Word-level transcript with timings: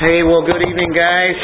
Hey, 0.00 0.24
well, 0.24 0.40
good 0.40 0.64
evening, 0.64 0.96
guys. 0.96 1.36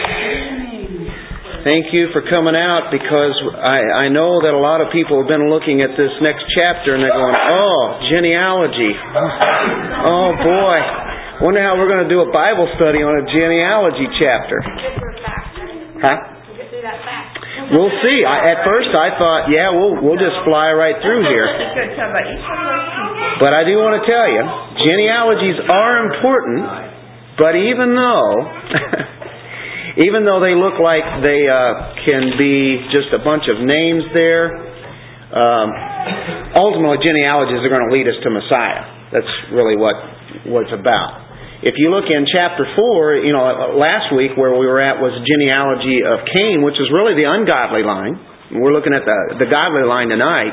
Thank 1.60 1.92
you 1.92 2.08
for 2.16 2.24
coming 2.24 2.56
out 2.56 2.88
because 2.88 3.36
I, 3.52 4.08
I 4.08 4.08
know 4.08 4.40
that 4.40 4.56
a 4.56 4.62
lot 4.64 4.80
of 4.80 4.88
people 4.96 5.20
have 5.20 5.28
been 5.28 5.52
looking 5.52 5.84
at 5.84 5.92
this 5.92 6.08
next 6.24 6.40
chapter 6.56 6.96
and 6.96 7.04
they're 7.04 7.12
going, 7.12 7.36
oh, 7.36 8.00
genealogy. 8.08 8.96
Oh, 8.96 10.40
boy. 10.40 10.76
Wonder 11.44 11.60
how 11.60 11.76
we're 11.76 11.92
going 11.92 12.08
to 12.08 12.08
do 12.08 12.24
a 12.24 12.32
Bible 12.32 12.64
study 12.80 13.04
on 13.04 13.20
a 13.20 13.28
genealogy 13.28 14.08
chapter. 14.16 14.64
Huh? 16.00 16.16
We'll 17.76 17.92
see. 18.00 18.24
I, 18.24 18.56
at 18.56 18.64
first, 18.64 18.88
I 18.96 19.20
thought, 19.20 19.52
yeah, 19.52 19.68
we'll 19.68 20.00
we'll 20.00 20.16
just 20.16 20.40
fly 20.48 20.72
right 20.72 20.96
through 21.04 21.28
here. 21.28 21.44
But 23.36 23.52
I 23.52 23.68
do 23.68 23.76
want 23.76 24.00
to 24.00 24.04
tell 24.08 24.28
you, 24.32 24.40
genealogies 24.80 25.60
are 25.60 26.08
important. 26.08 26.95
But 27.36 27.56
even 27.56 27.92
though, 27.92 28.32
even 30.06 30.24
though 30.24 30.40
they 30.40 30.56
look 30.56 30.80
like 30.80 31.04
they 31.20 31.44
uh, 31.44 32.00
can 32.04 32.36
be 32.40 32.80
just 32.92 33.12
a 33.12 33.20
bunch 33.20 33.44
of 33.52 33.60
names 33.60 34.08
there, 34.16 34.56
um, 35.36 35.68
ultimately 36.56 36.96
genealogies 37.04 37.60
are 37.60 37.72
going 37.72 37.84
to 37.84 37.92
lead 37.92 38.08
us 38.08 38.16
to 38.24 38.30
Messiah. 38.32 39.12
That's 39.12 39.32
really 39.52 39.76
what 39.76 39.96
what 40.48 40.68
it's 40.68 40.76
about. 40.76 41.26
If 41.64 41.80
you 41.80 41.88
look 41.88 42.04
in 42.12 42.28
chapter 42.28 42.68
4, 42.76 43.24
you 43.24 43.32
know, 43.32 43.74
last 43.80 44.12
week 44.12 44.36
where 44.36 44.52
we 44.52 44.68
were 44.68 44.80
at 44.80 45.00
was 45.00 45.16
genealogy 45.24 46.04
of 46.04 46.28
Cain, 46.28 46.60
which 46.60 46.76
is 46.76 46.92
really 46.92 47.16
the 47.16 47.24
ungodly 47.24 47.80
line. 47.80 48.20
We're 48.60 48.76
looking 48.76 48.92
at 48.92 49.08
the, 49.08 49.40
the 49.40 49.48
godly 49.48 49.88
line 49.88 50.12
tonight. 50.12 50.52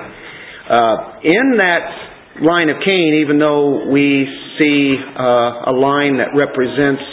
Uh, 0.64 1.20
in 1.28 1.60
that 1.60 2.13
line 2.42 2.70
of 2.70 2.78
Cain, 2.84 3.22
even 3.22 3.38
though 3.38 3.90
we 3.92 4.26
see 4.58 4.96
uh, 4.98 5.70
a 5.70 5.74
line 5.74 6.18
that 6.18 6.34
represents 6.34 7.04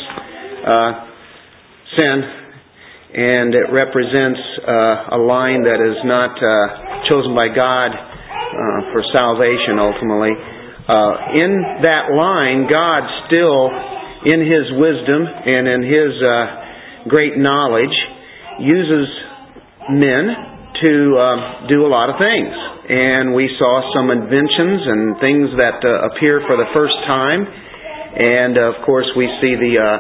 uh, 0.64 0.92
sin, 1.96 2.16
and 3.10 3.54
it 3.54 3.68
represents 3.68 4.40
uh, 4.64 5.16
a 5.16 5.20
line 5.20 5.66
that 5.66 5.82
is 5.82 5.98
not 6.06 6.38
uh, 6.38 7.04
chosen 7.10 7.34
by 7.34 7.48
God 7.52 7.90
uh, 7.92 8.92
for 8.94 9.02
salvation 9.12 9.76
ultimately, 9.76 10.32
uh, 10.88 11.36
in 11.36 11.82
that 11.82 12.14
line, 12.16 12.64
God 12.70 13.02
still, 13.28 13.68
in 14.24 14.40
His 14.40 14.72
wisdom 14.78 15.26
and 15.26 15.68
in 15.68 15.82
His 15.84 16.12
great 17.08 17.36
knowledge, 17.36 17.94
uses 18.60 19.08
men 19.90 20.50
to 20.80 20.92
uh, 21.16 21.68
do 21.68 21.84
a 21.84 21.90
lot 21.90 22.08
of 22.08 22.16
things. 22.16 22.79
And 22.90 23.38
we 23.38 23.46
saw 23.54 23.86
some 23.94 24.10
inventions 24.10 24.82
and 24.82 25.02
things 25.22 25.46
that 25.62 25.78
uh, 25.78 26.10
appear 26.10 26.42
for 26.50 26.58
the 26.58 26.66
first 26.74 26.98
time. 27.06 27.46
And 27.46 28.58
of 28.58 28.82
course, 28.82 29.06
we 29.14 29.30
see 29.38 29.54
the 29.54 29.74
uh, 29.78 29.98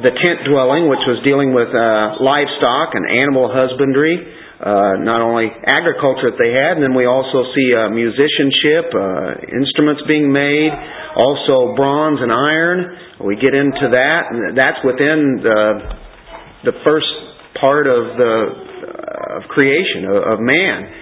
the 0.00 0.12
tent 0.16 0.48
dwelling, 0.48 0.88
which 0.88 1.04
was 1.04 1.20
dealing 1.28 1.52
with 1.52 1.68
uh, 1.68 2.16
livestock 2.24 2.96
and 2.96 3.04
animal 3.04 3.52
husbandry 3.52 4.16
uh, 4.60 5.00
not 5.00 5.24
only 5.24 5.48
agriculture 5.48 6.28
that 6.28 6.36
they 6.36 6.52
had, 6.52 6.76
and 6.76 6.84
then 6.84 6.92
we 6.92 7.08
also 7.08 7.48
see 7.56 7.68
uh, 7.72 7.88
musicianship, 7.88 8.92
uh, 8.92 9.56
instruments 9.56 10.04
being 10.04 10.28
made, 10.28 10.68
also 11.16 11.72
bronze 11.72 12.20
and 12.20 12.28
iron. 12.28 13.24
We 13.24 13.40
get 13.40 13.56
into 13.56 13.88
that, 13.88 14.20
and 14.28 14.52
that's 14.52 14.76
within 14.84 15.40
the 15.40 15.62
the 16.68 16.76
first 16.84 17.08
part 17.56 17.88
of 17.88 18.20
the 18.20 18.34
uh, 18.84 19.36
of 19.40 19.48
creation 19.48 20.04
of, 20.12 20.36
of 20.36 20.38
man. 20.44 20.99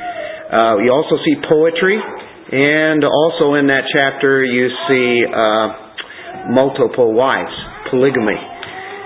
Uh, 0.48 0.80
you 0.80 0.88
also 0.88 1.20
see 1.28 1.36
poetry, 1.44 2.00
and 2.00 3.04
also 3.04 3.60
in 3.60 3.68
that 3.68 3.84
chapter 3.92 4.40
you 4.40 4.72
see 4.88 5.28
uh, 5.28 6.48
multiple 6.48 7.12
wives, 7.12 7.52
polygamy. 7.92 8.40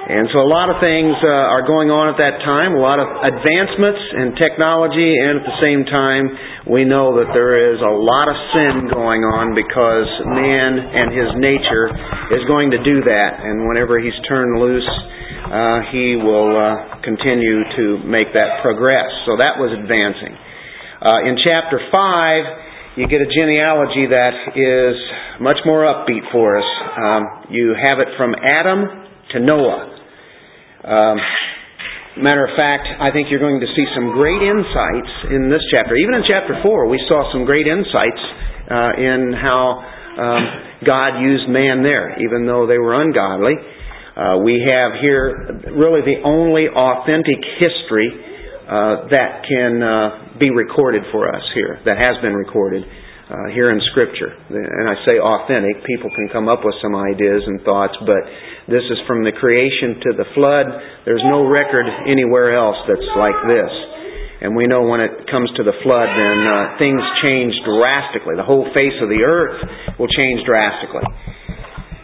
And 0.02 0.26
so 0.34 0.42
a 0.42 0.50
lot 0.50 0.66
of 0.66 0.82
things 0.82 1.14
uh, 1.22 1.54
are 1.54 1.62
going 1.62 1.90
on 1.90 2.10
at 2.10 2.18
that 2.18 2.42
time, 2.42 2.74
a 2.74 2.82
lot 2.82 2.98
of 2.98 3.06
advancements 3.22 4.02
in 4.18 4.34
technology, 4.34 5.14
and 5.14 5.38
at 5.38 5.46
the 5.46 5.58
same 5.62 5.86
time, 5.86 6.26
we 6.66 6.82
know 6.82 7.18
that 7.22 7.30
there 7.30 7.54
is 7.70 7.78
a 7.78 7.94
lot 7.94 8.26
of 8.26 8.34
sin 8.50 8.90
going 8.90 9.22
on 9.22 9.54
because 9.54 10.10
man 10.26 10.78
and 10.78 11.14
his 11.14 11.30
nature 11.38 11.86
is 12.34 12.42
going 12.50 12.74
to 12.74 12.82
do 12.82 13.02
that. 13.02 13.46
And 13.46 13.70
whenever 13.70 14.02
he's 14.02 14.14
turned 14.26 14.58
loose, 14.58 14.90
uh, 15.50 15.86
he 15.94 16.18
will 16.18 16.50
uh, 16.54 17.02
continue 17.06 17.62
to 17.62 17.84
make 18.02 18.34
that 18.34 18.58
progress. 18.62 19.06
So 19.26 19.38
that 19.38 19.54
was 19.54 19.70
advancing. 19.70 20.34
Uh, 21.02 21.26
in 21.26 21.34
chapter 21.42 21.82
5, 21.90 22.94
you 22.94 23.10
get 23.10 23.18
a 23.18 23.26
genealogy 23.26 24.06
that 24.06 24.54
is 24.54 24.94
much 25.42 25.58
more 25.66 25.82
upbeat 25.82 26.22
for 26.30 26.54
us. 26.54 26.68
Um, 26.94 27.50
you 27.50 27.74
have 27.74 27.98
it 27.98 28.06
from 28.14 28.38
Adam 28.38 28.86
to 29.34 29.40
Noah. 29.42 29.98
Um, 30.86 31.18
matter 32.22 32.46
of 32.46 32.54
fact, 32.54 32.86
I 32.86 33.10
think 33.10 33.34
you're 33.34 33.42
going 33.42 33.58
to 33.58 33.66
see 33.74 33.82
some 33.98 34.14
great 34.14 34.46
insights 34.46 35.34
in 35.34 35.50
this 35.50 35.66
chapter. 35.74 35.98
Even 35.98 36.14
in 36.14 36.22
chapter 36.22 36.62
4, 36.62 36.86
we 36.86 37.02
saw 37.10 37.26
some 37.34 37.50
great 37.50 37.66
insights 37.66 38.22
uh, 38.70 38.94
in 38.94 39.34
how 39.34 39.82
um, 40.22 40.42
God 40.86 41.18
used 41.18 41.50
man 41.50 41.82
there, 41.82 42.14
even 42.22 42.46
though 42.46 42.70
they 42.70 42.78
were 42.78 42.94
ungodly. 42.94 43.58
Uh, 44.14 44.38
we 44.46 44.62
have 44.62 45.02
here 45.02 45.66
really 45.74 46.06
the 46.06 46.22
only 46.22 46.70
authentic 46.70 47.42
history 47.58 48.31
uh, 48.72 49.12
that 49.12 49.44
can 49.44 49.84
uh, 49.84 50.40
be 50.40 50.48
recorded 50.48 51.04
for 51.12 51.28
us 51.28 51.44
here, 51.52 51.76
that 51.84 52.00
has 52.00 52.16
been 52.24 52.32
recorded 52.32 52.80
uh, 52.80 53.52
here 53.52 53.68
in 53.68 53.76
Scripture. 53.92 54.32
And 54.32 54.88
I 54.88 54.96
say 55.04 55.20
authentic, 55.20 55.84
people 55.84 56.08
can 56.08 56.32
come 56.32 56.48
up 56.48 56.64
with 56.64 56.72
some 56.80 56.96
ideas 56.96 57.44
and 57.44 57.60
thoughts, 57.68 57.92
but 58.08 58.24
this 58.72 58.80
is 58.88 58.96
from 59.04 59.28
the 59.28 59.32
creation 59.36 60.00
to 60.08 60.10
the 60.16 60.24
flood. 60.32 60.72
There's 61.04 61.24
no 61.28 61.44
record 61.44 61.84
anywhere 62.08 62.56
else 62.56 62.80
that's 62.88 63.12
like 63.20 63.36
this. 63.44 63.72
And 64.40 64.56
we 64.56 64.64
know 64.64 64.88
when 64.88 65.04
it 65.04 65.28
comes 65.28 65.52
to 65.60 65.62
the 65.62 65.76
flood, 65.84 66.08
then 66.08 66.38
uh, 66.48 66.80
things 66.80 67.02
change 67.20 67.52
drastically. 67.68 68.40
The 68.40 68.48
whole 68.48 68.64
face 68.72 68.96
of 69.04 69.12
the 69.12 69.20
earth 69.20 70.00
will 70.00 70.10
change 70.10 70.48
drastically. 70.48 71.04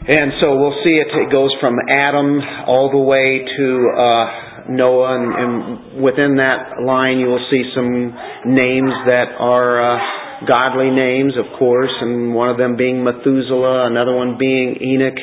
And 0.09 0.37
so 0.41 0.57
we'll 0.57 0.79
see 0.85 1.01
it. 1.01 1.09
It 1.17 1.33
goes 1.33 1.51
from 1.61 1.81
Adam 1.89 2.41
all 2.69 2.93
the 2.93 3.01
way 3.01 3.45
to 3.45 3.69
uh, 3.93 4.48
Noah, 4.69 5.17
and, 5.17 5.29
and 5.33 6.03
within 6.03 6.37
that 6.37 6.85
line, 6.85 7.19
you 7.19 7.27
will 7.27 7.45
see 7.51 7.65
some 7.75 8.13
names 8.53 8.93
that 9.09 9.33
are 9.41 9.81
uh, 9.81 9.99
godly 10.47 10.91
names, 10.91 11.35
of 11.41 11.59
course, 11.59 11.93
and 12.01 12.35
one 12.35 12.51
of 12.51 12.59
them 12.59 12.77
being 12.77 13.03
Methuselah, 13.03 13.89
another 13.89 14.15
one 14.15 14.37
being 14.39 14.77
Enoch 14.81 15.19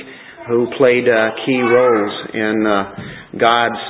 who 0.48 0.68
played 0.78 1.10
uh, 1.10 1.34
key 1.46 1.58
roles 1.58 2.14
in 2.34 2.66
uh, 2.66 3.38
God's 3.38 3.82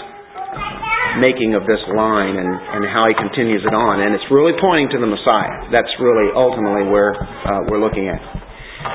making 1.20 1.56
of 1.56 1.64
this 1.64 1.84
line 1.96 2.36
and, 2.36 2.52
and 2.52 2.84
how 2.88 3.08
he 3.08 3.16
continues 3.16 3.64
it 3.64 3.76
on. 3.76 4.04
And 4.04 4.16
it's 4.16 4.28
really 4.32 4.56
pointing 4.60 4.92
to 4.96 5.00
the 5.00 5.08
Messiah. 5.08 5.72
That's 5.72 5.92
really 6.00 6.32
ultimately 6.36 6.88
where 6.92 7.16
uh, 7.16 7.68
we're 7.68 7.80
looking 7.80 8.08
at. 8.08 8.20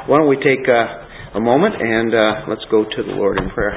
Why 0.09 0.21
don't 0.21 0.29
we 0.29 0.41
take 0.41 0.65
uh, 0.69 1.37
a 1.37 1.41
moment 1.41 1.77
and 1.81 2.11
uh, 2.13 2.33
let's 2.49 2.65
go 2.71 2.85
to 2.85 3.01
the 3.05 3.15
Lord 3.17 3.39
in 3.41 3.49
prayer. 3.51 3.77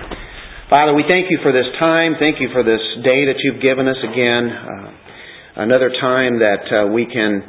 Father, 0.74 0.96
we 0.96 1.06
thank 1.08 1.30
you 1.30 1.38
for 1.44 1.54
this 1.54 1.70
time. 1.78 2.16
Thank 2.18 2.42
you 2.42 2.50
for 2.50 2.64
this 2.66 2.82
day 3.06 3.30
that 3.30 3.38
you've 3.46 3.62
given 3.62 3.86
us 3.88 4.02
again. 4.02 4.50
Uh, 4.50 5.62
another 5.62 5.94
time 6.02 6.42
that 6.42 6.66
uh, 6.66 6.88
we 6.90 7.06
can 7.06 7.46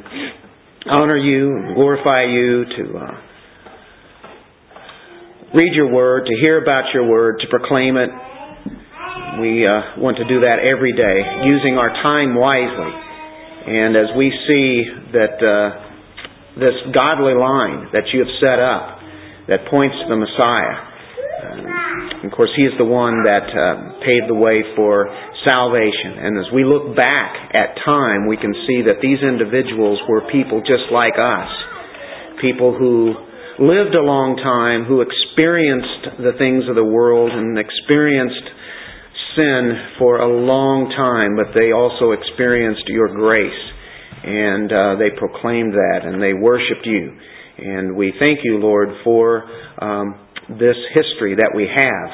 honor 0.93 1.17
you 1.17 1.49
and 1.49 1.73
glorify 1.73 2.21
you 2.29 2.69
to 2.69 2.83
uh, 3.01 3.17
read 5.57 5.73
your 5.73 5.89
word, 5.89 6.27
to 6.29 6.35
hear 6.39 6.61
about 6.61 6.93
your 6.93 7.09
word, 7.09 7.41
to 7.41 7.47
proclaim 7.49 7.97
it. 7.97 8.13
We 9.41 9.65
uh, 9.65 9.97
want 9.97 10.21
to 10.21 10.27
do 10.29 10.41
that 10.41 10.61
every 10.61 10.93
day, 10.93 11.49
using 11.49 11.81
our 11.81 11.89
time 12.05 12.35
wisely. 12.35 12.93
And 13.73 13.97
as 13.97 14.13
we 14.15 14.29
see 14.45 14.85
that 15.17 15.41
uh, 15.41 16.61
this 16.61 16.77
godly 16.93 17.33
line 17.33 17.89
that 17.89 18.05
you 18.13 18.19
have 18.19 18.29
set 18.37 18.61
up 18.61 19.01
that 19.49 19.65
points 19.71 19.97
to 19.97 20.13
the 20.13 20.15
Messiah, 20.15 20.77
uh, 21.41 21.84
of 22.25 22.35
course, 22.35 22.51
He 22.55 22.63
is 22.63 22.73
the 22.77 22.85
one 22.87 23.23
that 23.23 23.47
uh, 23.49 23.99
paved 24.01 24.29
the 24.29 24.39
way 24.39 24.63
for 24.75 25.07
salvation. 25.47 26.17
And 26.19 26.39
as 26.39 26.49
we 26.53 26.63
look 26.63 26.95
back 26.95 27.53
at 27.53 27.77
time, 27.85 28.27
we 28.27 28.37
can 28.37 28.53
see 28.67 28.87
that 28.87 29.01
these 29.01 29.19
individuals 29.21 29.99
were 30.09 30.25
people 30.31 30.61
just 30.61 30.89
like 30.91 31.19
us, 31.19 31.51
people 32.41 32.73
who 32.73 33.13
lived 33.59 33.95
a 33.95 34.03
long 34.03 34.35
time, 34.35 34.83
who 34.83 35.01
experienced 35.01 36.19
the 36.19 36.35
things 36.37 36.67
of 36.67 36.75
the 36.75 36.83
world 36.83 37.31
and 37.31 37.57
experienced 37.57 38.47
sin 39.35 39.95
for 39.99 40.19
a 40.19 40.27
long 40.27 40.91
time, 40.95 41.35
but 41.35 41.53
they 41.53 41.71
also 41.71 42.11
experienced 42.11 42.87
your 42.87 43.09
grace. 43.11 43.63
And 44.23 44.71
uh, 44.71 44.95
they 44.97 45.13
proclaimed 45.15 45.73
that 45.73 46.01
and 46.03 46.21
they 46.21 46.33
worshiped 46.33 46.85
you. 46.85 47.13
And 47.57 47.95
we 47.95 48.11
thank 48.19 48.39
you, 48.43 48.57
Lord, 48.57 48.89
for 49.03 49.45
um, 49.79 50.24
this 50.49 50.77
history 50.93 51.35
that 51.35 51.51
we 51.55 51.67
have 51.67 52.07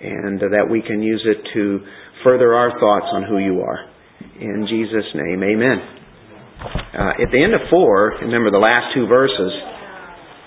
and 0.00 0.40
that 0.40 0.66
we 0.70 0.82
can 0.82 1.02
use 1.02 1.24
it 1.24 1.40
to 1.54 1.80
further 2.24 2.54
our 2.54 2.70
thoughts 2.78 3.06
on 3.12 3.24
who 3.24 3.38
you 3.38 3.60
are. 3.60 3.88
In 4.40 4.66
Jesus' 4.68 5.08
name, 5.14 5.42
amen. 5.42 5.78
Uh, 6.96 7.22
at 7.22 7.28
the 7.32 7.40
end 7.40 7.52
of 7.52 7.60
4, 7.68 8.24
remember 8.24 8.50
the 8.50 8.60
last 8.60 8.92
two 8.94 9.06
verses, 9.06 9.52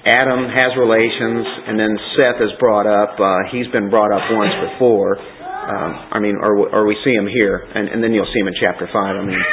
Adam 0.05 0.49
has 0.49 0.73
relations, 0.79 1.45
and 1.69 1.77
then 1.77 1.93
Seth 2.17 2.41
is 2.41 2.53
brought 2.59 2.87
up. 2.87 3.19
Uh, 3.19 3.51
he's 3.51 3.67
been 3.69 3.89
brought 3.89 4.09
up 4.09 4.25
once 4.31 4.53
before. 4.73 5.19
Um, 5.19 5.91
I 6.15 6.17
mean, 6.17 6.33
or, 6.39 6.65
or 6.73 6.87
we 6.87 6.97
see 7.05 7.13
him 7.13 7.27
here, 7.29 7.61
and, 7.61 7.89
and 7.89 8.01
then 8.01 8.13
you'll 8.13 8.29
see 8.33 8.41
him 8.41 8.47
in 8.47 8.57
chapter 8.57 8.89
5. 8.89 8.95
I 8.95 9.21
mean, 9.21 9.43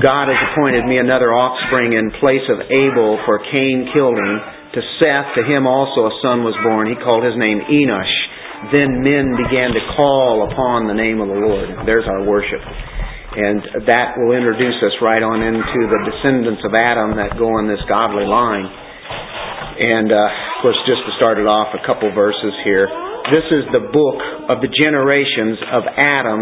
God 0.00 0.32
has 0.32 0.40
appointed 0.52 0.86
me 0.86 0.96
another 0.96 1.36
offspring 1.36 1.92
in 1.92 2.08
place 2.16 2.46
of 2.48 2.64
Abel, 2.70 3.20
for 3.26 3.42
Cain 3.50 3.90
killed 3.92 4.16
him. 4.16 4.59
To 4.70 4.80
Seth, 5.02 5.34
to 5.34 5.42
him 5.42 5.66
also 5.66 6.06
a 6.06 6.14
son 6.22 6.46
was 6.46 6.54
born. 6.62 6.86
He 6.86 6.94
called 6.94 7.26
his 7.26 7.34
name 7.34 7.58
Enosh. 7.58 8.14
Then 8.70 9.02
men 9.02 9.34
began 9.34 9.74
to 9.74 9.82
call 9.98 10.46
upon 10.46 10.86
the 10.86 10.94
name 10.94 11.18
of 11.18 11.26
the 11.26 11.40
Lord. 11.42 11.88
There's 11.88 12.06
our 12.06 12.22
worship. 12.22 12.60
And 12.60 13.86
that 13.90 14.14
will 14.18 14.30
introduce 14.34 14.78
us 14.82 14.94
right 15.02 15.22
on 15.22 15.42
into 15.42 15.80
the 15.90 16.00
descendants 16.06 16.62
of 16.62 16.74
Adam 16.74 17.18
that 17.18 17.34
go 17.34 17.50
on 17.58 17.66
this 17.66 17.82
godly 17.90 18.26
line. 18.26 18.66
And 19.80 20.12
uh, 20.12 20.18
of 20.18 20.56
course, 20.62 20.78
just 20.86 21.02
to 21.02 21.12
start 21.18 21.42
it 21.42 21.50
off, 21.50 21.74
a 21.74 21.82
couple 21.82 22.12
verses 22.14 22.54
here. 22.62 22.86
This 23.32 23.46
is 23.50 23.64
the 23.74 23.90
book 23.90 24.18
of 24.50 24.62
the 24.62 24.70
generations 24.70 25.58
of 25.72 25.82
Adam. 25.98 26.40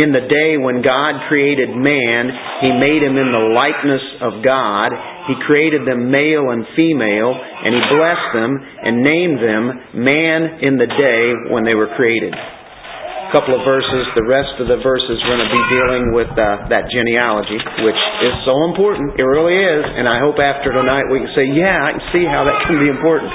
In 0.00 0.08
the 0.08 0.24
day 0.24 0.56
when 0.56 0.80
God 0.80 1.28
created 1.28 1.68
man, 1.74 2.32
He 2.64 2.70
made 2.72 3.04
him 3.04 3.20
in 3.20 3.28
the 3.28 3.44
likeness 3.52 4.04
of 4.24 4.40
God. 4.40 5.11
He 5.30 5.38
created 5.46 5.86
them 5.86 6.10
male 6.10 6.50
and 6.50 6.66
female, 6.74 7.30
and 7.30 7.70
He 7.70 7.82
blessed 7.94 8.30
them 8.34 8.52
and 8.58 9.06
named 9.06 9.38
them 9.38 9.62
man 10.02 10.40
in 10.66 10.74
the 10.78 10.90
day 10.90 11.22
when 11.54 11.62
they 11.62 11.78
were 11.78 11.90
created 11.94 12.34
A 12.34 13.30
couple 13.30 13.54
of 13.54 13.62
verses. 13.62 14.02
The 14.18 14.26
rest 14.26 14.58
of 14.58 14.66
the 14.66 14.82
verses 14.82 15.16
are 15.22 15.28
going 15.30 15.44
to 15.46 15.52
be 15.54 15.64
dealing 15.70 16.04
with 16.12 16.30
uh, 16.34 16.66
that 16.74 16.90
genealogy, 16.90 17.56
which 17.86 18.02
is 18.26 18.34
so 18.44 18.66
important. 18.66 19.14
It 19.14 19.22
really 19.22 19.56
is. 19.56 19.82
And 19.86 20.10
I 20.10 20.18
hope 20.18 20.42
after 20.42 20.74
tonight 20.74 21.06
we 21.08 21.22
can 21.22 21.32
say, 21.38 21.46
yeah, 21.54 21.86
I 21.86 21.90
can 21.94 22.04
see 22.10 22.26
how 22.26 22.42
that 22.44 22.58
can 22.66 22.82
be 22.82 22.90
important. 22.90 23.30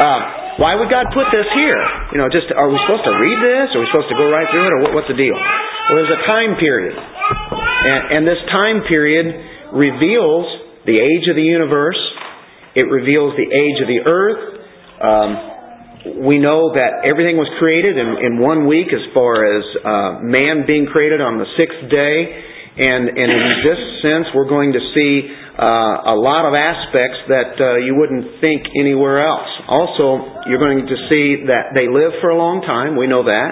Uh, 0.00 0.20
why 0.56 0.72
would 0.72 0.88
God 0.88 1.12
put 1.12 1.28
this 1.34 1.44
here? 1.52 1.82
You 2.16 2.18
know, 2.22 2.32
just 2.32 2.48
are 2.54 2.70
we 2.72 2.80
supposed 2.88 3.04
to 3.04 3.12
read 3.12 3.38
this? 3.44 3.76
Are 3.76 3.80
we 3.82 3.88
supposed 3.92 4.08
to 4.08 4.16
go 4.16 4.24
right 4.32 4.48
through 4.48 4.64
it, 4.64 4.72
or 4.72 4.80
what, 4.88 4.90
what's 4.96 5.10
the 5.12 5.18
deal? 5.18 5.36
Well, 5.36 5.96
there's 6.00 6.16
a 6.16 6.24
time 6.24 6.56
period, 6.56 6.96
and, 6.96 8.00
and 8.16 8.22
this 8.24 8.40
time 8.48 8.88
period 8.88 9.26
reveals 9.76 10.48
the 10.86 10.98
age 11.02 11.26
of 11.28 11.36
the 11.36 11.42
universe. 11.42 11.98
It 12.74 12.88
reveals 12.88 13.34
the 13.34 13.48
age 13.50 13.78
of 13.82 13.88
the 13.88 14.00
earth. 14.06 14.42
Um, 15.02 15.30
we 16.22 16.38
know 16.38 16.70
that 16.78 17.02
everything 17.02 17.34
was 17.34 17.50
created 17.58 17.98
in, 17.98 18.08
in 18.22 18.32
one 18.38 18.70
week 18.70 18.86
as 18.94 19.02
far 19.10 19.42
as 19.42 19.64
uh, 19.82 20.22
man 20.22 20.62
being 20.62 20.86
created 20.86 21.18
on 21.18 21.42
the 21.42 21.48
sixth 21.58 21.90
day. 21.90 22.18
And, 22.76 23.08
and 23.08 23.28
in 23.32 23.46
this 23.64 23.80
sense, 24.04 24.28
we're 24.36 24.52
going 24.52 24.76
to 24.76 24.82
see 24.92 25.24
uh, 25.56 26.12
a 26.12 26.16
lot 26.20 26.44
of 26.44 26.52
aspects 26.52 27.24
that 27.32 27.56
uh, 27.56 27.80
you 27.80 27.96
wouldn't 27.96 28.38
think 28.44 28.68
anywhere 28.76 29.24
else. 29.24 29.48
Also, 29.66 30.44
you're 30.46 30.60
going 30.60 30.84
to 30.84 30.98
see 31.08 31.48
that 31.48 31.72
they 31.72 31.88
live 31.88 32.12
for 32.20 32.28
a 32.28 32.38
long 32.38 32.60
time. 32.60 32.94
We 32.94 33.08
know 33.08 33.24
that. 33.24 33.50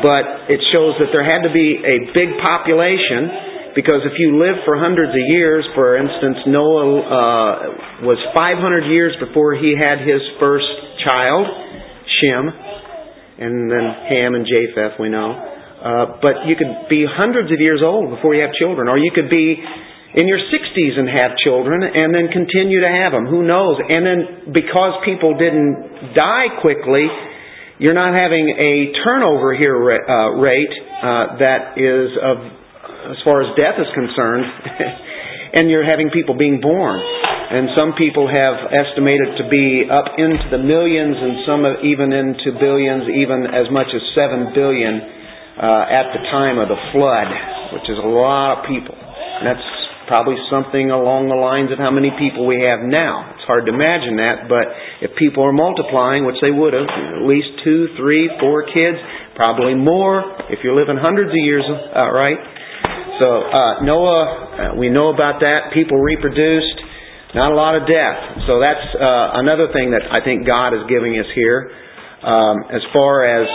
But 0.00 0.48
it 0.48 0.62
shows 0.72 0.96
that 1.02 1.10
there 1.12 1.26
had 1.26 1.44
to 1.44 1.52
be 1.52 1.76
a 1.82 1.96
big 2.14 2.38
population 2.40 3.53
because 3.74 4.06
if 4.06 4.14
you 4.18 4.38
live 4.38 4.62
for 4.64 4.78
hundreds 4.78 5.10
of 5.10 5.24
years, 5.28 5.66
for 5.74 5.98
instance, 5.98 6.38
Noah 6.46 6.86
uh, 7.02 8.06
was 8.06 8.18
500 8.34 8.86
years 8.86 9.14
before 9.18 9.54
he 9.54 9.74
had 9.74 10.00
his 10.06 10.22
first 10.38 10.70
child. 11.04 11.46
Shem, 12.20 12.46
and 12.46 13.70
then 13.70 13.84
Ham 14.08 14.34
and 14.34 14.46
Japheth, 14.46 15.00
we 15.00 15.08
know. 15.08 15.34
Uh, 15.34 16.16
but 16.22 16.46
you 16.46 16.56
could 16.56 16.88
be 16.88 17.04
hundreds 17.04 17.52
of 17.52 17.60
years 17.60 17.82
old 17.84 18.08
before 18.14 18.34
you 18.34 18.40
have 18.40 18.54
children, 18.54 18.88
or 18.88 18.96
you 18.96 19.10
could 19.14 19.28
be 19.28 19.58
in 20.14 20.28
your 20.28 20.38
60s 20.38 20.94
and 20.96 21.08
have 21.10 21.36
children 21.42 21.82
and 21.82 22.14
then 22.14 22.30
continue 22.30 22.80
to 22.80 22.88
have 22.88 23.12
them. 23.12 23.26
Who 23.26 23.42
knows? 23.42 23.76
And 23.82 24.06
then 24.06 24.54
because 24.54 24.94
people 25.04 25.36
didn't 25.36 26.14
die 26.14 26.62
quickly, 26.62 27.04
you're 27.78 27.98
not 27.98 28.14
having 28.14 28.48
a 28.48 28.94
turnover 29.02 29.52
here 29.54 29.74
uh, 29.74 30.38
rate 30.38 30.70
uh, 31.02 31.36
that 31.42 31.74
is 31.76 32.14
of, 32.22 32.38
as 33.10 33.20
far 33.24 33.42
as 33.44 33.52
death 33.56 33.76
is 33.76 33.90
concerned, 33.92 34.44
and 35.56 35.70
you're 35.70 35.84
having 35.84 36.10
people 36.10 36.36
being 36.36 36.60
born 36.60 37.00
and 37.44 37.68
some 37.76 37.92
people 37.94 38.24
have 38.24 38.72
estimated 38.72 39.36
to 39.36 39.44
be 39.52 39.84
up 39.86 40.16
into 40.16 40.48
the 40.48 40.58
millions 40.58 41.14
and 41.14 41.34
some 41.44 41.62
even 41.84 42.08
into 42.10 42.56
billions, 42.56 43.04
even 43.12 43.44
as 43.46 43.68
much 43.68 43.92
as 43.92 44.00
seven 44.16 44.50
billion 44.56 44.98
uh, 45.60 45.86
at 45.86 46.10
the 46.16 46.22
time 46.32 46.56
of 46.56 46.72
the 46.72 46.80
flood, 46.90 47.28
which 47.76 47.86
is 47.86 48.00
a 48.00 48.10
lot 48.10 48.58
of 48.58 48.58
people. 48.64 48.96
And 48.96 49.44
that's 49.44 49.68
probably 50.08 50.40
something 50.48 50.88
along 50.88 51.28
the 51.28 51.36
lines 51.36 51.68
of 51.68 51.76
how 51.76 51.92
many 51.92 52.10
people 52.16 52.48
we 52.48 52.64
have 52.64 52.80
now. 52.80 53.36
It's 53.36 53.44
hard 53.44 53.68
to 53.68 53.72
imagine 53.72 54.16
that, 54.18 54.48
but 54.48 54.64
if 55.04 55.12
people 55.20 55.44
are 55.44 55.54
multiplying, 55.54 56.24
which 56.24 56.40
they 56.40 56.52
would 56.52 56.72
have, 56.72 56.88
at 56.88 57.24
least 57.28 57.60
two, 57.60 57.92
three, 58.00 58.32
four 58.40 58.64
kids, 58.66 58.96
probably 59.36 59.76
more 59.76 60.24
if 60.48 60.64
you're 60.64 60.76
living 60.76 60.96
hundreds 60.96 61.28
of 61.28 61.40
years, 61.40 61.64
uh, 61.68 62.08
right? 62.08 62.40
So 63.18 63.26
uh, 63.42 63.82
Noah, 63.82 64.24
uh, 64.24 64.74
we 64.76 64.88
know 64.88 65.12
about 65.14 65.40
that. 65.40 65.72
People 65.72 65.98
reproduced. 65.98 66.80
Not 67.34 67.50
a 67.50 67.56
lot 67.56 67.74
of 67.74 67.82
death. 67.82 68.46
So 68.46 68.60
that's 68.62 68.86
uh, 68.94 69.42
another 69.42 69.66
thing 69.74 69.90
that 69.90 70.06
I 70.06 70.22
think 70.22 70.46
God 70.46 70.70
is 70.70 70.86
giving 70.88 71.18
us 71.18 71.26
here. 71.34 71.70
Um, 72.22 72.56
as 72.70 72.80
far 72.92 73.26
as 73.26 73.46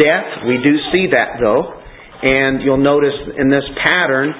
death, 0.00 0.48
we 0.48 0.56
do 0.64 0.74
see 0.92 1.12
that 1.12 1.36
though. 1.40 1.76
And 2.22 2.62
you'll 2.62 2.82
notice 2.82 3.14
in 3.36 3.50
this 3.50 3.64
pattern, 3.84 4.32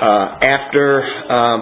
uh, 0.00 0.38
after 0.40 1.02
uh, 1.28 1.58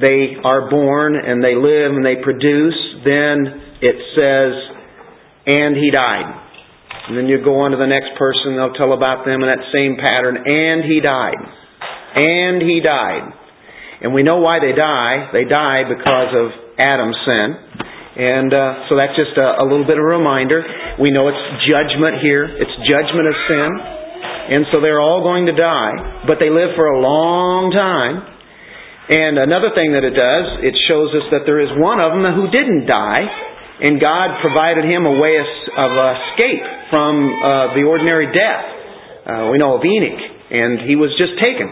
they 0.00 0.36
are 0.42 0.70
born 0.70 1.16
and 1.16 1.42
they 1.42 1.54
live 1.54 1.92
and 1.92 2.06
they 2.06 2.22
produce, 2.22 2.78
then 3.04 3.60
it 3.82 3.96
says, 4.16 4.52
and 5.46 5.76
he 5.76 5.90
died. 5.90 6.39
And 7.10 7.18
then 7.18 7.26
you 7.26 7.42
go 7.42 7.66
on 7.66 7.74
to 7.74 7.78
the 7.80 7.90
next 7.90 8.14
person, 8.14 8.54
they'll 8.54 8.78
tell 8.78 8.94
about 8.94 9.26
them 9.26 9.42
in 9.42 9.50
that 9.50 9.66
same 9.74 9.98
pattern, 9.98 10.46
and 10.46 10.86
he 10.86 11.02
died. 11.02 11.42
And 12.14 12.62
he 12.62 12.78
died. 12.78 13.34
And 13.98 14.14
we 14.14 14.22
know 14.22 14.38
why 14.38 14.62
they 14.62 14.70
die. 14.70 15.26
They 15.34 15.42
die 15.42 15.90
because 15.90 16.30
of 16.38 16.54
Adam's 16.78 17.18
sin. 17.26 17.48
And 18.14 18.54
uh, 18.54 18.86
so 18.86 18.94
that's 18.94 19.18
just 19.18 19.34
a, 19.34 19.58
a 19.58 19.66
little 19.66 19.82
bit 19.82 19.98
of 19.98 20.06
a 20.06 20.12
reminder. 20.22 20.62
We 21.02 21.10
know 21.10 21.26
it's 21.26 21.46
judgment 21.66 22.22
here. 22.22 22.46
It's 22.46 22.76
judgment 22.86 23.26
of 23.26 23.34
sin. 23.50 23.70
And 24.54 24.70
so 24.70 24.78
they're 24.78 25.02
all 25.02 25.26
going 25.26 25.50
to 25.50 25.56
die, 25.58 26.30
but 26.30 26.38
they 26.38 26.46
live 26.46 26.78
for 26.78 26.94
a 26.94 26.98
long 27.02 27.74
time. 27.74 28.22
And 29.10 29.34
another 29.34 29.74
thing 29.74 29.98
that 29.98 30.06
it 30.06 30.14
does, 30.14 30.46
it 30.62 30.78
shows 30.86 31.10
us 31.10 31.26
that 31.34 31.42
there 31.42 31.58
is 31.58 31.74
one 31.74 31.98
of 31.98 32.14
them 32.14 32.22
who 32.38 32.46
didn't 32.54 32.86
die, 32.86 33.49
and 33.80 33.96
God 33.96 34.44
provided 34.44 34.84
him 34.84 35.08
a 35.08 35.16
way 35.16 35.40
of, 35.40 35.48
escape 35.48 36.64
from 36.92 37.32
uh, 37.32 37.72
the 37.72 37.88
ordinary 37.88 38.28
death. 38.28 38.66
Uh, 39.24 39.48
we 39.48 39.56
know 39.56 39.76
of 39.76 39.82
Enoch, 39.84 40.20
and 40.52 40.84
he 40.84 40.96
was 40.96 41.08
just 41.16 41.40
taken 41.40 41.68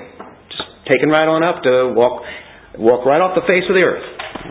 just 0.49 0.69
taken 0.89 1.13
right 1.13 1.29
on 1.29 1.45
up 1.45 1.61
to 1.65 1.93
walk 1.93 2.25
walk 2.81 3.05
right 3.05 3.21
off 3.21 3.37
the 3.37 3.45
face 3.45 3.67
of 3.69 3.75
the 3.77 3.85
earth, 3.85 4.05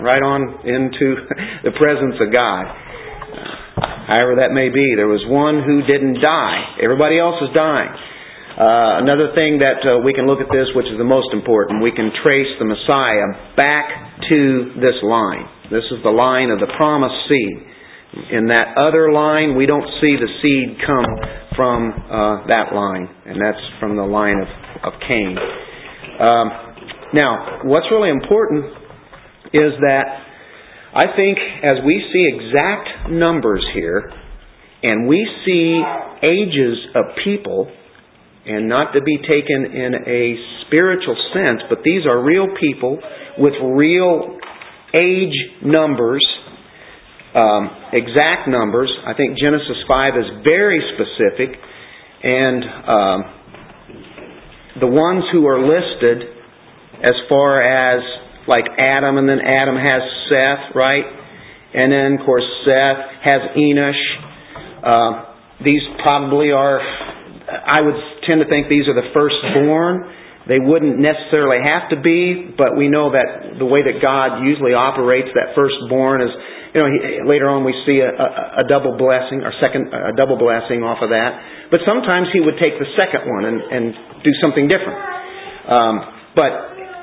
right 0.04 0.22
on 0.22 0.68
into 0.70 1.18
the 1.66 1.74
presence 1.74 2.22
of 2.22 2.30
God. 2.30 2.70
However 4.06 4.40
that 4.40 4.54
may 4.54 4.70
be, 4.70 4.94
there 4.96 5.10
was 5.10 5.26
one 5.28 5.66
who 5.66 5.84
didn't 5.84 6.22
die. 6.22 6.78
Everybody 6.82 7.20
else 7.20 7.42
is 7.42 7.50
dying. 7.58 7.92
Uh, 8.58 9.06
another 9.06 9.36
thing 9.38 9.62
that 9.62 9.86
uh, 9.86 10.02
we 10.02 10.18
can 10.18 10.26
look 10.26 10.42
at 10.42 10.50
this, 10.50 10.66
which 10.74 10.90
is 10.90 10.98
the 10.98 11.06
most 11.06 11.30
important, 11.30 11.84
we 11.84 11.94
can 11.94 12.10
trace 12.26 12.50
the 12.58 12.66
Messiah 12.66 13.54
back 13.54 13.86
to 14.30 14.74
this 14.82 14.98
line. 15.06 15.46
This 15.70 15.84
is 15.92 16.00
the 16.04 16.16
line 16.16 16.50
of 16.50 16.60
the 16.60 16.72
promised 16.78 17.28
seed. 17.28 17.58
In 18.32 18.48
that 18.48 18.80
other 18.80 19.12
line, 19.12 19.56
we 19.60 19.66
don't 19.66 19.86
see 20.00 20.16
the 20.16 20.32
seed 20.40 20.80
come 20.80 21.12
from 21.56 21.92
uh, 21.92 22.48
that 22.48 22.72
line, 22.72 23.04
and 23.28 23.36
that's 23.36 23.60
from 23.80 23.98
the 23.98 24.08
line 24.08 24.40
of, 24.40 24.48
of 24.88 25.00
Cain. 25.04 25.36
Um, 26.20 26.48
now, 27.14 27.62
what's 27.66 27.86
really 27.92 28.10
important 28.10 28.64
is 29.52 29.76
that 29.84 30.06
I 30.96 31.12
think 31.16 31.38
as 31.64 31.84
we 31.86 32.00
see 32.14 32.24
exact 32.32 33.12
numbers 33.12 33.66
here, 33.74 34.10
and 34.84 35.08
we 35.08 35.28
see 35.46 35.84
ages 36.24 36.78
of 36.96 37.06
people, 37.26 37.70
and 38.46 38.70
not 38.70 38.94
to 38.94 39.02
be 39.02 39.18
taken 39.18 39.76
in 39.76 39.94
a 40.08 40.36
spiritual 40.66 41.18
sense, 41.34 41.60
but 41.70 41.80
these 41.84 42.06
are 42.06 42.24
real 42.24 42.48
people 42.60 43.00
with 43.38 43.54
real 43.62 44.40
age 44.94 45.36
numbers, 45.64 46.26
um, 47.36 47.70
exact 47.94 48.48
numbers. 48.48 48.92
I 49.06 49.14
think 49.14 49.38
Genesis 49.38 49.78
5 49.88 50.14
is 50.18 50.26
very 50.44 50.82
specific, 50.96 51.60
and 52.24 52.64
um, 52.64 53.20
the 54.80 54.88
ones 54.88 55.24
who 55.32 55.46
are 55.48 55.60
listed 55.60 56.24
as 57.04 57.16
far 57.30 57.62
as 57.62 58.02
like 58.48 58.66
Adam, 58.80 59.18
and 59.18 59.28
then 59.28 59.40
Adam 59.44 59.76
has 59.76 60.02
Seth, 60.32 60.74
right? 60.74 61.04
And 61.74 61.92
then, 61.92 62.18
of 62.20 62.26
course, 62.26 62.48
Seth 62.64 63.04
has 63.28 63.42
Enosh. 63.60 64.04
Uh, 64.82 65.64
these 65.64 65.82
probably 66.02 66.52
are, 66.52 66.80
I 66.80 67.82
would 67.82 67.96
tend 68.28 68.40
to 68.42 68.48
think 68.48 68.70
these 68.70 68.88
are 68.88 68.96
the 68.96 69.12
firstborn. 69.14 70.08
They 70.48 70.64
wouldn't 70.64 70.96
necessarily 70.96 71.60
have 71.60 71.92
to 71.92 72.00
be, 72.00 72.56
but 72.56 72.80
we 72.80 72.88
know 72.88 73.12
that 73.12 73.60
the 73.60 73.68
way 73.68 73.84
that 73.84 74.00
God 74.00 74.48
usually 74.48 74.72
operates 74.72 75.28
that 75.36 75.52
firstborn 75.52 76.24
is, 76.24 76.32
you 76.72 76.80
know, 76.80 76.88
he, 76.88 77.20
later 77.28 77.52
on 77.52 77.68
we 77.68 77.76
see 77.84 78.00
a, 78.00 78.08
a, 78.08 78.64
a 78.64 78.66
double 78.72 78.96
blessing 78.96 79.44
or 79.44 79.52
second 79.60 79.92
a 79.92 80.16
double 80.16 80.40
blessing 80.40 80.88
off 80.88 81.04
of 81.04 81.12
that. 81.12 81.68
But 81.68 81.84
sometimes 81.84 82.32
He 82.32 82.40
would 82.40 82.56
take 82.64 82.80
the 82.80 82.88
second 82.96 83.28
one 83.28 83.44
and, 83.44 83.60
and 83.60 83.84
do 84.24 84.32
something 84.40 84.72
different. 84.72 84.96
Um, 85.68 85.96
but 86.32 86.52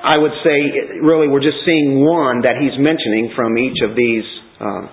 I 0.05 0.17
would 0.17 0.33
say, 0.41 0.57
really, 1.05 1.29
we're 1.29 1.45
just 1.45 1.61
seeing 1.69 2.01
one 2.01 2.49
that 2.49 2.57
He's 2.57 2.81
mentioning 2.81 3.37
from 3.37 3.61
each 3.61 3.77
of 3.85 3.93
these 3.93 4.25
uh, 4.57 4.85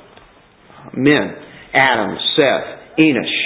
men: 0.91 1.39
Adam, 1.72 2.20
Seth, 2.36 3.00
Enosh. 3.00 3.38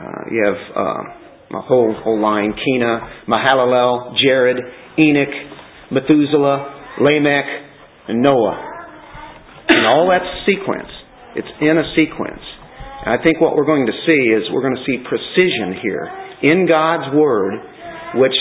Uh, 0.00 0.22
you 0.32 0.40
have. 0.40 0.60
Uh, 0.72 1.21
a 1.54 1.60
whole, 1.60 1.94
whole 2.02 2.20
line, 2.20 2.52
Kena, 2.52 3.26
Mahalalel, 3.28 4.16
Jared, 4.22 4.56
Enoch, 4.98 5.34
Methuselah, 5.90 6.96
Lamech, 7.00 7.44
and 8.08 8.22
Noah. 8.22 8.68
And 9.68 9.86
all 9.86 10.08
that 10.10 10.22
sequence. 10.46 10.90
It's 11.34 11.48
in 11.60 11.78
a 11.78 11.86
sequence. 11.96 12.42
And 13.04 13.18
I 13.18 13.22
think 13.22 13.40
what 13.40 13.56
we're 13.56 13.66
going 13.66 13.86
to 13.86 13.96
see 14.06 14.22
is 14.30 14.50
we're 14.52 14.62
going 14.62 14.76
to 14.76 14.84
see 14.84 14.98
precision 15.08 15.80
here 15.82 16.10
in 16.42 16.66
God's 16.68 17.14
Word, 17.14 17.54
which 18.14 18.36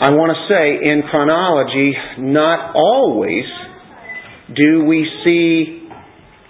I 0.00 0.10
want 0.10 0.32
to 0.32 0.40
say 0.48 0.90
in 0.90 1.02
chronology, 1.10 1.92
not 2.18 2.74
always 2.74 3.44
do 4.54 4.84
we 4.84 5.06
see 5.24 5.88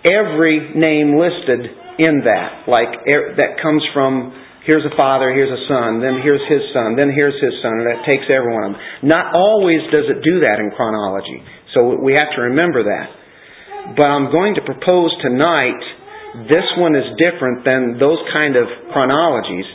every 0.07 0.73
name 0.75 1.19
listed 1.19 1.67
in 1.99 2.25
that. 2.25 2.65
Like 2.69 2.89
er, 3.13 3.37
that 3.37 3.61
comes 3.63 3.83
from 3.93 4.33
Here's 4.71 4.87
a 4.87 4.95
father, 4.95 5.35
here's 5.35 5.51
a 5.51 5.63
son, 5.67 5.99
then 5.99 6.23
here's 6.23 6.47
his 6.47 6.63
son, 6.71 6.95
then 6.95 7.11
here's 7.11 7.35
his 7.43 7.59
son, 7.59 7.83
and 7.83 7.91
that 7.91 8.07
takes 8.07 8.31
everyone. 8.31 8.79
Not 9.03 9.35
always 9.35 9.83
does 9.91 10.07
it 10.07 10.23
do 10.23 10.47
that 10.47 10.63
in 10.63 10.71
chronology. 10.79 11.43
So 11.75 11.99
we 11.99 12.15
have 12.15 12.31
to 12.39 12.55
remember 12.55 12.87
that. 12.87 13.99
But 13.99 14.07
I'm 14.07 14.31
going 14.31 14.55
to 14.55 14.63
propose 14.63 15.11
tonight 15.27 15.83
this 16.47 16.63
one 16.79 16.95
is 16.95 17.03
different 17.19 17.67
than 17.67 17.99
those 17.99 18.23
kind 18.31 18.55
of 18.55 18.71
chronologies. 18.95 19.67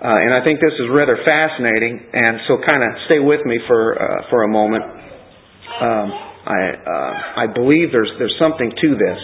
Uh, 0.00 0.16
and 0.16 0.32
I 0.32 0.40
think 0.40 0.64
this 0.64 0.72
is 0.80 0.88
rather 0.96 1.20
fascinating, 1.28 2.08
and 2.16 2.40
so 2.48 2.56
kind 2.64 2.80
of 2.80 2.90
stay 3.04 3.20
with 3.20 3.44
me 3.44 3.60
for 3.68 4.00
uh, 4.00 4.32
for 4.32 4.44
a 4.44 4.48
moment. 4.48 4.84
Um, 4.88 6.08
I 6.48 6.60
uh, 6.72 7.12
I 7.44 7.46
believe 7.52 7.92
there's 7.92 8.16
there's 8.16 8.36
something 8.40 8.72
to 8.72 8.88
this. 8.96 9.20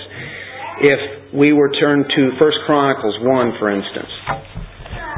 If 0.85 1.01
we 1.33 1.57
were 1.57 1.73
turned 1.81 2.05
to 2.13 2.23
First 2.37 2.59
Chronicles 2.67 3.17
one, 3.25 3.57
for 3.57 3.71
instance, 3.73 4.13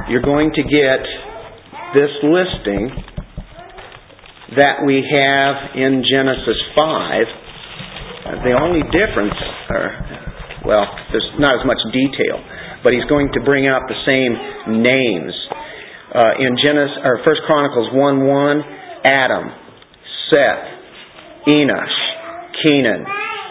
you're 0.09 0.23
going 0.23 0.53
to 0.55 0.63
get 0.63 1.03
this 1.95 2.13
listing 2.23 2.93
that 4.57 4.85
we 4.87 5.03
have 5.03 5.55
in 5.75 6.05
Genesis 6.07 6.61
5. 6.77 8.47
The 8.47 8.55
only 8.55 8.83
difference, 8.95 9.35
or, 9.71 9.85
well, 10.67 10.87
there's 11.11 11.31
not 11.39 11.59
as 11.59 11.67
much 11.67 11.79
detail, 11.91 12.39
but 12.85 12.93
he's 12.93 13.07
going 13.09 13.31
to 13.35 13.41
bring 13.43 13.67
out 13.67 13.83
the 13.89 13.99
same 14.07 14.83
names. 14.83 15.35
Uh, 16.15 16.39
in 16.39 16.57
Genesis, 16.63 16.97
or 17.03 17.21
First 17.25 17.41
Chronicles 17.47 17.91
1 17.93 18.27
1, 18.27 18.63
Adam, 19.05 19.51
Seth, 20.31 20.67
Enosh, 21.49 21.99
Kenan, 22.63 23.05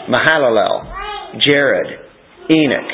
Mahalalel, 0.10 1.44
Jared, 1.46 2.00
Enoch, 2.50 2.92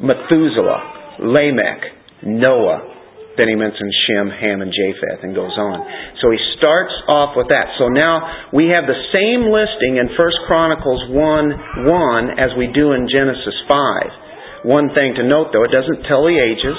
Methuselah, 0.00 1.18
Lamech, 1.20 1.99
Noah. 2.24 3.00
Then 3.38 3.46
he 3.48 3.56
mentions 3.56 3.94
Shem, 4.04 4.28
Ham, 4.28 4.60
and 4.60 4.68
Japheth 4.68 5.22
and 5.22 5.32
goes 5.32 5.54
on. 5.54 5.80
So 6.20 6.28
he 6.28 6.40
starts 6.58 6.92
off 7.08 7.38
with 7.38 7.48
that. 7.48 7.72
So 7.78 7.88
now 7.88 8.50
we 8.52 8.68
have 8.74 8.84
the 8.84 8.98
same 9.14 9.48
listing 9.48 9.96
in 9.96 10.12
1 10.12 10.46
Chronicles 10.50 11.08
1 11.08 11.86
1 11.88 12.36
as 12.36 12.52
we 12.58 12.68
do 12.68 12.92
in 12.92 13.08
Genesis 13.08 13.54
5. 13.70 14.68
One 14.68 14.92
thing 14.92 15.16
to 15.16 15.24
note 15.24 15.54
though, 15.54 15.64
it 15.64 15.72
doesn't 15.72 16.04
tell 16.04 16.26
the 16.28 16.36
ages, 16.36 16.76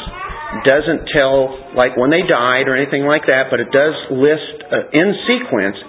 doesn't 0.68 1.10
tell 1.16 1.74
like 1.74 1.98
when 1.98 2.12
they 2.14 2.22
died 2.28 2.68
or 2.68 2.78
anything 2.78 3.08
like 3.08 3.26
that, 3.26 3.50
but 3.50 3.64
it 3.64 3.72
does 3.74 3.96
list 4.12 4.62
uh, 4.70 4.92
in 4.94 5.18
sequence 5.26 5.80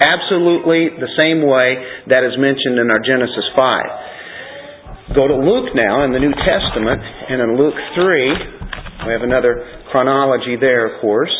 absolutely 0.00 0.90
the 0.96 1.12
same 1.20 1.44
way 1.46 1.76
that 2.08 2.24
is 2.24 2.34
mentioned 2.36 2.80
in 2.80 2.90
our 2.90 3.00
Genesis 3.00 3.46
5. 3.54 5.14
Go 5.14 5.30
to 5.30 5.38
Luke 5.38 5.70
now 5.78 6.02
in 6.02 6.10
the 6.10 6.18
New 6.18 6.34
Testament, 6.34 6.98
and 7.30 7.38
in 7.38 7.54
Luke 7.54 7.78
3, 7.94 8.55
we 9.04 9.12
have 9.12 9.22
another 9.22 9.82
chronology 9.90 10.56
there, 10.60 10.94
of 10.94 11.00
course. 11.00 11.34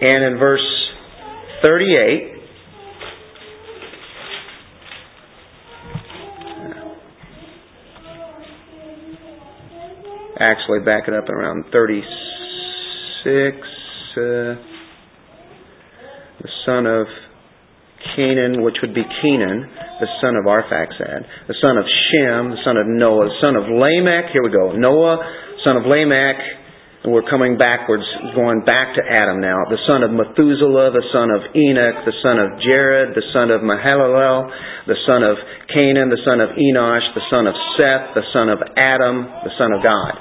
And 0.00 0.24
in 0.24 0.38
verse 0.38 0.60
38, 1.62 2.36
actually 10.38 10.80
back 10.84 11.08
it 11.08 11.14
up 11.14 11.28
around 11.30 11.64
36, 11.72 13.56
uh, 13.56 14.22
the 16.42 16.48
son 16.66 16.86
of 16.86 17.06
Cainan, 18.14 18.62
which 18.62 18.76
would 18.82 18.94
be 18.94 19.02
Kenan, 19.02 19.66
the 19.98 20.10
son 20.20 20.36
of 20.36 20.44
Arphaxad, 20.44 21.48
the 21.48 21.56
son 21.60 21.78
of 21.78 21.84
Shem, 21.88 22.50
the 22.52 22.62
son 22.62 22.76
of 22.76 22.86
Noah, 22.86 23.26
the 23.26 23.38
son 23.40 23.56
of 23.56 23.64
Lamech. 23.66 24.30
Here 24.32 24.42
we 24.42 24.52
go. 24.52 24.76
Noah, 24.76 25.18
son 25.64 25.76
of 25.76 25.84
Lamech, 25.86 26.36
and 27.06 27.14
we're 27.14 27.26
coming 27.30 27.56
backwards, 27.56 28.02
going 28.34 28.66
back 28.66 28.98
to 28.98 29.02
Adam 29.02 29.40
now. 29.40 29.62
The 29.70 29.78
son 29.86 30.02
of 30.02 30.10
Methuselah, 30.10 30.90
the 30.90 31.06
son 31.14 31.30
of 31.30 31.54
Enoch, 31.54 32.02
the 32.02 32.16
son 32.18 32.36
of 32.42 32.58
Jared, 32.58 33.14
the 33.14 33.22
son 33.30 33.54
of 33.54 33.62
Mahalalel, 33.62 34.50
the 34.90 34.98
son 35.06 35.22
of 35.22 35.38
Cainan, 35.70 36.10
the 36.10 36.18
son 36.26 36.42
of 36.42 36.50
Enosh, 36.58 37.06
the 37.14 37.26
son 37.30 37.46
of 37.46 37.54
Seth, 37.78 38.14
the 38.18 38.26
son 38.34 38.50
of 38.50 38.58
Adam, 38.74 39.22
the 39.46 39.54
son 39.54 39.70
of 39.70 39.86
God. 39.86 40.18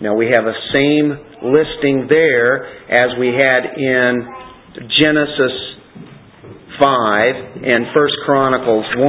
Now 0.00 0.14
we 0.16 0.28
have 0.32 0.44
the 0.44 0.60
same 0.72 1.12
listing 1.40 2.08
there 2.08 2.68
as 2.88 3.16
we 3.20 3.32
had 3.36 3.76
in 3.76 4.12
Genesis 5.00 5.79
5 6.80 7.60
and 7.60 7.92
1 7.92 8.24
Chronicles 8.24 8.88
1. 8.96 9.04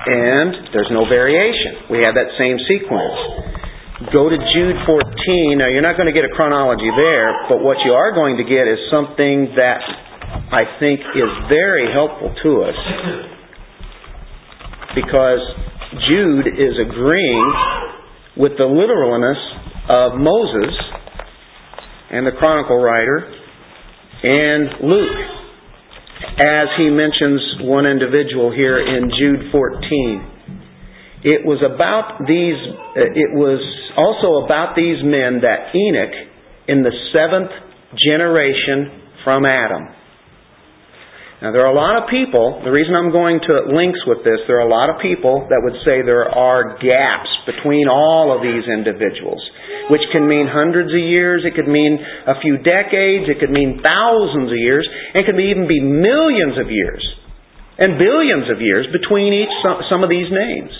And 0.00 0.72
there's 0.72 0.88
no 0.90 1.04
variation. 1.04 1.92
We 1.92 2.00
have 2.08 2.16
that 2.16 2.32
same 2.40 2.56
sequence. 2.64 4.08
Go 4.08 4.32
to 4.32 4.38
Jude 4.56 4.80
14. 4.88 5.60
Now, 5.60 5.68
you're 5.68 5.84
not 5.84 6.00
going 6.00 6.08
to 6.08 6.16
get 6.16 6.24
a 6.24 6.32
chronology 6.32 6.88
there, 6.96 7.52
but 7.52 7.60
what 7.60 7.76
you 7.84 7.92
are 7.92 8.16
going 8.16 8.40
to 8.40 8.44
get 8.48 8.64
is 8.64 8.80
something 8.88 9.52
that 9.60 9.84
I 10.50 10.80
think 10.80 11.04
is 11.04 11.30
very 11.52 11.92
helpful 11.92 12.32
to 12.32 12.50
us 12.64 12.78
because 14.96 15.44
Jude 16.08 16.48
is 16.48 16.74
agreeing 16.80 17.48
with 18.40 18.56
the 18.56 18.64
literalness 18.64 19.38
of 19.92 20.16
Moses 20.16 20.74
and 22.10 22.26
the 22.26 22.32
chronicle 22.38 22.80
writer 22.80 23.28
and 24.22 24.80
Luke 24.80 25.39
as 26.40 26.68
he 26.80 26.88
mentions 26.88 27.68
one 27.68 27.84
individual 27.84 28.48
here 28.48 28.80
in 28.80 29.12
Jude 29.12 29.52
14. 29.52 30.40
It 31.22 31.44
was 31.44 31.60
about 31.60 32.24
these, 32.24 32.56
uh, 32.96 33.12
it 33.12 33.36
was 33.36 33.60
also 33.92 34.44
about 34.48 34.72
these 34.72 35.04
men 35.04 35.44
that 35.44 35.68
Enoch 35.76 36.16
in 36.66 36.80
the 36.80 36.92
seventh 37.12 37.52
generation 37.92 39.20
from 39.22 39.44
Adam. 39.44 39.99
Now 41.40 41.52
there 41.56 41.64
are 41.64 41.72
a 41.72 41.76
lot 41.76 41.96
of 41.96 42.12
people, 42.12 42.60
the 42.64 42.70
reason 42.70 42.92
I'm 42.92 43.12
going 43.12 43.40
to 43.40 43.72
links 43.72 44.00
with 44.04 44.20
this, 44.28 44.44
there 44.44 44.60
are 44.60 44.68
a 44.68 44.72
lot 44.72 44.92
of 44.92 45.00
people 45.00 45.48
that 45.48 45.60
would 45.64 45.80
say 45.88 46.04
there 46.04 46.28
are 46.28 46.76
gaps 46.76 47.32
between 47.48 47.88
all 47.88 48.28
of 48.36 48.44
these 48.44 48.68
individuals 48.68 49.40
which 49.90 50.06
can 50.14 50.24
mean 50.30 50.46
hundreds 50.46 50.94
of 50.94 51.02
years, 51.02 51.42
it 51.42 51.58
could 51.58 51.66
mean 51.66 51.98
a 51.98 52.38
few 52.38 52.62
decades, 52.62 53.26
it 53.26 53.42
could 53.42 53.50
mean 53.50 53.82
thousands 53.82 54.54
of 54.54 54.56
years, 54.56 54.86
and 54.86 55.18
it 55.18 55.26
could 55.26 55.34
even 55.42 55.66
be 55.66 55.82
millions 55.82 56.54
of 56.62 56.70
years 56.70 57.02
and 57.74 57.98
billions 57.98 58.46
of 58.54 58.62
years 58.62 58.86
between 58.94 59.34
each 59.34 59.50
some 59.90 60.06
of 60.06 60.08
these 60.08 60.30
names. 60.30 60.70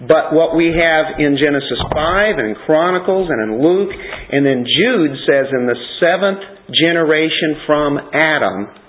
But 0.00 0.32
what 0.32 0.56
we 0.56 0.72
have 0.72 1.18
in 1.20 1.36
Genesis 1.36 1.76
5 1.92 2.38
and 2.38 2.54
in 2.54 2.56
Chronicles 2.64 3.28
and 3.28 3.40
in 3.44 3.52
Luke, 3.60 3.92
and 3.92 4.46
then 4.46 4.64
Jude 4.64 5.12
says 5.28 5.50
in 5.52 5.66
the 5.66 5.76
seventh 6.00 6.40
generation 6.72 7.66
from 7.66 7.98
Adam 8.14 8.79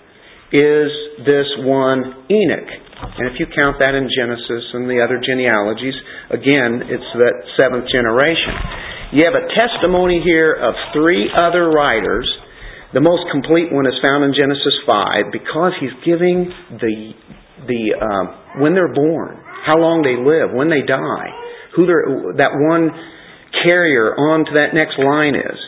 is 0.52 0.92
this 1.24 1.48
one 1.64 2.28
Enoch. 2.28 2.72
And 3.02 3.28
if 3.32 3.40
you 3.40 3.48
count 3.56 3.80
that 3.80 3.96
in 3.96 4.08
Genesis 4.12 4.64
and 4.78 4.86
the 4.86 5.02
other 5.02 5.18
genealogies, 5.18 5.96
again, 6.30 6.86
it's 6.86 7.12
that 7.18 7.36
seventh 7.58 7.90
generation. 7.90 8.54
You 9.12 9.26
have 9.26 9.36
a 9.36 9.48
testimony 9.52 10.22
here 10.24 10.54
of 10.54 10.76
three 10.94 11.28
other 11.34 11.72
writers. 11.72 12.28
The 12.94 13.02
most 13.02 13.28
complete 13.32 13.72
one 13.72 13.88
is 13.88 13.96
found 14.04 14.24
in 14.24 14.36
Genesis 14.36 14.76
5 14.86 15.32
because 15.32 15.74
he's 15.80 15.96
giving 16.06 16.52
the, 16.78 16.96
the 17.68 17.82
uh, 17.96 18.26
when 18.62 18.76
they're 18.76 18.94
born, 18.94 19.40
how 19.66 19.80
long 19.80 20.04
they 20.04 20.20
live, 20.20 20.52
when 20.52 20.70
they 20.70 20.84
die, 20.84 21.32
who 21.76 21.88
that 22.36 22.52
one 22.56 22.92
carrier 23.64 24.16
on 24.16 24.46
to 24.46 24.52
that 24.60 24.76
next 24.76 25.00
line 25.00 25.36
is. 25.36 25.60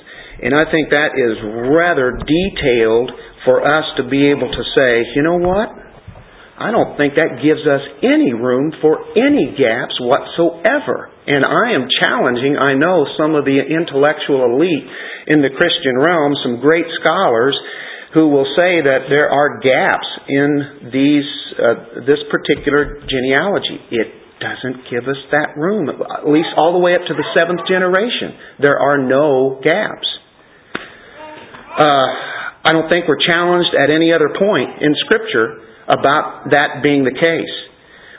And 0.44 0.52
I 0.52 0.68
think 0.68 0.92
that 0.92 1.16
is 1.16 1.40
rather 1.72 2.20
detailed 2.20 3.12
for 3.46 3.62
us 3.64 3.86
to 3.98 4.08
be 4.08 4.32
able 4.32 4.48
to 4.50 4.64
say, 4.76 5.04
you 5.16 5.24
know 5.24 5.38
what? 5.38 5.70
I 6.54 6.70
don't 6.70 6.96
think 6.96 7.18
that 7.18 7.42
gives 7.42 7.66
us 7.66 7.82
any 8.06 8.32
room 8.32 8.72
for 8.80 9.02
any 9.18 9.58
gaps 9.58 9.98
whatsoever. 10.00 11.10
And 11.26 11.42
I 11.44 11.74
am 11.74 11.90
challenging, 12.04 12.56
I 12.56 12.78
know, 12.78 13.10
some 13.18 13.34
of 13.34 13.44
the 13.44 13.58
intellectual 13.58 14.46
elite 14.54 14.88
in 15.28 15.42
the 15.42 15.50
Christian 15.50 15.98
realm, 15.98 16.38
some 16.46 16.62
great 16.62 16.86
scholars, 17.02 17.58
who 18.14 18.30
will 18.30 18.46
say 18.54 18.86
that 18.86 19.10
there 19.10 19.28
are 19.34 19.58
gaps 19.60 20.10
in 20.30 20.92
these, 20.94 21.30
uh, 21.58 22.06
this 22.06 22.22
particular 22.30 23.02
genealogy. 23.10 23.82
It 23.90 24.08
doesn't 24.38 24.86
give 24.94 25.10
us 25.10 25.18
that 25.34 25.58
room, 25.58 25.90
at 25.90 26.30
least 26.30 26.54
all 26.56 26.74
the 26.74 26.84
way 26.84 26.94
up 26.94 27.02
to 27.08 27.16
the 27.18 27.26
seventh 27.34 27.66
generation. 27.68 28.62
There 28.62 28.78
are 28.78 29.02
no 29.02 29.58
gaps. 29.64 30.06
Uh, 31.74 32.08
I 32.64 32.72
don't 32.72 32.88
think 32.88 33.08
we're 33.08 33.20
challenged 33.20 33.76
at 33.76 33.92
any 33.92 34.16
other 34.16 34.32
point 34.32 34.80
in 34.80 34.96
Scripture 35.04 35.60
about 35.88 36.48
that 36.52 36.80
being 36.80 37.04
the 37.04 37.12
case. 37.12 37.56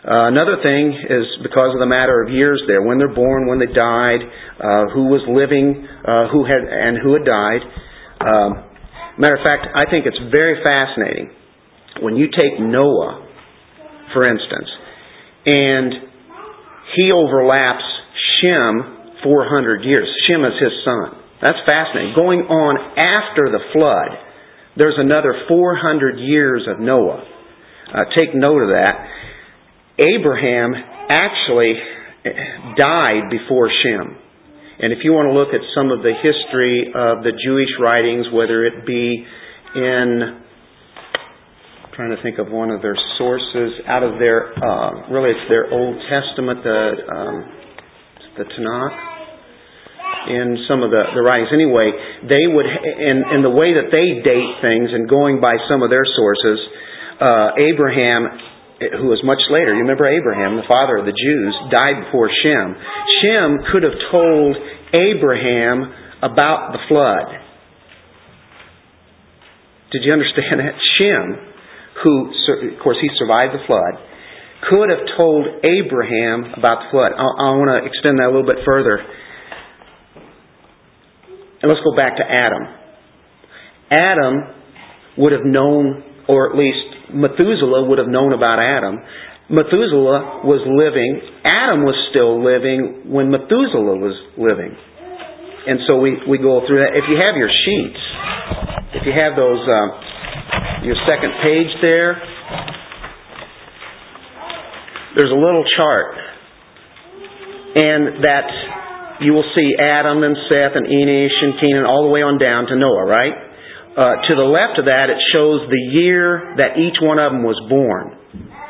Uh, 0.05 0.29
another 0.29 0.61
thing 0.61 0.93
is 0.93 1.25
because 1.41 1.73
of 1.73 1.81
the 1.81 1.89
matter 1.89 2.21
of 2.21 2.29
years 2.29 2.61
there, 2.69 2.85
when 2.85 3.01
they're 3.01 3.15
born, 3.17 3.49
when 3.49 3.57
they 3.57 3.73
died, 3.73 4.21
uh, 4.61 4.93
who 4.93 5.09
was 5.09 5.25
living, 5.25 5.89
uh, 6.05 6.29
who 6.29 6.45
had 6.45 6.61
and 6.61 7.01
who 7.01 7.17
had 7.17 7.25
died. 7.25 7.63
Um, 8.21 8.51
matter 9.17 9.41
of 9.41 9.41
fact, 9.41 9.65
I 9.73 9.89
think 9.89 10.05
it's 10.05 10.21
very 10.29 10.61
fascinating 10.61 11.33
when 12.05 12.21
you 12.21 12.29
take 12.29 12.61
Noah, 12.61 13.25
for 14.13 14.29
instance, 14.29 14.69
and 15.49 15.89
he 17.01 17.09
overlaps 17.09 17.85
Shem 18.45 19.25
400 19.25 19.89
years. 19.89 20.05
Shem 20.29 20.45
is 20.45 20.53
his 20.61 20.85
son. 20.85 21.17
That's 21.41 21.65
fascinating. 21.65 22.13
Going 22.13 22.45
on 22.45 22.77
after 23.01 23.49
the 23.49 23.73
flood, 23.73 24.24
there's 24.77 24.97
another 24.99 25.35
400 25.49 26.19
years 26.19 26.67
of 26.69 26.81
Noah. 26.81 27.23
Uh, 27.93 28.05
take 28.17 28.35
note 28.35 28.63
of 28.63 28.69
that. 28.71 29.07
Abraham 29.99 30.75
actually 31.09 31.75
died 32.77 33.31
before 33.31 33.71
Shem. 33.83 34.17
And 34.81 34.93
if 34.93 34.99
you 35.05 35.13
want 35.13 35.31
to 35.31 35.35
look 35.39 35.55
at 35.55 35.63
some 35.75 35.93
of 35.93 36.03
the 36.03 36.13
history 36.19 36.91
of 36.91 37.23
the 37.23 37.31
Jewish 37.31 37.71
writings, 37.79 38.27
whether 38.33 38.67
it 38.67 38.85
be 38.85 39.25
in 39.77 40.43
trying 41.95 42.11
to 42.11 42.21
think 42.23 42.39
of 42.39 42.51
one 42.51 42.71
of 42.71 42.83
their 42.83 42.97
sources 43.19 43.71
out 43.87 44.03
of 44.03 44.19
their 44.19 44.51
uh, 44.59 45.07
really 45.15 45.31
it's 45.31 45.49
their 45.49 45.71
Old 45.71 45.95
Testament, 46.11 46.65
the 46.65 46.91
um, 47.07 47.37
the 48.37 48.45
Tanakh, 48.51 49.14
in 50.29 50.65
some 50.69 50.83
of 50.83 50.91
the, 50.91 51.03
the 51.15 51.23
writings. 51.23 51.51
Anyway, 51.53 51.93
they 52.29 52.45
would 52.49 52.67
in 52.67 53.25
in 53.37 53.41
the 53.43 53.53
way 53.53 53.75
that 53.77 53.93
they 53.93 54.21
date 54.25 54.53
things 54.61 54.91
and 54.93 55.09
going 55.09 55.41
by 55.41 55.57
some 55.69 55.83
of 55.83 55.91
their 55.91 56.05
sources, 56.05 56.59
uh, 57.21 57.57
Abraham 57.61 58.55
who 58.81 59.07
was 59.07 59.23
much 59.23 59.41
later. 59.51 59.73
You 59.73 59.87
remember 59.87 60.11
Abraham, 60.11 60.59
the 60.59 60.67
father 60.67 60.99
of 60.99 61.07
the 61.07 61.15
Jews, 61.15 61.55
died 61.71 62.05
before 62.05 62.29
Shem. 62.43 62.75
Shem 63.23 63.49
could 63.71 63.87
have 63.87 63.97
told 64.11 64.57
Abraham 64.93 65.95
about 66.21 66.75
the 66.75 66.83
flood. 66.91 67.29
Did 69.95 70.03
you 70.03 70.13
understand 70.13 70.59
that? 70.59 70.75
Shem, 70.99 71.39
who, 72.03 72.35
of 72.75 72.83
course, 72.83 72.99
he 73.01 73.09
survived 73.15 73.55
the 73.55 73.63
flood, 73.67 73.95
could 74.67 74.91
have 74.91 75.07
told 75.17 75.47
Abraham 75.63 76.51
about 76.59 76.83
the 76.83 76.89
flood. 76.91 77.13
I, 77.15 77.23
I 77.23 77.49
want 77.55 77.71
to 77.71 77.87
extend 77.87 78.19
that 78.19 78.27
a 78.27 78.33
little 78.33 78.49
bit 78.49 78.65
further. 78.67 78.99
And 81.65 81.73
let's 81.73 81.81
go 81.81 81.97
back 81.97 82.21
to 82.21 82.25
Adam. 82.29 82.61
Adam 83.89 84.35
would 85.17 85.33
have 85.33 85.49
known, 85.49 86.05
or 86.29 86.53
at 86.53 86.61
least 86.61 87.09
Methuselah 87.09 87.89
would 87.89 87.97
have 87.97 88.13
known 88.13 88.37
about 88.37 88.61
Adam. 88.61 89.01
Methuselah 89.49 90.45
was 90.45 90.61
living, 90.69 91.25
Adam 91.41 91.89
was 91.89 91.97
still 92.13 92.45
living 92.45 93.09
when 93.09 93.33
Methuselah 93.33 93.97
was 93.97 94.13
living. 94.37 94.77
And 94.77 95.81
so 95.89 95.97
we, 96.05 96.21
we 96.29 96.37
go 96.37 96.61
through 96.69 96.85
that. 96.85 96.93
If 97.01 97.09
you 97.09 97.17
have 97.25 97.33
your 97.41 97.49
sheets, 97.49 98.03
if 99.01 99.09
you 99.09 99.17
have 99.17 99.33
those, 99.33 99.65
uh, 99.65 100.85
your 100.85 101.01
second 101.09 101.33
page 101.41 101.73
there, 101.81 102.21
there's 105.17 105.33
a 105.33 105.41
little 105.41 105.65
chart. 105.81 106.13
And 107.81 108.21
that 108.21 108.45
you 109.21 109.33
will 109.33 109.47
see 109.55 109.77
Adam 109.79 110.23
and 110.23 110.35
Seth 110.51 110.75
and 110.75 110.87
Enosh 110.87 111.39
and 111.43 111.61
Kenan 111.61 111.85
all 111.87 112.07
the 112.07 112.13
way 112.13 112.23
on 112.23 112.39
down 112.39 112.67
to 112.67 112.75
Noah, 112.75 113.07
right? 113.07 113.35
Uh, 113.95 114.19
to 114.27 114.33
the 114.35 114.49
left 114.49 114.83
of 114.83 114.91
that, 114.91 115.07
it 115.07 115.21
shows 115.31 115.71
the 115.71 115.83
year 115.95 116.59
that 116.59 116.75
each 116.75 116.99
one 116.99 117.23
of 117.23 117.31
them 117.31 117.47
was 117.47 117.55
born. 117.71 118.11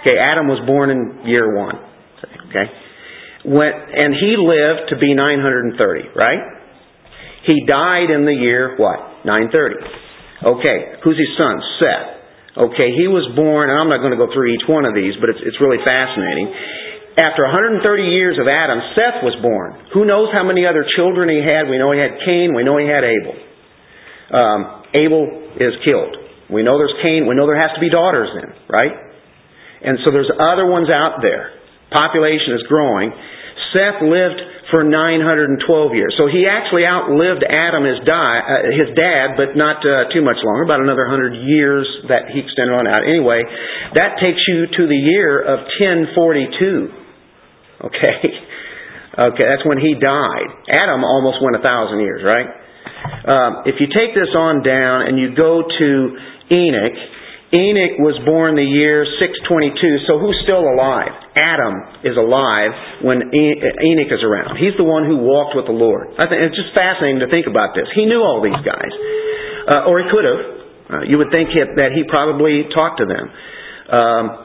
Okay, 0.04 0.20
Adam 0.20 0.52
was 0.52 0.60
born 0.68 0.92
in 0.92 1.24
year 1.24 1.48
one. 1.56 1.80
Okay, 2.52 2.68
when, 3.48 3.72
and 3.72 4.12
he 4.12 4.36
lived 4.36 4.92
to 4.92 5.00
be 5.00 5.16
930, 5.16 6.12
right? 6.12 6.44
He 7.48 7.64
died 7.64 8.12
in 8.12 8.28
the 8.28 8.36
year 8.36 8.76
what? 8.76 9.24
930. 9.24 9.80
Okay, 10.44 11.00
who's 11.00 11.16
his 11.16 11.32
son? 11.40 11.56
Seth. 11.80 12.14
Okay, 12.68 12.92
he 12.92 13.08
was 13.08 13.24
born, 13.32 13.72
and 13.72 13.80
I'm 13.80 13.88
not 13.88 14.04
going 14.04 14.12
to 14.12 14.20
go 14.20 14.28
through 14.28 14.52
each 14.52 14.68
one 14.68 14.84
of 14.84 14.92
these, 14.92 15.16
but 15.18 15.32
it's, 15.32 15.40
it's 15.40 15.58
really 15.58 15.80
fascinating. 15.80 16.52
After 17.14 17.46
130 17.46 17.86
years 18.10 18.42
of 18.42 18.50
Adam, 18.50 18.82
Seth 18.98 19.22
was 19.22 19.38
born. 19.38 19.78
Who 19.94 20.02
knows 20.02 20.34
how 20.34 20.42
many 20.42 20.66
other 20.66 20.82
children 20.98 21.30
he 21.30 21.38
had? 21.38 21.70
We 21.70 21.78
know 21.78 21.94
he 21.94 22.02
had 22.02 22.18
Cain, 22.26 22.58
we 22.58 22.66
know 22.66 22.74
he 22.74 22.90
had 22.90 23.06
Abel. 23.06 23.34
Um, 24.34 24.60
Abel 24.90 25.22
is 25.54 25.78
killed. 25.86 26.18
We 26.50 26.66
know 26.66 26.74
there's 26.76 26.98
Cain. 27.02 27.30
We 27.30 27.38
know 27.38 27.46
there 27.46 27.60
has 27.60 27.70
to 27.78 27.82
be 27.82 27.88
daughters 27.88 28.28
then, 28.34 28.50
right? 28.66 28.94
And 29.84 30.02
so 30.02 30.10
there's 30.10 30.30
other 30.30 30.66
ones 30.66 30.90
out 30.90 31.22
there. 31.22 31.54
Population 31.94 32.58
is 32.58 32.66
growing. 32.66 33.14
Seth 33.70 34.02
lived 34.02 34.42
for 34.74 34.82
912 34.82 35.62
years. 35.94 36.14
So 36.18 36.26
he 36.26 36.50
actually 36.50 36.82
outlived 36.82 37.46
Adam, 37.46 37.86
his, 37.86 38.02
uh, 38.02 38.74
his 38.74 38.90
dad, 38.98 39.38
but 39.38 39.54
not 39.54 39.78
uh, 39.86 40.10
too 40.10 40.22
much 40.22 40.42
longer, 40.42 40.66
about 40.66 40.82
another 40.82 41.06
100 41.06 41.46
years 41.46 41.86
that 42.10 42.34
he 42.34 42.42
extended 42.42 42.74
on 42.74 42.90
out. 42.90 43.06
Anyway, 43.06 43.46
that 43.94 44.18
takes 44.18 44.42
you 44.50 44.66
to 44.66 44.82
the 44.90 44.98
year 44.98 45.38
of 45.38 45.62
1042. 45.78 47.03
Okay? 47.84 48.18
Okay, 49.14 49.46
that's 49.46 49.62
when 49.62 49.78
he 49.78 49.94
died. 49.94 50.48
Adam 50.74 51.06
almost 51.06 51.38
went 51.38 51.54
a 51.54 51.62
thousand 51.62 52.02
years, 52.02 52.26
right? 52.26 52.50
Um, 53.30 53.62
if 53.62 53.78
you 53.78 53.86
take 53.86 54.10
this 54.10 54.34
on 54.34 54.66
down 54.66 55.06
and 55.06 55.14
you 55.14 55.38
go 55.38 55.62
to 55.62 55.88
Enoch, 56.50 56.98
Enoch 57.54 58.02
was 58.02 58.18
born 58.26 58.58
the 58.58 58.66
year 58.66 59.06
622, 59.06 60.10
so 60.10 60.18
who's 60.18 60.34
still 60.42 60.66
alive? 60.66 61.14
Adam 61.38 62.02
is 62.02 62.18
alive 62.18 63.06
when 63.06 63.30
Enoch 63.30 64.10
is 64.10 64.26
around. 64.26 64.58
He's 64.58 64.74
the 64.74 64.86
one 64.86 65.06
who 65.06 65.22
walked 65.22 65.54
with 65.54 65.70
the 65.70 65.76
Lord. 65.76 66.10
I 66.18 66.26
think 66.26 66.42
it's 66.42 66.58
just 66.58 66.74
fascinating 66.74 67.22
to 67.22 67.30
think 67.30 67.46
about 67.46 67.78
this. 67.78 67.86
He 67.94 68.10
knew 68.10 68.18
all 68.18 68.42
these 68.42 68.58
guys, 68.66 68.92
uh, 69.70 69.86
or 69.86 70.02
he 70.02 70.10
could 70.10 70.26
have. 70.26 70.42
Uh, 70.84 71.02
you 71.06 71.22
would 71.22 71.30
think 71.30 71.54
that 71.54 71.94
he 71.94 72.02
probably 72.10 72.66
talked 72.74 72.98
to 72.98 73.06
them. 73.06 73.30
Um, 73.94 74.43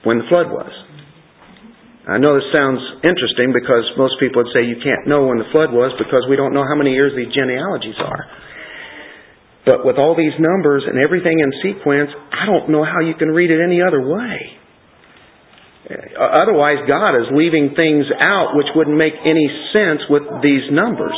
when 0.04 0.18
the 0.18 0.28
flood 0.30 0.50
was. 0.50 0.72
I 2.10 2.18
know 2.18 2.34
this 2.34 2.50
sounds 2.50 2.82
interesting 3.06 3.54
because 3.54 3.86
most 3.94 4.18
people 4.18 4.42
would 4.42 4.52
say 4.58 4.66
you 4.66 4.82
can't 4.82 5.06
know 5.06 5.30
when 5.30 5.38
the 5.38 5.50
flood 5.54 5.70
was 5.70 5.94
because 6.02 6.26
we 6.26 6.36
don't 6.36 6.54
know 6.54 6.66
how 6.66 6.74
many 6.74 6.98
years 6.98 7.14
these 7.14 7.30
genealogies 7.30 7.98
are. 8.02 8.26
But 9.70 9.86
with 9.86 10.02
all 10.02 10.18
these 10.18 10.34
numbers 10.42 10.82
and 10.90 10.98
everything 10.98 11.38
in 11.38 11.50
sequence, 11.62 12.10
I 12.34 12.50
don't 12.50 12.74
know 12.74 12.82
how 12.82 13.06
you 13.06 13.14
can 13.14 13.30
read 13.30 13.54
it 13.54 13.62
any 13.62 13.86
other 13.86 14.02
way. 14.02 14.58
Otherwise, 16.18 16.82
God 16.88 17.14
is 17.22 17.30
leaving 17.34 17.78
things 17.78 18.06
out 18.18 18.58
which 18.58 18.68
wouldn't 18.74 18.98
make 18.98 19.14
any 19.22 19.46
sense 19.74 20.02
with 20.10 20.24
these 20.42 20.66
numbers. 20.74 21.18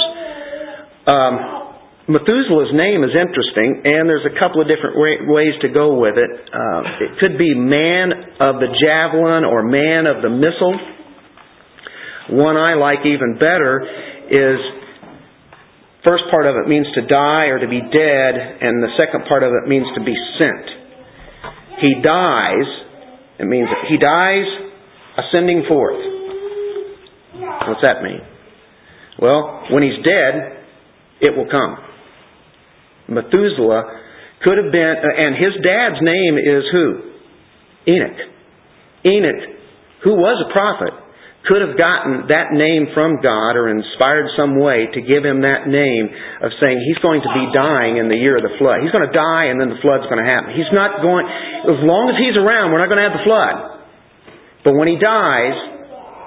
Um, 1.07 1.62
Methuselah's 2.03 2.75
name 2.75 2.99
is 3.07 3.15
interesting, 3.15 3.79
and 3.87 4.11
there's 4.11 4.27
a 4.27 4.35
couple 4.35 4.59
of 4.59 4.67
different 4.67 4.99
ways 4.99 5.55
to 5.63 5.69
go 5.71 5.95
with 5.95 6.19
it. 6.19 6.31
Uh, 6.51 6.81
it 6.99 7.15
could 7.19 7.37
be 7.39 7.55
man 7.55 8.11
of 8.43 8.59
the 8.59 8.67
javelin 8.75 9.47
or 9.47 9.63
man 9.63 10.03
of 10.03 10.19
the 10.19 10.27
missile. 10.27 10.75
One 12.35 12.57
I 12.57 12.75
like 12.75 13.07
even 13.07 13.39
better 13.39 13.87
is 14.27 14.59
first 16.03 16.27
part 16.27 16.45
of 16.45 16.59
it 16.59 16.67
means 16.67 16.87
to 16.95 17.07
die 17.07 17.47
or 17.47 17.59
to 17.59 17.67
be 17.71 17.79
dead, 17.79 18.33
and 18.35 18.83
the 18.83 18.91
second 18.99 19.23
part 19.31 19.43
of 19.43 19.55
it 19.55 19.69
means 19.69 19.87
to 19.95 20.03
be 20.03 20.15
sent. 20.35 20.67
He 21.79 22.03
dies, 22.03 22.67
it 23.39 23.47
means 23.47 23.69
he 23.87 23.95
dies 23.95 24.47
ascending 25.23 25.63
forth. 25.69 26.03
What's 27.63 27.81
that 27.81 28.03
mean? 28.03 28.19
Well, 29.21 29.67
when 29.71 29.83
he's 29.83 30.03
dead, 30.03 30.67
it 31.21 31.37
will 31.37 31.47
come. 31.49 31.92
Methuselah 33.07 33.83
could 34.43 34.57
have 34.59 34.71
been, 34.71 34.95
uh, 34.99 35.21
and 35.23 35.35
his 35.35 35.55
dad's 35.63 35.99
name 36.03 36.35
is 36.37 36.63
who? 36.71 36.87
Enoch. 37.87 38.19
Enoch, 39.05 39.43
who 40.03 40.15
was 40.15 40.37
a 40.43 40.51
prophet, 40.51 40.93
could 41.43 41.59
have 41.59 41.75
gotten 41.75 42.31
that 42.31 42.55
name 42.55 42.87
from 42.95 43.19
God 43.19 43.59
or 43.59 43.67
inspired 43.67 44.31
some 44.39 44.55
way 44.55 44.87
to 44.95 44.99
give 45.03 45.27
him 45.27 45.43
that 45.43 45.67
name 45.67 46.07
of 46.39 46.55
saying 46.63 46.79
he's 46.79 47.03
going 47.03 47.19
to 47.19 47.31
be 47.35 47.51
dying 47.51 47.99
in 47.99 48.07
the 48.07 48.15
year 48.15 48.39
of 48.39 48.47
the 48.47 48.55
flood. 48.55 48.79
He's 48.79 48.95
going 48.95 49.03
to 49.03 49.11
die 49.11 49.51
and 49.51 49.59
then 49.59 49.67
the 49.67 49.79
flood's 49.83 50.07
going 50.07 50.23
to 50.23 50.29
happen. 50.29 50.55
He's 50.55 50.71
not 50.71 51.03
going, 51.03 51.27
as 51.67 51.83
long 51.83 52.07
as 52.07 52.15
he's 52.15 52.39
around, 52.39 52.71
we're 52.71 52.79
not 52.79 52.87
going 52.87 53.03
to 53.03 53.07
have 53.11 53.19
the 53.19 53.27
flood. 53.27 53.55
But 54.63 54.79
when 54.79 54.87
he 54.87 54.95
dies, 54.95 55.72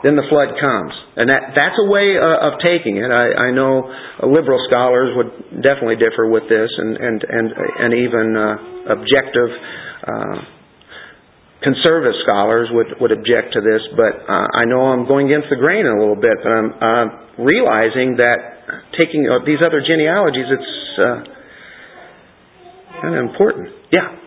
then 0.04 0.16
the 0.16 0.26
flood 0.28 0.56
comes. 0.60 0.92
And 1.16 1.30
that, 1.30 1.56
that's 1.56 1.78
a 1.80 1.88
way 1.88 2.16
uh, 2.20 2.48
of 2.52 2.60
taking 2.60 3.00
it. 3.00 3.08
I, 3.08 3.48
I 3.48 3.50
know 3.52 3.88
liberal 4.24 4.60
scholars 4.68 5.16
would 5.16 5.62
definitely 5.62 5.96
differ 5.96 6.28
with 6.28 6.44
this, 6.48 6.68
and, 6.68 6.96
and, 6.96 7.18
and, 7.24 7.46
and 7.52 7.90
even 7.94 8.26
uh, 8.36 8.96
objective 8.96 9.50
uh, 10.04 10.36
conservative 11.62 12.14
scholars 12.22 12.68
would, 12.70 13.00
would 13.00 13.12
object 13.12 13.56
to 13.56 13.60
this, 13.64 13.80
but 13.96 14.22
uh, 14.28 14.46
I 14.54 14.64
know 14.68 14.92
I'm 14.92 15.08
going 15.08 15.26
against 15.26 15.48
the 15.50 15.56
grain 15.56 15.86
a 15.86 15.98
little 15.98 16.14
bit, 16.14 16.36
but 16.38 16.52
I'm 16.52 16.70
uh, 16.78 17.42
realizing 17.42 18.20
that 18.20 18.38
taking 18.94 19.26
uh, 19.26 19.42
these 19.44 19.58
other 19.64 19.80
genealogies, 19.80 20.46
it's 20.46 20.74
uh, 21.00 21.18
kind 23.02 23.14
of 23.16 23.24
important. 23.24 23.72
Yeah. 23.90 24.25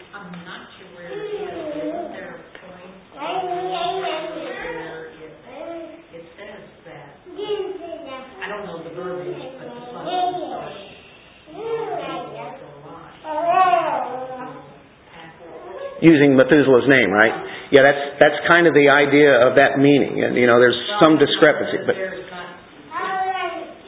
Using 16.01 16.35
Methuselah's 16.35 16.87
name, 16.87 17.11
right? 17.11 17.33
Yeah, 17.71 17.83
that's 17.83 18.19
that's 18.19 18.39
kind 18.47 18.67
of 18.67 18.73
the 18.73 18.89
idea 18.89 19.31
of 19.35 19.55
that 19.55 19.77
meaning. 19.77 20.23
And 20.23 20.35
you 20.35 20.47
know, 20.47 20.59
there's 20.59 20.77
some 21.01 21.19
discrepancy, 21.19 21.83
but 21.85 21.95
there's 21.95 22.25
not 22.31 22.59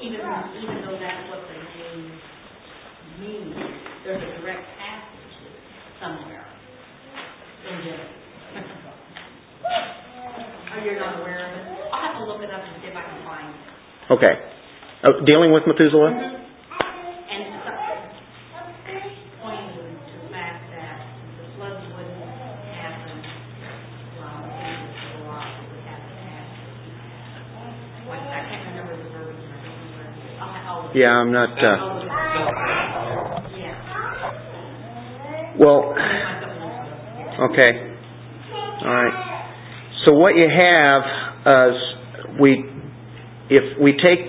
even 0.02 0.20
even 0.62 0.76
though 0.86 0.98
that's 1.00 1.24
what 1.32 1.42
the 1.48 1.58
name 1.58 2.12
means. 3.20 3.56
There's 4.06 4.22
a 4.22 4.32
direct 4.42 4.66
passage 4.78 5.34
somewhere 6.00 6.46
in 7.70 7.76
Jesus. 7.84 8.10
I'll 11.92 12.02
have 12.02 12.18
to 12.18 12.26
look 12.26 12.42
it 12.42 12.50
up 12.50 12.64
and 12.64 12.82
see 12.82 12.88
if 12.90 12.96
I 12.96 13.04
can 13.04 13.20
find 13.26 13.50
it. 13.54 14.14
Okay. 14.14 14.34
Oh, 15.04 15.26
dealing 15.26 15.52
with 15.52 15.64
Methuselah? 15.68 16.12
Mm-hmm. 16.12 16.41
Yeah, 30.94 31.08
I'm 31.08 31.32
not. 31.32 31.56
Uh, 31.56 31.78
well, 35.58 35.96
okay. 37.50 37.72
All 38.84 38.94
right. 38.94 39.16
So 40.06 40.14
what 40.14 40.36
you 40.36 40.50
have 40.52 41.02
is 41.48 41.76
we, 42.42 42.66
if 43.50 43.80
we 43.80 43.94
take 43.94 44.20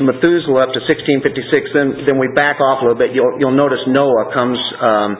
Methuselah 0.00 0.68
up 0.68 0.72
to 0.72 0.80
1656, 0.88 1.70
then 1.74 2.06
then 2.06 2.18
we 2.18 2.28
back 2.34 2.60
off 2.60 2.80
a 2.80 2.88
little 2.88 2.96
bit. 2.98 3.12
You'll 3.12 3.36
you'll 3.38 3.56
notice 3.56 3.80
Noah 3.88 4.32
comes 4.32 4.58
um, 4.80 5.16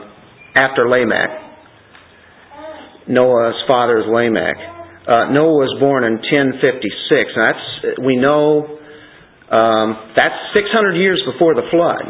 after 0.57 0.89
Lamech. 0.89 1.29
Noah's 3.07 3.61
father 3.67 3.99
is 3.99 4.05
Lamech. 4.09 4.57
Uh, 5.07 5.29
Noah 5.31 5.61
was 5.61 5.77
born 5.79 6.03
in 6.03 6.13
1056. 6.19 7.31
That's 7.37 8.01
we 8.01 8.17
know 8.17 8.77
um, 9.51 10.11
that's 10.15 10.35
600 10.53 10.95
years 10.95 11.21
before 11.31 11.55
the 11.55 11.63
flood. 11.71 12.03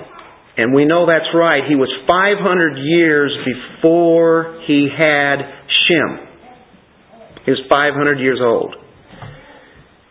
And 0.58 0.74
we 0.74 0.86
know 0.86 1.06
that's 1.06 1.30
right. 1.36 1.62
He 1.70 1.76
was 1.76 1.90
500 2.08 2.78
years 2.82 3.32
before 3.46 4.64
he 4.66 4.90
had 4.90 5.38
Shem. 5.86 6.28
He 7.46 7.52
was 7.52 7.62
500 7.70 8.20
years 8.20 8.40
old. 8.42 8.76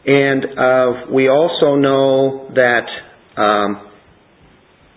And 0.07 0.45
uh, 0.45 1.13
we 1.13 1.29
also 1.29 1.75
know 1.75 2.49
that 2.55 2.87
um, 3.37 3.91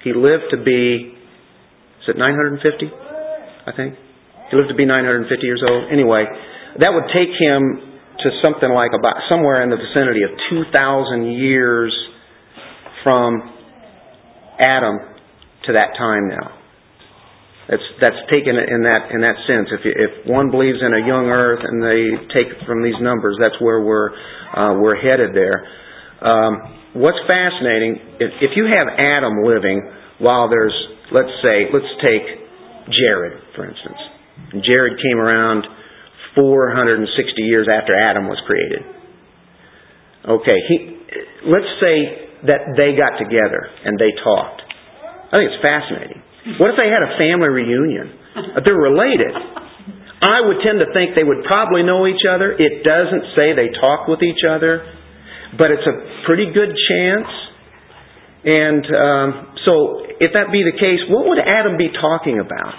he 0.04 0.14
lived 0.14 0.54
to 0.54 0.58
be, 0.64 1.18
is 1.18 2.08
it 2.08 2.16
950? 2.16 2.86
I 3.66 3.76
think. 3.76 3.96
He 4.52 4.58
lived 4.58 4.70
to 4.70 4.76
be 4.76 4.86
950 4.86 5.34
years 5.46 5.64
old. 5.68 5.92
Anyway, 5.92 6.26
that 6.78 6.94
would 6.94 7.10
take 7.10 7.34
him 7.42 7.90
to 8.22 8.30
something 8.44 8.70
like 8.70 8.92
about 8.94 9.18
somewhere 9.30 9.64
in 9.64 9.70
the 9.70 9.78
vicinity 9.78 10.22
of 10.22 10.30
2,000 10.50 11.26
years 11.34 11.90
from 13.04 13.42
Adam 14.60 15.00
to 15.66 15.74
that 15.74 15.96
time 15.98 16.30
now. 16.30 16.60
That's 17.70 17.86
that's 18.02 18.22
taken 18.34 18.58
in 18.58 18.82
that 18.82 19.14
in 19.14 19.22
that 19.22 19.38
sense. 19.46 19.70
If 19.70 19.86
if 19.86 20.12
one 20.26 20.50
believes 20.50 20.82
in 20.82 20.90
a 20.90 21.06
young 21.06 21.30
Earth 21.30 21.62
and 21.62 21.78
they 21.78 22.34
take 22.34 22.50
from 22.66 22.82
these 22.82 22.98
numbers, 22.98 23.38
that's 23.38 23.62
where 23.62 23.86
we're 23.86 24.10
uh, 24.10 24.74
we're 24.82 24.98
headed 24.98 25.38
there. 25.38 25.70
Um, 26.18 26.98
what's 26.98 27.22
fascinating 27.30 28.18
if, 28.18 28.32
if 28.42 28.52
you 28.58 28.66
have 28.74 28.90
Adam 28.98 29.46
living 29.46 29.86
while 30.18 30.50
there's 30.50 30.74
let's 31.14 31.30
say 31.46 31.70
let's 31.70 31.94
take 32.02 32.26
Jared 32.90 33.38
for 33.54 33.70
instance. 33.70 34.02
Jared 34.66 34.98
came 34.98 35.22
around 35.22 35.64
460 36.34 37.06
years 37.44 37.70
after 37.70 37.94
Adam 37.94 38.26
was 38.26 38.42
created. 38.50 38.82
Okay, 40.26 40.58
he 40.68 40.76
let's 41.46 41.70
say 41.78 42.29
that 42.48 42.76
they 42.80 42.96
got 42.96 43.20
together 43.20 43.68
and 43.84 44.00
they 44.00 44.12
talked. 44.24 44.62
I 45.30 45.40
think 45.40 45.52
it's 45.52 45.62
fascinating. 45.64 46.22
What 46.58 46.74
if 46.74 46.78
they 46.80 46.88
had 46.88 47.04
a 47.04 47.14
family 47.20 47.52
reunion? 47.52 48.08
They're 48.64 48.80
related. 48.80 49.34
I 50.20 50.44
would 50.44 50.60
tend 50.64 50.84
to 50.84 50.90
think 50.92 51.16
they 51.16 51.28
would 51.28 51.44
probably 51.48 51.84
know 51.84 52.08
each 52.08 52.24
other. 52.28 52.52
It 52.52 52.84
doesn't 52.84 53.36
say 53.36 53.56
they 53.56 53.72
talk 53.80 54.08
with 54.08 54.24
each 54.24 54.44
other, 54.44 54.84
but 55.56 55.72
it's 55.72 55.86
a 55.88 55.96
pretty 56.28 56.52
good 56.52 56.72
chance. 56.76 57.32
And 58.44 58.84
um, 58.88 59.30
so, 59.68 60.04
if 60.20 60.32
that 60.36 60.52
be 60.52 60.64
the 60.64 60.76
case, 60.76 61.04
what 61.12 61.28
would 61.28 61.40
Adam 61.40 61.76
be 61.76 61.92
talking 61.92 62.40
about? 62.40 62.76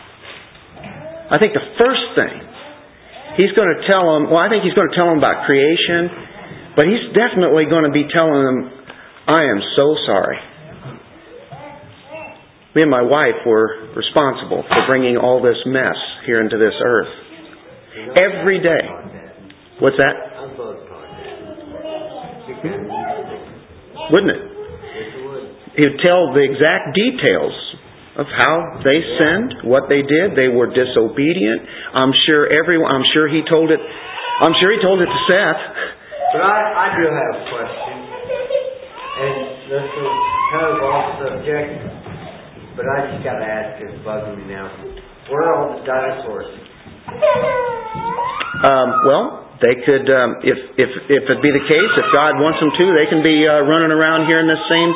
I 1.31 1.37
think 1.39 1.53
the 1.53 1.69
first 1.77 2.17
thing 2.17 2.51
he's 3.37 3.53
going 3.55 3.71
to 3.73 3.81
tell 3.87 4.05
them, 4.17 4.29
well, 4.29 4.41
I 4.41 4.49
think 4.51 4.65
he's 4.65 4.75
going 4.75 4.89
to 4.91 4.97
tell 4.97 5.09
them 5.09 5.21
about 5.21 5.47
creation, 5.47 6.77
but 6.77 6.89
he's 6.89 7.13
definitely 7.17 7.69
going 7.69 7.87
to 7.87 7.95
be 7.95 8.09
telling 8.11 8.41
them 8.45 8.59
I 9.31 9.47
am 9.47 9.63
so 9.77 9.95
sorry. 10.07 10.39
Me 12.75 12.83
and 12.83 12.91
my 12.91 13.03
wife 13.03 13.47
were 13.47 13.95
responsible 13.95 14.65
for 14.67 14.87
bringing 14.87 15.17
all 15.17 15.43
this 15.43 15.59
mess 15.67 15.95
here 16.27 16.43
into 16.43 16.59
this 16.59 16.75
earth. 16.83 17.09
Every 18.19 18.59
day. 18.59 18.83
What's 19.79 19.97
that? 19.99 20.15
Wouldn't 24.11 24.35
it? 24.35 24.43
He 25.79 25.83
would 25.87 26.03
tell 26.03 26.35
the 26.35 26.43
exact 26.43 26.99
details 26.99 27.55
of 28.19 28.27
how 28.27 28.83
they 28.83 28.99
sinned, 29.15 29.71
what 29.71 29.87
they 29.87 30.03
did. 30.03 30.35
They 30.35 30.51
were 30.51 30.67
disobedient. 30.75 31.63
I'm 31.95 32.11
sure 32.27 32.51
everyone. 32.51 32.91
I'm 32.91 33.07
sure 33.15 33.31
he 33.31 33.43
told 33.49 33.71
it. 33.71 33.79
I'm 33.79 34.55
sure 34.59 34.75
he 34.75 34.83
told 34.83 35.01
it 35.01 35.07
to 35.07 35.21
Seth. 35.31 35.63
But 36.35 36.43
I, 36.43 36.59
I 36.75 36.87
do 36.99 37.07
have 37.07 37.35
a 37.35 37.45
question, 37.51 38.00
and 39.71 39.79
this 39.79 39.87
is 39.87 40.11
kind 40.51 40.67
of 40.67 40.83
off 40.83 41.07
subject, 41.23 41.71
but 42.75 42.85
I 42.91 43.07
just 43.07 43.23
got 43.23 43.39
to 43.39 43.47
ask. 43.47 43.79
It's 43.83 43.95
bugging 44.03 44.43
me 44.43 44.51
now. 44.51 44.67
Where 45.31 45.47
are 45.47 45.55
all 45.55 45.79
the 45.79 45.87
dinosaurs? 45.87 46.51
Um, 48.61 48.93
well, 49.09 49.49
they 49.65 49.73
could, 49.89 50.05
um, 50.13 50.37
if 50.45 50.59
if 50.77 50.91
if 51.09 51.25
it 51.33 51.39
be 51.41 51.49
the 51.49 51.65
case, 51.65 51.93
if 51.97 52.09
God 52.13 52.37
wants 52.37 52.61
them 52.61 52.69
to, 52.69 52.85
they 52.93 53.09
can 53.09 53.25
be 53.25 53.49
uh, 53.49 53.65
running 53.65 53.89
around 53.89 54.29
here 54.29 54.37
in 54.37 54.45
this 54.45 54.61
same 54.69 54.93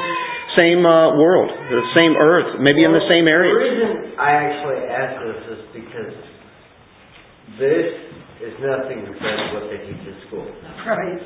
same 0.52 0.84
uh, 0.84 1.16
world, 1.16 1.48
the 1.48 1.80
same 1.96 2.12
earth, 2.12 2.60
maybe 2.60 2.84
in 2.84 2.92
the 2.92 3.00
same 3.08 3.24
area. 3.24 3.56
The 3.56 3.64
reason 3.64 4.20
I 4.20 4.30
actually 4.36 4.84
ask 4.84 5.12
this 5.16 5.40
is 5.48 5.60
because 5.72 6.16
this 7.56 7.88
is 8.44 8.52
nothing 8.60 9.08
compared 9.08 9.38
to 9.40 9.48
what 9.56 9.64
they 9.72 9.80
teach 9.80 10.12
at 10.12 10.18
school. 10.28 10.44
Right. 10.84 11.24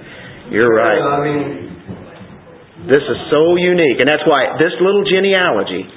You're 0.54 0.70
right. 0.70 1.02
I 1.02 1.18
mean, 1.26 1.77
This 2.86 3.02
is 3.02 3.18
so 3.34 3.56
unique, 3.58 3.98
and 3.98 4.06
that's 4.06 4.22
why 4.28 4.54
this 4.62 4.70
little 4.78 5.02
genealogy 5.08 5.88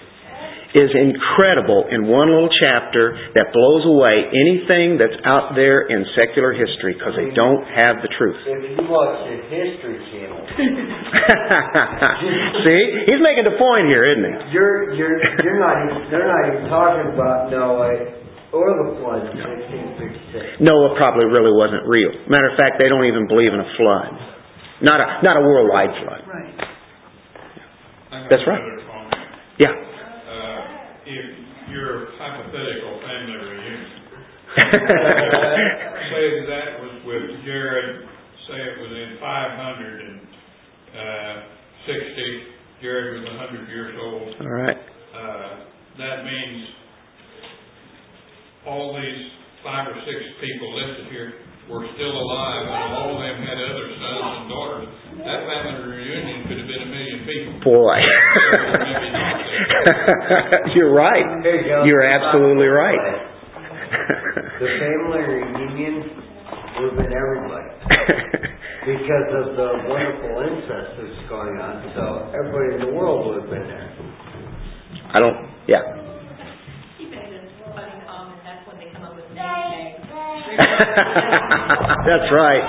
is 0.71 0.87
incredible 0.95 1.83
in 1.91 2.07
one 2.07 2.31
little 2.31 2.47
chapter 2.63 3.11
that 3.35 3.51
blows 3.51 3.83
away 3.91 4.23
anything 4.31 4.95
that's 4.95 5.19
out 5.27 5.51
there 5.51 5.83
in 5.91 5.99
secular 6.15 6.55
history 6.55 6.95
because 6.95 7.11
they 7.19 7.27
don't 7.35 7.59
have 7.75 7.99
the 7.99 8.07
truth. 8.15 8.39
if 8.47 8.79
you 8.79 8.87
watch 8.87 9.19
the 9.27 9.35
History 9.51 9.99
Channel, 10.15 10.39
See, 12.63 12.81
he's 13.11 13.19
making 13.19 13.51
the 13.51 13.59
point 13.59 13.91
here, 13.91 14.07
isn't 14.15 14.23
he? 14.23 14.33
you're 14.55 14.95
you're 14.95 15.19
you're 15.43 15.59
not 15.59 15.75
even 15.83 16.07
they're 16.07 16.31
not 16.31 16.43
even 16.47 16.63
talking 16.71 17.19
about 17.19 17.51
Noah 17.51 17.91
or 18.55 18.67
the 18.71 18.87
flood 19.03 19.27
in 19.27 19.35
1666. 19.43 20.63
Noah 20.63 20.95
probably 20.95 21.27
really 21.27 21.51
wasn't 21.51 21.83
real. 21.83 22.15
Matter 22.31 22.47
of 22.51 22.55
fact, 22.55 22.79
they 22.79 22.87
don't 22.87 23.03
even 23.11 23.27
believe 23.27 23.51
in 23.51 23.59
a 23.59 23.69
flood, 23.75 24.11
not 24.87 25.03
a 25.03 25.19
not 25.19 25.35
a 25.35 25.43
worldwide 25.43 25.91
flood. 25.99 26.23
Right. 26.31 26.55
Got 28.11 28.27
That's 28.29 28.43
right. 28.43 28.59
Yeah. 29.57 29.71
Uh, 29.71 30.59
if 31.07 31.25
your 31.71 32.11
hypothetical 32.19 32.99
family 33.07 33.39
reunion, 33.39 33.87
say 36.11 36.25
that 36.51 36.67
was 36.83 36.95
with 37.07 37.23
Jared, 37.47 38.03
say 38.51 38.59
it 38.59 38.77
was 38.83 38.91
in 38.91 39.15
five 39.23 39.55
hundred 39.55 39.95
and, 40.03 40.19
uh, 40.91 41.35
sixty, 41.87 42.29
Jared 42.81 43.23
was 43.23 43.31
hundred 43.39 43.69
years 43.69 43.95
old, 43.95 44.35
All 44.41 44.51
right. 44.59 44.75
uh, 45.15 45.63
that 45.97 46.25
means 46.25 46.67
all 48.67 48.93
these 48.99 49.23
five 49.63 49.87
or 49.87 49.95
six 50.03 50.19
people 50.41 50.67
listed 50.75 51.07
here 51.11 51.33
were 51.71 51.87
still 51.95 52.11
alive, 52.11 52.67
and 52.67 52.91
all 52.99 53.15
of 53.15 53.19
them 53.23 53.37
had 53.47 53.55
other 53.55 53.87
sons 53.95 54.27
and 54.43 54.45
daughters. 54.51 54.87
That 55.23 55.39
family 55.47 55.87
reunion 55.87 56.43
could 56.51 56.59
have 56.59 56.67
been 56.67 56.83
a 56.83 56.91
million 56.91 57.19
people. 57.23 57.51
Boy. 57.63 57.95
Maybe 57.95 59.07
not 59.15 59.39
there. 59.39 60.67
You're 60.75 60.91
right. 60.91 61.23
You 61.39 61.63
go. 61.63 61.87
You're 61.87 62.03
absolutely 62.03 62.67
right. 62.67 62.99
The 64.59 64.67
family 64.67 65.23
reunion 65.23 65.95
would 66.75 66.91
have 66.91 66.99
been 66.99 67.13
everybody 67.15 67.71
because 68.91 69.29
of 69.39 69.55
the 69.55 69.69
wonderful 69.87 70.43
incest 70.43 70.99
that's 70.99 71.23
going 71.31 71.55
on. 71.55 71.87
So 71.95 72.35
everybody 72.35 72.75
in 72.75 72.81
the 72.83 72.91
world 72.91 73.31
would 73.31 73.41
have 73.41 73.49
been 73.49 73.63
there. 73.63 73.95
I 75.15 75.19
don't. 75.19 75.47
Yeah. 75.67 75.87
Keep 76.99 77.15
it 77.15 77.31
as 77.31 77.47
funny 77.63 77.95
comment, 78.03 78.43
that's 78.43 78.67
when 78.67 78.75
they 78.75 78.91
come 78.91 79.03
up 79.03 79.15
with 79.15 79.27
name 79.31 80.03
tags. 80.11 80.70
that's 82.09 82.29
right. 82.33 82.65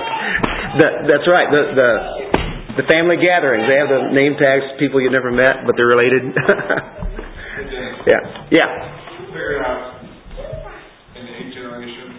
The, 0.77 0.87
that's 1.09 1.27
right. 1.29 1.47
The 1.49 1.63
the 1.73 1.89
the 2.81 2.85
family 2.89 3.17
gatherings. 3.17 3.65
They 3.69 3.77
have 3.77 3.89
the 3.89 4.09
name 4.13 4.33
tags. 4.37 4.65
People 4.79 5.01
you 5.01 5.09
never 5.09 5.31
met, 5.31 5.65
but 5.65 5.77
they're 5.77 5.89
related. 5.89 6.33
yeah. 8.09 8.49
Yeah. 8.49 8.69
figure 9.29 9.61
out 9.61 10.01
in 11.17 11.25
eight 11.25 11.53
generations 11.53 12.17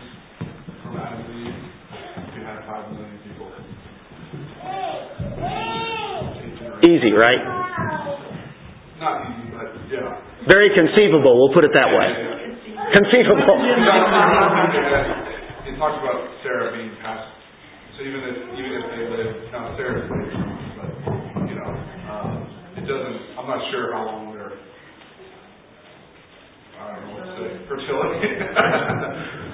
from 0.82 0.96
Adam 0.98 1.26
and 1.26 1.46
Eve, 1.46 1.58
you 2.38 2.42
had 2.46 2.62
five 2.66 2.90
million 2.94 3.18
people. 3.26 3.50
Easy, 6.86 7.12
right? 7.14 7.42
Not 8.98 9.26
easy, 9.30 9.50
but 9.50 9.74
yeah. 9.90 10.22
Very 10.48 10.70
conceivable. 10.74 11.34
We'll 11.38 11.54
put 11.54 11.64
it 11.64 11.72
that 11.74 11.90
way. 11.90 12.08
Conceivable. 12.94 13.58
It 15.84 15.92
talks 15.92 16.00
about 16.00 16.24
Sarah 16.40 16.72
being 16.72 16.96
past, 17.04 17.28
so 17.92 18.08
even 18.08 18.24
if, 18.24 18.36
even 18.56 18.72
if 18.72 18.84
they 18.88 19.04
live, 19.04 19.52
now 19.52 19.76
Sarah's 19.76 20.08
late, 20.08 20.32
but, 20.80 20.88
you 21.44 21.60
know, 21.60 21.70
um, 22.08 22.40
it 22.80 22.88
doesn't, 22.88 23.36
I'm 23.36 23.44
not 23.44 23.60
sure 23.68 23.92
how 23.92 24.08
long 24.08 24.32
their, 24.32 24.56
I 26.80 26.88
don't 26.88 27.04
know 27.04 27.12
what 27.20 27.28
to 27.28 27.32
say, 27.36 27.68
fertility 27.68 28.16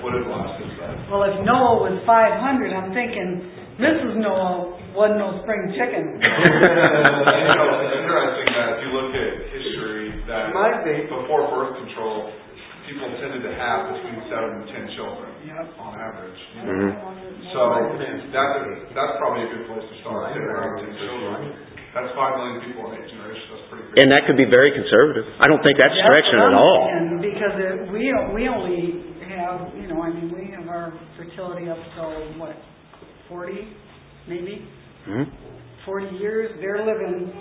would 0.06 0.14
have 0.22 0.30
lasted, 0.30 0.70
but. 0.78 0.94
Well, 1.10 1.26
if 1.34 1.42
Noah 1.42 1.90
was 1.90 1.98
five 2.06 2.38
hundred, 2.38 2.78
I'm 2.78 2.94
thinking 2.94 3.50
Mrs. 3.82 4.22
Noah 4.22 4.78
wasn't 4.94 5.18
no 5.18 5.42
spring 5.42 5.74
chicken. 5.74 6.14
And, 6.14 7.26
you 7.26 7.54
know, 7.58 7.74
it's 7.74 7.98
interesting 8.06 8.48
that 8.54 8.78
if 8.78 8.78
you 8.86 8.90
look 8.94 9.10
at 9.18 9.30
history, 9.50 10.14
that 10.30 10.54
Might 10.54 10.86
be. 10.86 11.10
before 11.10 11.50
birth 11.50 11.74
control, 11.74 12.30
people 12.90 13.06
tended 13.22 13.42
to 13.46 13.52
have 13.54 13.94
between 13.94 14.18
seven 14.26 14.50
and 14.60 14.66
ten 14.74 14.84
children 14.98 15.30
Yep. 15.46 15.78
on 15.78 15.92
average. 15.96 16.40
you 16.58 16.62
know. 16.66 16.74
Mhm. 16.74 17.52
So 17.54 17.60
that's 18.34 18.58
that's 18.94 19.14
probably 19.22 19.46
a 19.46 19.50
good 19.54 19.64
place 19.70 19.86
to 19.88 19.96
start. 20.02 20.34
Ten 20.34 20.42
around 20.42 20.82
ten 20.84 20.92
children. 20.98 21.54
That's 21.94 22.10
five 22.14 22.36
million 22.38 22.60
people 22.62 22.86
in 22.92 23.02
eight 23.02 23.08
generations. 23.10 23.50
That's 23.50 23.66
pretty 23.70 23.84
good. 23.90 23.98
And 24.04 24.12
that 24.12 24.26
could 24.26 24.36
be 24.36 24.44
very 24.46 24.70
conservative. 24.70 25.26
I 25.42 25.46
don't 25.50 25.58
think 25.64 25.74
that's 25.80 25.96
stretching 26.06 26.38
at 26.38 26.50
That's 26.50 26.54
what 26.54 26.62
I'm 26.62 26.70
all. 26.70 26.86
saying, 26.86 27.18
Because 27.18 27.54
it, 27.58 27.90
we, 27.90 28.14
we 28.34 28.42
only 28.46 28.78
have, 29.26 29.74
you 29.74 29.88
know, 29.90 29.98
I 30.02 30.10
mean, 30.14 30.30
we 30.30 30.54
have 30.54 30.68
our 30.70 30.92
fertility 31.18 31.68
up 31.68 31.78
till, 31.98 32.14
what, 32.38 32.54
forty, 33.28 33.74
maybe? 34.28 34.66
Mhm. 35.08 35.26
Forty 35.84 36.14
years, 36.18 36.54
they're 36.60 36.84
living 36.84 37.32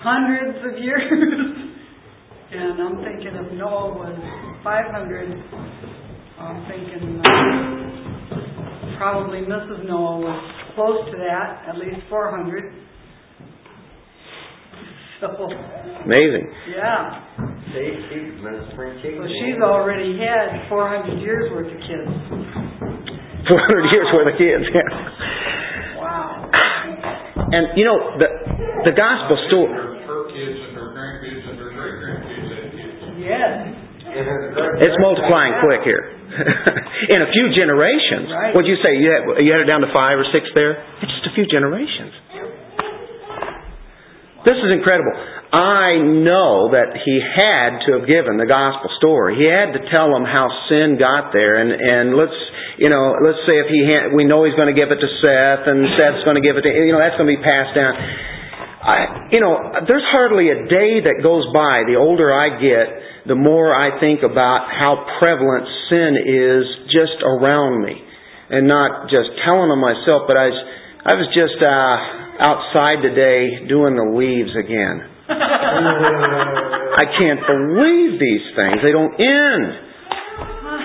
hundreds 0.00 0.58
of 0.66 0.78
years. 0.82 1.06
And 2.50 2.80
I'm 2.80 2.96
thinking 3.04 3.34
if 3.34 3.52
Noah 3.52 3.92
was 3.92 4.16
five 4.64 4.90
hundred, 4.90 5.28
I'm 6.38 6.64
thinking, 6.64 7.20
uh, 7.20 8.96
probably 8.96 9.40
Mrs. 9.40 9.84
Noah 9.86 10.18
was 10.20 10.40
close 10.74 11.04
to 11.12 11.16
that, 11.18 11.68
at 11.68 11.76
least 11.76 12.00
four 12.08 12.30
hundred. 12.30 12.74
So, 15.18 15.26
Amazing. 15.26 16.46
Yeah. 16.70 17.26
she's 17.74 18.38
been 18.38 18.54
a 18.54 18.70
spring 18.70 19.02
she's 19.02 19.58
already 19.58 20.14
had 20.14 20.70
four 20.70 20.86
hundred 20.86 21.18
years 21.18 21.50
worth 21.50 21.66
of 21.66 21.80
kids. 21.82 22.06
400 23.50 23.90
years 23.90 24.06
worth 24.14 24.30
of 24.30 24.38
kids. 24.38 24.62
Yeah. 24.70 25.98
Wow. 25.98 26.46
And 27.50 27.74
you 27.74 27.82
know 27.84 28.14
the 28.14 28.28
the 28.86 28.94
gospel 28.94 29.34
story. 29.50 29.74
Her, 29.74 29.98
her 30.06 30.22
kids 30.30 30.54
and 30.70 30.78
her 30.78 30.94
grandkids 30.94 31.42
and 31.50 31.58
her 31.66 31.70
great 31.74 31.98
grandkids 31.98 32.48
had 32.54 32.70
kids. 32.78 33.18
Yes. 33.18 33.58
And 33.58 33.74
her 33.74 34.06
great- 34.06 34.07
It's 34.18 34.98
multiplying 34.98 35.58
quick 35.62 35.82
here. 35.86 36.14
In 37.14 37.22
a 37.22 37.30
few 37.32 37.54
generations. 37.54 38.28
Right. 38.30 38.52
What'd 38.54 38.68
you 38.68 38.78
say? 38.82 38.98
You 38.98 39.08
had, 39.10 39.22
you 39.42 39.50
had 39.52 39.62
it 39.62 39.70
down 39.70 39.80
to 39.80 39.90
five 39.94 40.18
or 40.18 40.26
six 40.30 40.46
there? 40.54 40.78
It's 41.02 41.12
just 41.22 41.26
a 41.30 41.34
few 41.34 41.46
generations. 41.46 42.12
This 44.46 44.58
is 44.64 44.70
incredible. 44.70 45.12
I 45.48 45.96
know 45.98 46.76
that 46.76 46.92
he 47.04 47.16
had 47.20 47.80
to 47.88 47.98
have 47.98 48.06
given 48.06 48.36
the 48.36 48.44
gospel 48.44 48.92
story. 49.00 49.40
He 49.40 49.48
had 49.48 49.72
to 49.72 49.80
tell 49.88 50.12
them 50.12 50.28
how 50.28 50.52
sin 50.68 51.00
got 51.00 51.32
there, 51.32 51.56
and 51.56 51.72
and 51.72 52.16
let's 52.16 52.36
you 52.76 52.92
know 52.92 53.16
let's 53.16 53.40
say 53.48 53.56
if 53.56 53.68
he 53.72 53.80
ha- 53.88 54.12
we 54.12 54.28
know 54.28 54.44
he's 54.44 54.54
going 54.54 54.68
to 54.68 54.76
give 54.76 54.92
it 54.92 55.00
to 55.00 55.10
Seth, 55.24 55.64
and 55.64 55.88
Seth's 55.96 56.22
going 56.28 56.36
to 56.36 56.44
give 56.44 56.60
it 56.60 56.68
to 56.68 56.70
you 56.70 56.92
know 56.92 57.00
that's 57.00 57.16
going 57.16 57.32
to 57.32 57.34
be 57.34 57.40
passed 57.40 57.72
down. 57.72 57.96
I, 58.78 59.28
you 59.34 59.40
know, 59.40 59.84
there's 59.84 60.06
hardly 60.08 60.48
a 60.48 60.64
day 60.70 61.02
that 61.02 61.20
goes 61.20 61.44
by. 61.52 61.82
The 61.84 61.98
older 61.98 62.32
I 62.32 62.56
get, 62.56 62.86
the 63.28 63.36
more 63.36 63.76
I 63.76 64.00
think 64.00 64.24
about 64.24 64.72
how 64.72 65.04
prevalent 65.20 65.68
sin 65.92 66.16
is 66.16 66.64
just 66.88 67.20
around 67.20 67.84
me, 67.84 67.92
and 68.48 68.64
not 68.64 69.12
just 69.12 69.28
telling 69.44 69.68
them 69.68 69.84
myself. 69.84 70.24
But 70.24 70.40
I 70.40 70.48
was, 70.48 70.60
I 71.04 71.12
was 71.12 71.28
just 71.36 71.60
uh, 71.60 71.96
outside 72.40 73.04
today 73.04 73.68
doing 73.68 74.00
the 74.00 74.08
leaves 74.16 74.56
again. 74.56 75.04
I 75.28 77.04
can't 77.20 77.44
believe 77.44 78.16
these 78.16 78.46
things. 78.56 78.80
They 78.80 78.96
don't 78.96 79.12
end. 79.20 79.84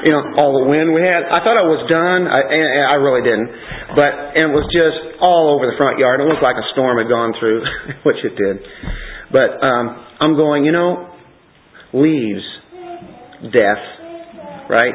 You 0.04 0.12
know, 0.12 0.36
all 0.36 0.60
the 0.60 0.68
wind 0.68 0.92
we 0.92 1.00
had. 1.00 1.24
I 1.24 1.40
thought 1.48 1.56
I 1.56 1.64
was 1.64 1.88
done. 1.88 2.28
I, 2.28 2.44
and 2.44 2.92
I 2.92 3.00
really 3.00 3.24
didn't. 3.24 3.48
But 3.96 4.36
and 4.36 4.52
it 4.52 4.54
was 4.54 4.68
just 4.68 5.24
all 5.24 5.56
over 5.56 5.64
the 5.64 5.80
front 5.80 5.96
yard. 5.96 6.20
It 6.20 6.28
looked 6.28 6.44
like 6.44 6.60
a 6.60 6.68
storm 6.76 7.00
had 7.00 7.08
gone 7.08 7.32
through, 7.40 7.64
which 8.08 8.20
it 8.20 8.36
did. 8.36 8.60
But 9.32 9.64
um, 9.64 9.96
I'm 10.20 10.36
going. 10.36 10.68
You 10.68 10.76
know, 10.76 11.13
leaves, 11.94 12.44
death, 13.54 13.84
right? 14.70 14.94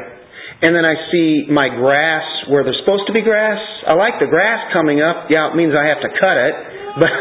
And 0.61 0.75
then 0.75 0.83
I 0.83 0.95
see 1.11 1.47
my 1.47 1.71
grass 1.71 2.27
where 2.51 2.67
there's 2.67 2.79
supposed 2.83 3.07
to 3.07 3.15
be 3.15 3.23
grass. 3.23 3.59
I 3.87 3.95
like 3.95 4.19
the 4.19 4.27
grass 4.27 4.67
coming 4.75 4.99
up. 4.99 5.31
Yeah, 5.31 5.47
it 5.47 5.55
means 5.55 5.71
I 5.71 5.87
have 5.87 6.03
to 6.03 6.11
cut 6.11 6.37
it. 6.37 6.55
But 6.99 7.13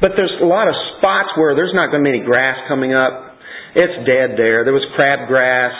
but 0.00 0.10
there's 0.18 0.34
a 0.42 0.44
lot 0.44 0.66
of 0.66 0.74
spots 0.98 1.30
where 1.38 1.54
there's 1.54 1.72
not 1.72 1.90
going 1.94 2.02
to 2.02 2.06
be 2.10 2.18
any 2.18 2.26
grass 2.26 2.58
coming 2.66 2.92
up. 2.92 3.38
It's 3.74 3.94
dead 4.06 4.34
there. 4.34 4.66
There 4.66 4.74
was 4.74 4.84
crabgrass, 4.98 5.70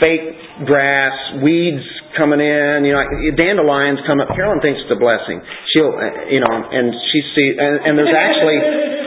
fake 0.00 0.64
grass, 0.64 1.12
weeds 1.44 1.84
coming 2.16 2.40
in. 2.40 2.84
You 2.88 2.96
know, 2.96 3.04
dandelions 3.36 4.00
come 4.08 4.24
up. 4.24 4.32
Carolyn 4.32 4.64
thinks 4.64 4.80
it's 4.84 4.92
a 4.92 4.98
blessing. 4.98 5.40
She'll, 5.72 5.92
uh, 5.92 6.32
you 6.32 6.40
know, 6.40 6.48
and 6.48 6.96
she 7.12 7.18
see, 7.36 7.48
and, 7.60 7.76
and 7.86 7.92
there's 7.96 8.16
actually 8.16 8.58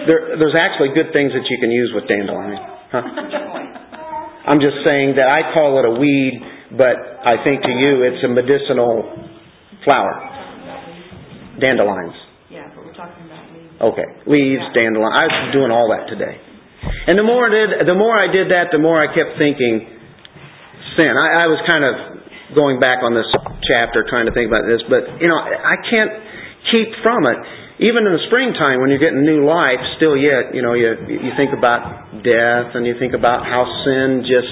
there, 0.05 0.21
there's 0.37 0.57
actually 0.57 0.93
good 0.93 1.09
things 1.13 1.33
that 1.33 1.45
you 1.49 1.57
can 1.57 1.73
use 1.73 1.89
with 1.93 2.05
dandelion. 2.05 2.78
Huh? 2.91 3.01
I'm 4.49 4.59
just 4.59 4.81
saying 4.83 5.15
that 5.15 5.29
I 5.29 5.53
call 5.53 5.77
it 5.77 5.85
a 5.85 5.93
weed 5.99 6.41
but 6.69 7.01
I 7.25 7.41
think 7.41 7.65
to 7.65 7.73
you 7.73 8.05
it's 8.05 8.21
a 8.21 8.29
medicinal 8.29 9.09
flower. 9.81 10.13
Dandelions. 11.57 12.13
Yeah, 12.49 12.69
but 12.75 12.85
we're 12.85 12.93
talking 12.93 13.25
about 13.25 13.49
leaves. 13.49 13.73
Okay, 13.81 14.07
leaves, 14.29 14.61
dandelion. 14.77 15.09
I 15.09 15.25
was 15.25 15.49
doing 15.49 15.73
all 15.73 15.89
that 15.89 16.05
today. 16.13 16.37
And 17.09 17.17
the 17.17 17.25
more 17.25 17.49
I 17.49 17.51
did, 17.51 17.69
the 17.89 17.97
more 17.97 18.15
I 18.15 18.29
did 18.29 18.53
that, 18.53 18.69
the 18.71 18.77
more 18.77 19.01
I 19.01 19.09
kept 19.09 19.35
thinking 19.41 19.97
sin. 20.95 21.13
I, 21.17 21.43
I 21.43 21.47
was 21.49 21.59
kind 21.65 21.83
of 21.83 21.93
going 22.53 22.77
back 22.77 23.01
on 23.01 23.17
this 23.17 23.27
chapter, 23.65 24.05
trying 24.05 24.29
to 24.29 24.33
think 24.33 24.47
about 24.47 24.69
this, 24.69 24.81
but 24.85 25.09
you 25.17 25.27
know, 25.27 25.41
I 25.41 25.77
can't 25.89 26.13
keep 26.69 26.89
from 27.01 27.25
it. 27.25 27.39
Even 27.79 28.03
in 28.03 28.11
the 28.11 28.23
springtime, 28.27 28.83
when 28.83 28.91
you're 28.91 28.99
getting 28.99 29.23
new 29.23 29.47
life, 29.47 29.79
still 29.95 30.19
yet, 30.19 30.51
you 30.51 30.59
know, 30.59 30.75
you 30.75 30.99
you 31.07 31.31
think 31.39 31.55
about 31.55 32.19
death 32.27 32.75
and 32.75 32.83
you 32.83 32.99
think 32.99 33.15
about 33.15 33.47
how 33.47 33.63
sin 33.87 34.27
just 34.27 34.51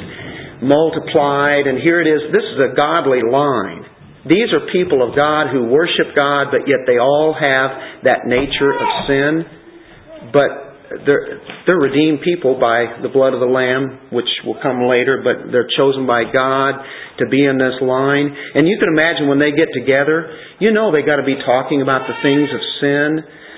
multiplied, 0.64 1.68
and 1.68 1.78
here 1.78 2.00
it 2.00 2.08
is. 2.08 2.32
This 2.32 2.48
is 2.56 2.60
a 2.64 2.72
godly 2.72 3.20
line. 3.20 3.84
These 4.28 4.52
are 4.56 4.64
people 4.72 5.04
of 5.04 5.16
God 5.16 5.52
who 5.52 5.68
worship 5.68 6.16
God, 6.16 6.56
but 6.56 6.68
yet 6.68 6.88
they 6.88 7.00
all 7.00 7.36
have 7.36 8.04
that 8.04 8.28
nature 8.28 8.72
of 8.72 8.88
sin. 9.08 10.32
But 10.32 10.67
they're, 10.88 11.42
they're 11.68 11.84
redeemed 11.84 12.24
people 12.24 12.56
by 12.56 13.04
the 13.04 13.12
blood 13.12 13.36
of 13.36 13.44
the 13.44 13.52
Lamb, 13.52 14.12
which 14.12 14.30
will 14.48 14.56
come 14.64 14.88
later, 14.88 15.20
but 15.20 15.52
they're 15.52 15.68
chosen 15.76 16.08
by 16.08 16.24
God 16.32 16.80
to 17.20 17.28
be 17.28 17.44
in 17.44 17.60
this 17.60 17.76
line. 17.84 18.32
And 18.56 18.68
you 18.68 18.80
can 18.80 18.88
imagine 18.88 19.28
when 19.28 19.40
they 19.40 19.52
get 19.52 19.68
together, 19.76 20.32
you 20.60 20.72
know 20.72 20.96
they 20.96 21.04
got 21.04 21.20
to 21.20 21.28
be 21.28 21.36
talking 21.44 21.82
about 21.84 22.08
the 22.08 22.16
things 22.24 22.48
of 22.48 22.62
sin, 22.80 23.10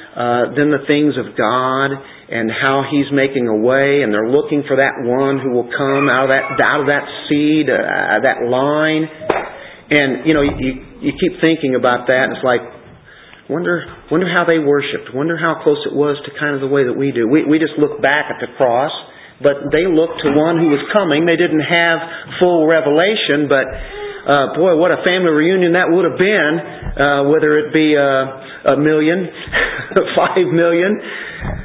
uh, 0.09 0.43
then 0.57 0.73
the 0.73 0.83
things 0.89 1.13
of 1.21 1.37
God, 1.37 1.89
and 2.33 2.49
how 2.49 2.81
He's 2.89 3.09
making 3.13 3.45
a 3.45 3.57
way, 3.61 4.01
and 4.01 4.09
they're 4.09 4.29
looking 4.29 4.65
for 4.65 4.81
that 4.81 4.97
one 5.05 5.37
who 5.37 5.53
will 5.53 5.69
come 5.69 6.09
out 6.09 6.29
of 6.29 6.33
that 6.33 6.45
out 6.57 6.81
of 6.81 6.87
that 6.89 7.05
seed, 7.29 7.69
uh, 7.69 8.25
that 8.25 8.41
line. 8.49 9.05
And 9.89 10.25
you 10.25 10.33
know, 10.33 10.41
you 10.41 11.01
you 11.01 11.13
keep 11.13 11.37
thinking 11.41 11.77
about 11.77 12.09
that, 12.09 12.29
and 12.29 12.33
it's 12.37 12.45
like, 12.45 12.61
wonder 13.49 13.83
wonder 14.11 14.29
how 14.29 14.45
they 14.45 14.61
worshipped. 14.61 15.13
Wonder 15.13 15.35
how 15.35 15.59
close 15.65 15.81
it 15.89 15.93
was 15.93 16.21
to 16.25 16.31
kind 16.39 16.55
of 16.55 16.61
the 16.61 16.69
way 16.69 16.85
that 16.85 16.93
we 16.93 17.11
do. 17.11 17.27
We 17.27 17.43
we 17.43 17.57
just 17.57 17.73
look 17.81 18.01
back 18.01 18.29
at 18.29 18.37
the 18.39 18.53
cross, 18.55 18.93
but 19.41 19.73
they 19.73 19.89
looked 19.89 20.21
to 20.21 20.29
one 20.37 20.61
who 20.61 20.69
was 20.69 20.83
coming. 20.93 21.25
They 21.25 21.35
didn't 21.35 21.65
have 21.65 21.97
full 22.37 22.69
revelation, 22.69 23.49
but 23.49 23.65
uh, 24.29 24.53
boy, 24.53 24.77
what 24.77 24.91
a 24.93 25.01
family 25.01 25.33
reunion 25.33 25.73
that 25.73 25.89
would 25.89 26.05
have 26.05 26.19
been, 26.19 26.53
uh, 26.61 27.23
whether 27.33 27.57
it 27.57 27.73
be 27.73 27.97
uh, 27.97 28.73
a 28.73 28.77
million, 28.77 29.25
five 30.19 30.45
million, 30.53 31.01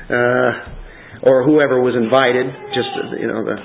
uh, 0.09 1.29
or 1.29 1.45
whoever 1.45 1.83
was 1.83 1.93
invited. 1.93 2.47
Just 2.73 2.89
you 3.21 3.29
know, 3.29 3.45
the, 3.45 3.57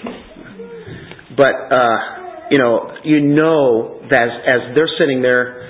but 1.37 1.55
uh, 1.71 1.97
you 2.51 2.57
know, 2.57 2.91
you 3.03 3.21
know 3.21 4.01
that 4.09 4.27
as, 4.27 4.33
as 4.43 4.61
they're 4.75 4.91
sitting 4.99 5.21
there, 5.21 5.69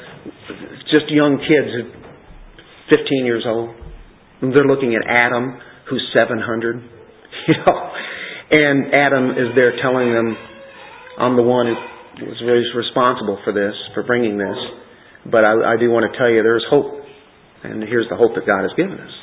just 0.90 1.12
young 1.12 1.38
kids, 1.38 1.99
fifteen 2.90 3.26
years 3.26 3.46
old, 3.48 3.76
they're 4.42 4.68
looking 4.68 4.96
at 4.96 5.06
Adam, 5.08 5.58
who's 5.90 6.04
seven 6.14 6.40
hundred. 6.40 6.82
You 7.48 7.56
know, 7.66 7.92
and 8.52 8.94
Adam 8.94 9.32
is 9.32 9.56
there 9.56 9.74
telling 9.82 10.14
them, 10.14 10.36
"I'm 11.18 11.36
the 11.36 11.42
one 11.42 11.66
who." 11.68 11.76
was 12.26 12.40
responsible 12.76 13.40
for 13.44 13.54
this, 13.54 13.76
for 13.94 14.04
bringing 14.04 14.38
this. 14.38 14.58
But 15.28 15.44
I, 15.46 15.76
I 15.76 15.80
do 15.80 15.92
want 15.92 16.10
to 16.10 16.14
tell 16.18 16.28
you 16.28 16.44
there's 16.44 16.66
hope. 16.70 17.04
And 17.64 17.84
here's 17.84 18.08
the 18.08 18.16
hope 18.16 18.36
that 18.36 18.48
God 18.48 18.64
has 18.64 18.72
given 18.80 18.96
us. 18.96 19.14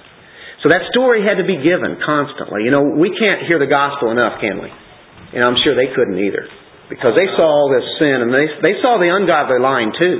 So 0.60 0.68
that 0.68 0.84
story 0.92 1.24
had 1.24 1.40
to 1.40 1.46
be 1.46 1.56
given 1.60 2.00
constantly. 2.04 2.64
You 2.64 2.72
know, 2.72 2.84
we 2.96 3.12
can't 3.16 3.44
hear 3.48 3.60
the 3.60 3.68
gospel 3.68 4.12
enough, 4.12 4.40
can 4.40 4.60
we? 4.60 4.68
And 4.68 5.40
I'm 5.44 5.56
sure 5.64 5.76
they 5.76 5.92
couldn't 5.92 6.20
either. 6.20 6.44
Because 6.88 7.16
they 7.16 7.28
saw 7.34 7.44
all 7.44 7.68
this 7.72 7.84
sin 7.98 8.24
and 8.24 8.30
they, 8.30 8.46
they 8.62 8.74
saw 8.84 9.00
the 9.00 9.08
ungodly 9.08 9.58
line 9.60 9.90
too. 9.96 10.16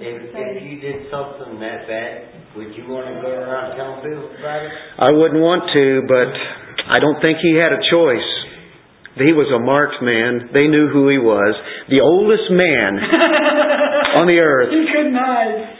If, 0.00 0.32
if 0.32 0.56
you 0.64 0.80
did 0.80 1.10
something 1.12 1.60
that 1.60 1.86
bad, 1.86 2.47
would 2.56 2.74
you 2.76 2.88
want 2.88 3.06
to 3.06 3.20
go 3.20 3.28
around 3.28 3.76
telling 3.76 4.00
people 4.00 4.30
about 4.38 4.64
it? 4.64 4.72
I 4.98 5.10
wouldn't 5.10 5.40
want 5.40 5.70
to, 5.74 6.02
but 6.08 6.32
I 6.88 6.98
don't 7.00 7.20
think 7.20 7.38
he 7.42 7.56
had 7.56 7.72
a 7.72 7.80
choice. 7.90 8.24
He 9.18 9.32
was 9.34 9.50
a 9.50 9.58
marked 9.58 10.00
man. 10.00 10.50
They 10.54 10.68
knew 10.68 10.88
who 10.88 11.08
he 11.10 11.18
was. 11.18 11.54
The 11.90 12.00
oldest 12.00 12.50
man 12.54 12.98
on 14.22 14.26
the 14.26 14.38
earth. 14.38 14.70
He 14.70 14.86
couldn't 14.86 15.14
hide. 15.14 15.74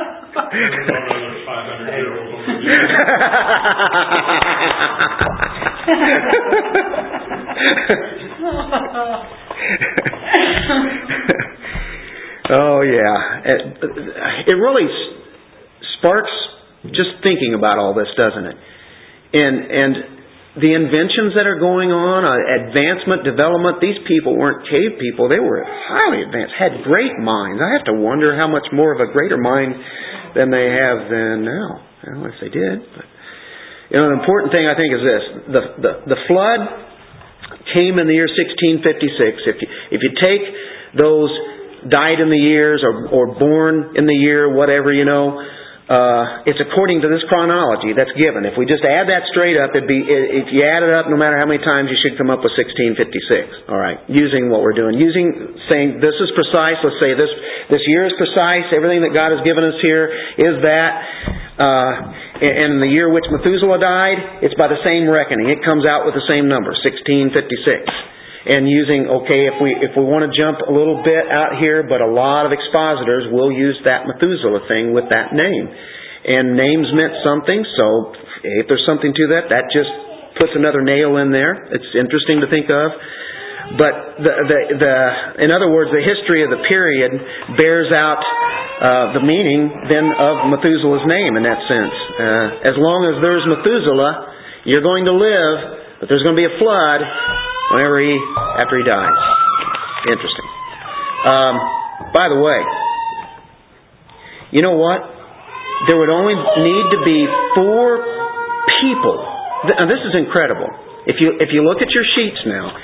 oh 12.50 12.80
yeah, 12.82 13.40
it, 13.44 13.60
it 14.46 14.54
really 14.54 14.86
sparks 16.00 16.32
just 16.96 17.20
thinking 17.22 17.52
about 17.52 17.76
all 17.76 17.92
this, 17.92 18.08
doesn't 18.16 18.46
it? 18.48 18.56
And 19.36 19.56
and 19.70 19.92
the 20.58 20.74
inventions 20.74 21.38
that 21.38 21.46
are 21.46 21.62
going 21.62 21.94
on, 21.94 22.26
uh, 22.26 22.34
advancement, 22.66 23.22
development, 23.22 23.78
these 23.78 24.02
people 24.10 24.34
weren't 24.34 24.66
cave 24.66 24.98
people. 24.98 25.30
They 25.30 25.38
were 25.38 25.62
highly 25.62 26.26
advanced, 26.26 26.58
had 26.58 26.82
great 26.82 27.14
minds. 27.22 27.62
I 27.62 27.78
have 27.78 27.86
to 27.86 27.94
wonder 27.94 28.34
how 28.34 28.50
much 28.50 28.66
more 28.74 28.90
of 28.90 28.98
a 28.98 29.06
greater 29.14 29.38
mind 29.38 29.78
than 30.34 30.50
they 30.50 30.66
have 30.74 31.06
than 31.06 31.46
now. 31.46 31.86
I 32.02 32.04
don't 32.10 32.26
know 32.26 32.32
if 32.34 32.40
they 32.42 32.50
did. 32.50 32.82
But, 32.82 33.06
you 33.94 33.96
know, 34.02 34.10
the 34.10 34.18
important 34.18 34.50
thing 34.50 34.66
I 34.66 34.74
think 34.74 34.90
is 34.90 35.02
this. 35.06 35.24
The, 35.54 35.62
the, 35.78 35.92
the 36.18 36.20
flood 36.26 36.60
came 37.70 38.02
in 38.02 38.10
the 38.10 38.16
year 38.18 38.26
1656. 38.26 39.46
If 39.46 39.56
you, 39.62 39.68
if 39.94 40.00
you 40.02 40.10
take 40.18 40.42
those 40.98 41.30
died 41.86 42.18
in 42.18 42.28
the 42.28 42.42
years 42.42 42.82
or, 42.82 43.06
or 43.08 43.38
born 43.38 43.94
in 43.96 44.04
the 44.04 44.18
year, 44.18 44.50
whatever, 44.50 44.92
you 44.92 45.06
know, 45.06 45.38
uh, 45.90 46.46
it's 46.46 46.62
according 46.62 47.02
to 47.02 47.10
this 47.10 47.18
chronology 47.26 47.90
that's 47.98 48.14
given. 48.14 48.46
If 48.46 48.54
we 48.54 48.62
just 48.62 48.86
add 48.86 49.10
that 49.10 49.26
straight 49.34 49.58
up, 49.58 49.74
it'd 49.74 49.90
be 49.90 49.98
if 50.06 50.46
you 50.54 50.62
add 50.62 50.86
it 50.86 50.94
up, 50.94 51.10
no 51.10 51.18
matter 51.18 51.34
how 51.34 51.50
many 51.50 51.58
times, 51.58 51.90
you 51.90 51.98
should 51.98 52.14
come 52.14 52.30
up 52.30 52.46
with 52.46 52.54
1656. 52.54 53.66
All 53.66 53.74
right, 53.74 53.98
using 54.06 54.54
what 54.54 54.62
we're 54.62 54.78
doing, 54.78 55.02
using 55.02 55.58
saying 55.66 55.98
this 55.98 56.14
is 56.14 56.30
precise. 56.38 56.78
Let's 56.86 57.02
say 57.02 57.18
this 57.18 57.32
this 57.74 57.82
year 57.90 58.06
is 58.06 58.14
precise. 58.14 58.70
Everything 58.70 59.02
that 59.02 59.10
God 59.10 59.34
has 59.34 59.42
given 59.42 59.66
us 59.66 59.74
here 59.82 60.06
is 60.38 60.62
that. 60.62 60.90
Uh, 61.58 61.92
and 62.40 62.72
in 62.72 62.80
the 62.80 62.88
year 62.88 63.12
which 63.12 63.28
Methuselah 63.28 63.76
died, 63.76 64.40
it's 64.40 64.56
by 64.56 64.64
the 64.64 64.80
same 64.80 65.04
reckoning. 65.04 65.52
It 65.52 65.60
comes 65.60 65.84
out 65.84 66.08
with 66.08 66.16
the 66.16 66.24
same 66.24 66.48
number, 66.48 66.72
1656 66.72 67.36
and 68.40 68.64
using 68.64 69.04
okay 69.24 69.44
if 69.52 69.60
we 69.60 69.76
if 69.84 69.92
we 69.92 70.04
want 70.04 70.24
to 70.24 70.32
jump 70.32 70.64
a 70.64 70.72
little 70.72 71.04
bit 71.04 71.28
out 71.28 71.60
here, 71.60 71.84
but 71.84 72.00
a 72.00 72.08
lot 72.08 72.48
of 72.48 72.56
expositors 72.56 73.28
will 73.28 73.52
use 73.52 73.76
that 73.84 74.08
Methuselah 74.08 74.64
thing 74.64 74.96
with 74.96 75.12
that 75.12 75.36
name, 75.36 75.64
and 76.24 76.56
names 76.56 76.88
meant 76.96 77.12
something. 77.20 77.60
So 77.76 78.16
if 78.40 78.64
there's 78.64 78.84
something 78.88 79.12
to 79.12 79.24
that, 79.36 79.52
that 79.52 79.68
just 79.68 79.92
puts 80.40 80.56
another 80.56 80.80
nail 80.80 81.20
in 81.20 81.28
there. 81.28 81.68
It's 81.68 81.92
interesting 81.92 82.40
to 82.40 82.48
think 82.48 82.72
of. 82.72 82.88
But 83.70 84.18
the, 84.18 84.34
the, 84.50 84.58
the, 84.82 84.94
in 85.46 85.54
other 85.54 85.70
words, 85.70 85.94
the 85.94 86.02
history 86.02 86.42
of 86.42 86.50
the 86.50 86.58
period 86.66 87.14
bears 87.54 87.92
out 87.94 88.18
uh, 88.18 89.14
the 89.14 89.22
meaning 89.22 89.68
then 89.86 90.10
of 90.10 90.48
Methuselah's 90.50 91.06
name 91.06 91.36
in 91.38 91.44
that 91.46 91.60
sense. 91.68 91.96
Uh, 92.18 92.72
as 92.72 92.76
long 92.80 93.06
as 93.06 93.22
there's 93.22 93.44
Methuselah, 93.46 94.64
you're 94.64 94.82
going 94.82 95.06
to 95.06 95.14
live, 95.14 95.56
but 96.02 96.08
there's 96.08 96.24
going 96.24 96.34
to 96.34 96.40
be 96.40 96.48
a 96.48 96.56
flood, 96.58 97.00
whenever 97.70 98.00
he 98.00 98.14
after 98.58 98.78
he 98.78 98.84
dies. 98.84 99.18
Interesting. 100.10 100.48
Um, 101.26 101.54
by 102.12 102.28
the 102.28 102.40
way, 102.40 102.60
you 104.52 104.62
know 104.62 104.74
what? 104.74 105.00
There 105.88 105.96
would 105.96 106.12
only 106.12 106.34
need 106.34 106.86
to 106.92 107.00
be 107.04 107.24
four 107.54 108.04
people. 108.80 109.16
Now 109.64 109.86
this 109.86 110.02
is 110.04 110.14
incredible. 110.16 110.68
If 111.06 111.16
you, 111.20 111.32
if 111.40 111.48
you 111.52 111.64
look 111.64 111.80
at 111.80 111.88
your 111.90 112.04
sheets 112.16 112.40
now, 112.44 112.76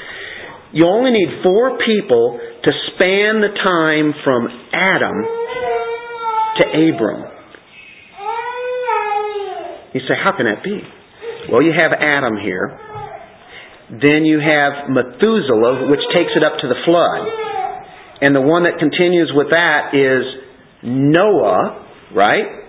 you 0.73 0.87
only 0.87 1.11
need 1.11 1.43
four 1.43 1.79
people 1.79 2.41
to 2.65 2.71
span 2.93 3.41
the 3.41 3.53
time 3.63 4.15
from 4.25 4.49
Adam 4.73 5.17
to 6.61 6.65
Abram. 6.69 7.33
You 9.95 10.01
say, 10.09 10.15
how 10.23 10.37
can 10.37 10.47
that 10.47 10.65
be? 10.65 10.81
Well, 11.53 11.63
you 11.63 11.73
have 11.73 11.93
Adam 11.93 12.37
here. 12.37 12.77
Then 13.91 14.27
you 14.27 14.41
have 14.43 14.91
Methuselah, 14.91 15.87
which 15.91 16.03
takes 16.15 16.33
it 16.35 16.43
up 16.43 16.59
to 16.61 16.67
the 16.67 16.79
flood. 16.85 17.23
And 18.21 18.35
the 18.35 18.41
one 18.41 18.65
that 18.65 18.79
continues 18.79 19.31
with 19.35 19.51
that 19.51 19.95
is 19.95 20.25
Noah, 20.83 21.87
right? 22.15 22.67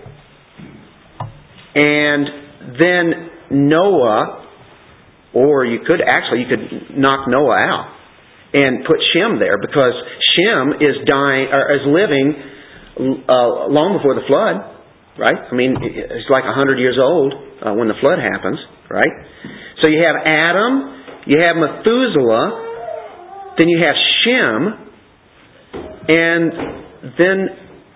And 1.74 2.26
then 2.78 3.04
Noah, 3.50 4.46
or 5.34 5.64
you 5.64 5.80
could 5.86 6.00
actually, 6.00 6.46
you 6.46 6.50
could 6.50 6.98
knock 6.98 7.26
Noah 7.28 7.56
out 7.56 7.94
and 8.52 8.84
put 8.86 8.96
Shem 9.12 9.38
there 9.38 9.58
because 9.60 9.94
Shem 10.36 10.72
is 10.80 10.96
dying, 11.06 11.48
or 11.50 11.62
is 11.74 11.84
living 11.84 12.28
uh, 13.28 13.68
long 13.70 13.98
before 13.98 14.14
the 14.14 14.26
flood, 14.26 14.56
right? 15.18 15.38
I 15.50 15.54
mean, 15.54 15.76
it's 15.82 16.30
like 16.30 16.44
a 16.44 16.54
hundred 16.54 16.78
years 16.78 16.98
old 16.98 17.34
uh, 17.34 17.74
when 17.74 17.88
the 17.88 17.98
flood 18.00 18.18
happens, 18.18 18.58
right? 18.90 19.14
So 19.82 19.86
you 19.86 20.02
have 20.02 20.16
Adam, 20.18 20.97
you 21.28 21.36
have 21.44 21.60
Methuselah, 21.60 22.46
then 23.60 23.68
you 23.68 23.78
have 23.84 23.96
Shem, 24.24 24.58
and 26.08 26.48
then 27.20 27.36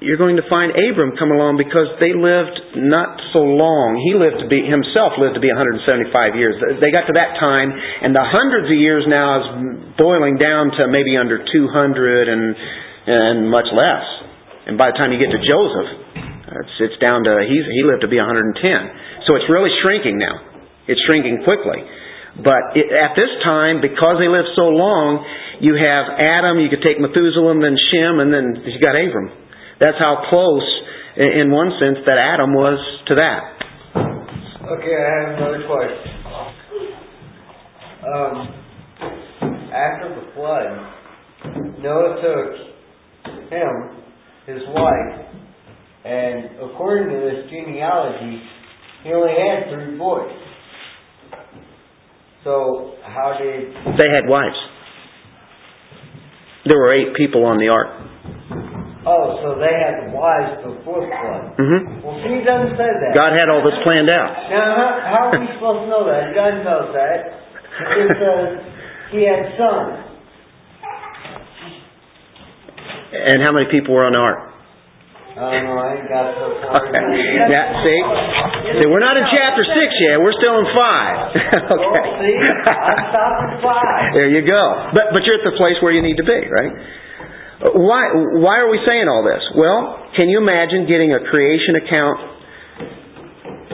you're 0.05 0.21
going 0.21 0.37
to 0.37 0.45
find 0.51 0.75
Abram 0.75 1.17
come 1.17 1.33
along 1.33 1.57
because 1.57 1.89
they 1.97 2.13
lived 2.13 2.77
not 2.77 3.17
so 3.33 3.41
long. 3.41 3.97
He 4.03 4.13
lived 4.19 4.43
to 4.43 4.49
be 4.51 4.61
himself 4.67 5.17
lived 5.17 5.39
to 5.39 5.43
be 5.43 5.49
175 5.49 6.37
years. 6.37 6.59
They 6.83 6.93
got 6.93 7.09
to 7.09 7.17
that 7.17 7.41
time, 7.41 7.73
and 7.73 8.13
the 8.13 8.27
hundreds 8.27 8.69
of 8.69 8.77
years 8.77 9.09
now 9.09 9.41
is 9.41 9.47
boiling 9.97 10.37
down 10.37 10.75
to 10.77 10.91
maybe 10.93 11.17
under 11.17 11.41
200 11.41 12.29
and 12.29 12.53
and 13.03 13.51
much 13.51 13.67
less. 13.73 14.05
And 14.67 14.79
by 14.79 14.95
the 14.95 14.97
time 15.01 15.11
you 15.11 15.19
get 15.19 15.35
to 15.35 15.43
Joseph, 15.43 15.91
it's, 16.53 16.77
it's 16.87 16.99
down 17.03 17.25
to 17.27 17.43
he's, 17.43 17.67
he 17.67 17.83
lived 17.83 18.07
to 18.07 18.11
be 18.11 18.21
110. 18.21 18.55
So 19.27 19.35
it's 19.35 19.49
really 19.51 19.73
shrinking 19.83 20.23
now. 20.23 20.39
It's 20.87 21.01
shrinking 21.07 21.43
quickly. 21.43 21.83
But 22.41 22.73
it, 22.73 22.89
at 22.89 23.13
this 23.13 23.29
time, 23.45 23.85
because 23.85 24.17
they 24.17 24.29
lived 24.29 24.57
so 24.57 24.73
long, 24.73 25.21
you 25.61 25.77
have 25.77 26.17
Adam, 26.17 26.59
you 26.59 26.73
could 26.73 26.81
take 26.81 26.97
Methuselah, 26.97 27.53
and 27.53 27.63
then 27.63 27.77
Shem, 27.93 28.25
and 28.25 28.33
then 28.33 28.65
you 28.65 28.81
got 28.81 28.97
Abram. 28.97 29.29
That's 29.79 29.99
how 29.99 30.25
close, 30.31 30.65
in 31.17 31.53
one 31.53 31.77
sense, 31.77 32.01
that 32.07 32.17
Adam 32.17 32.55
was 32.55 32.81
to 33.09 33.15
that. 33.21 33.43
Okay, 34.65 34.97
I 34.97 35.13
have 35.21 35.37
another 35.37 35.63
question. 35.69 36.13
Um, 38.03 38.35
after 39.69 40.09
the 40.17 40.25
flood, 40.35 40.73
Noah 41.83 42.17
took 42.19 42.49
him, 43.51 43.73
his 44.47 44.63
wife, 44.69 45.33
and 46.05 46.59
according 46.65 47.15
to 47.15 47.21
this 47.21 47.51
genealogy, 47.51 48.43
he 49.05 49.13
only 49.13 49.33
had 49.33 49.71
three 49.71 49.99
boys. 49.99 50.42
So 52.45 52.95
how 53.07 53.39
did? 53.39 53.71
They 53.99 54.09
had 54.11 54.27
wives. 54.27 54.59
There 56.67 56.79
were 56.79 56.95
eight 56.95 57.15
people 57.17 57.45
on 57.47 57.59
the 57.59 57.69
ark. 57.69 57.91
Oh, 59.03 59.35
so 59.43 59.59
they 59.59 59.75
had 59.75 60.15
wives 60.15 60.63
before 60.63 61.03
the 61.03 61.11
flood. 61.11 61.59
hmm 61.59 62.07
Well, 62.07 62.19
he 62.23 62.39
doesn't 62.47 62.79
say 62.79 62.87
that. 62.87 63.11
God 63.15 63.35
had 63.35 63.51
all 63.51 63.63
this 63.67 63.75
planned 63.83 64.07
out. 64.07 64.31
Now, 64.47 64.79
how, 64.79 64.91
how 65.03 65.23
are 65.27 65.41
we 65.43 65.47
supposed 65.59 65.87
to 65.87 65.89
know 65.91 66.07
that? 66.07 66.31
God 66.35 66.63
us 66.63 66.87
that. 66.95 67.19
It 67.99 68.09
says 68.15 68.47
he 69.11 69.27
had 69.27 69.59
sons. 69.59 70.07
And 73.13 73.43
how 73.43 73.51
many 73.53 73.67
people 73.71 73.95
were 73.95 74.07
on 74.07 74.13
the 74.15 74.23
ark? 74.23 74.52
I 75.33 75.49
don't 75.49 75.65
know. 75.65 75.81
I 75.81 75.97
ain't 75.97 76.09
got 76.13 76.37
so 76.37 76.47
far. 76.61 76.93
Okay. 76.93 77.05
Yeah, 77.49 77.81
see? 77.81 78.01
See, 78.77 78.87
we're 78.89 79.01
not 79.01 79.17
in 79.17 79.25
chapter 79.33 79.65
6 79.65 79.73
yet. 79.73 80.21
We're 80.21 80.37
still 80.37 80.61
in 80.61 80.69
5. 80.69 80.77
okay. 81.81 82.07
See? 82.21 82.37
I 82.37 83.01
stopped 83.09 83.41
at 83.49 83.53
five. 83.65 84.13
There 84.13 84.29
you 84.29 84.45
go. 84.45 84.93
But, 84.93 85.17
but 85.17 85.25
you're 85.25 85.41
at 85.41 85.47
the 85.49 85.57
place 85.57 85.81
where 85.81 85.97
you 85.97 86.05
need 86.05 86.21
to 86.21 86.27
be, 86.29 86.37
right? 86.53 86.73
Why, 87.81 88.13
why 88.45 88.61
are 88.61 88.69
we 88.69 88.77
saying 88.85 89.09
all 89.09 89.25
this? 89.25 89.41
Well, 89.57 90.05
can 90.17 90.29
you 90.29 90.37
imagine 90.37 90.85
getting 90.85 91.17
a 91.17 91.25
creation 91.25 91.81
account? 91.81 92.19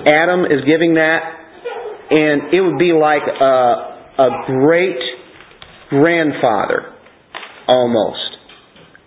Adam 0.07 0.47
is 0.47 0.63
giving 0.63 0.95
that, 0.95 1.21
and 2.11 2.55
it 2.55 2.61
would 2.61 2.79
be 2.79 2.93
like 2.95 3.27
a, 3.27 4.23
a 4.23 4.29
great 4.47 5.01
grandfather, 5.91 6.95
almost. 7.67 8.39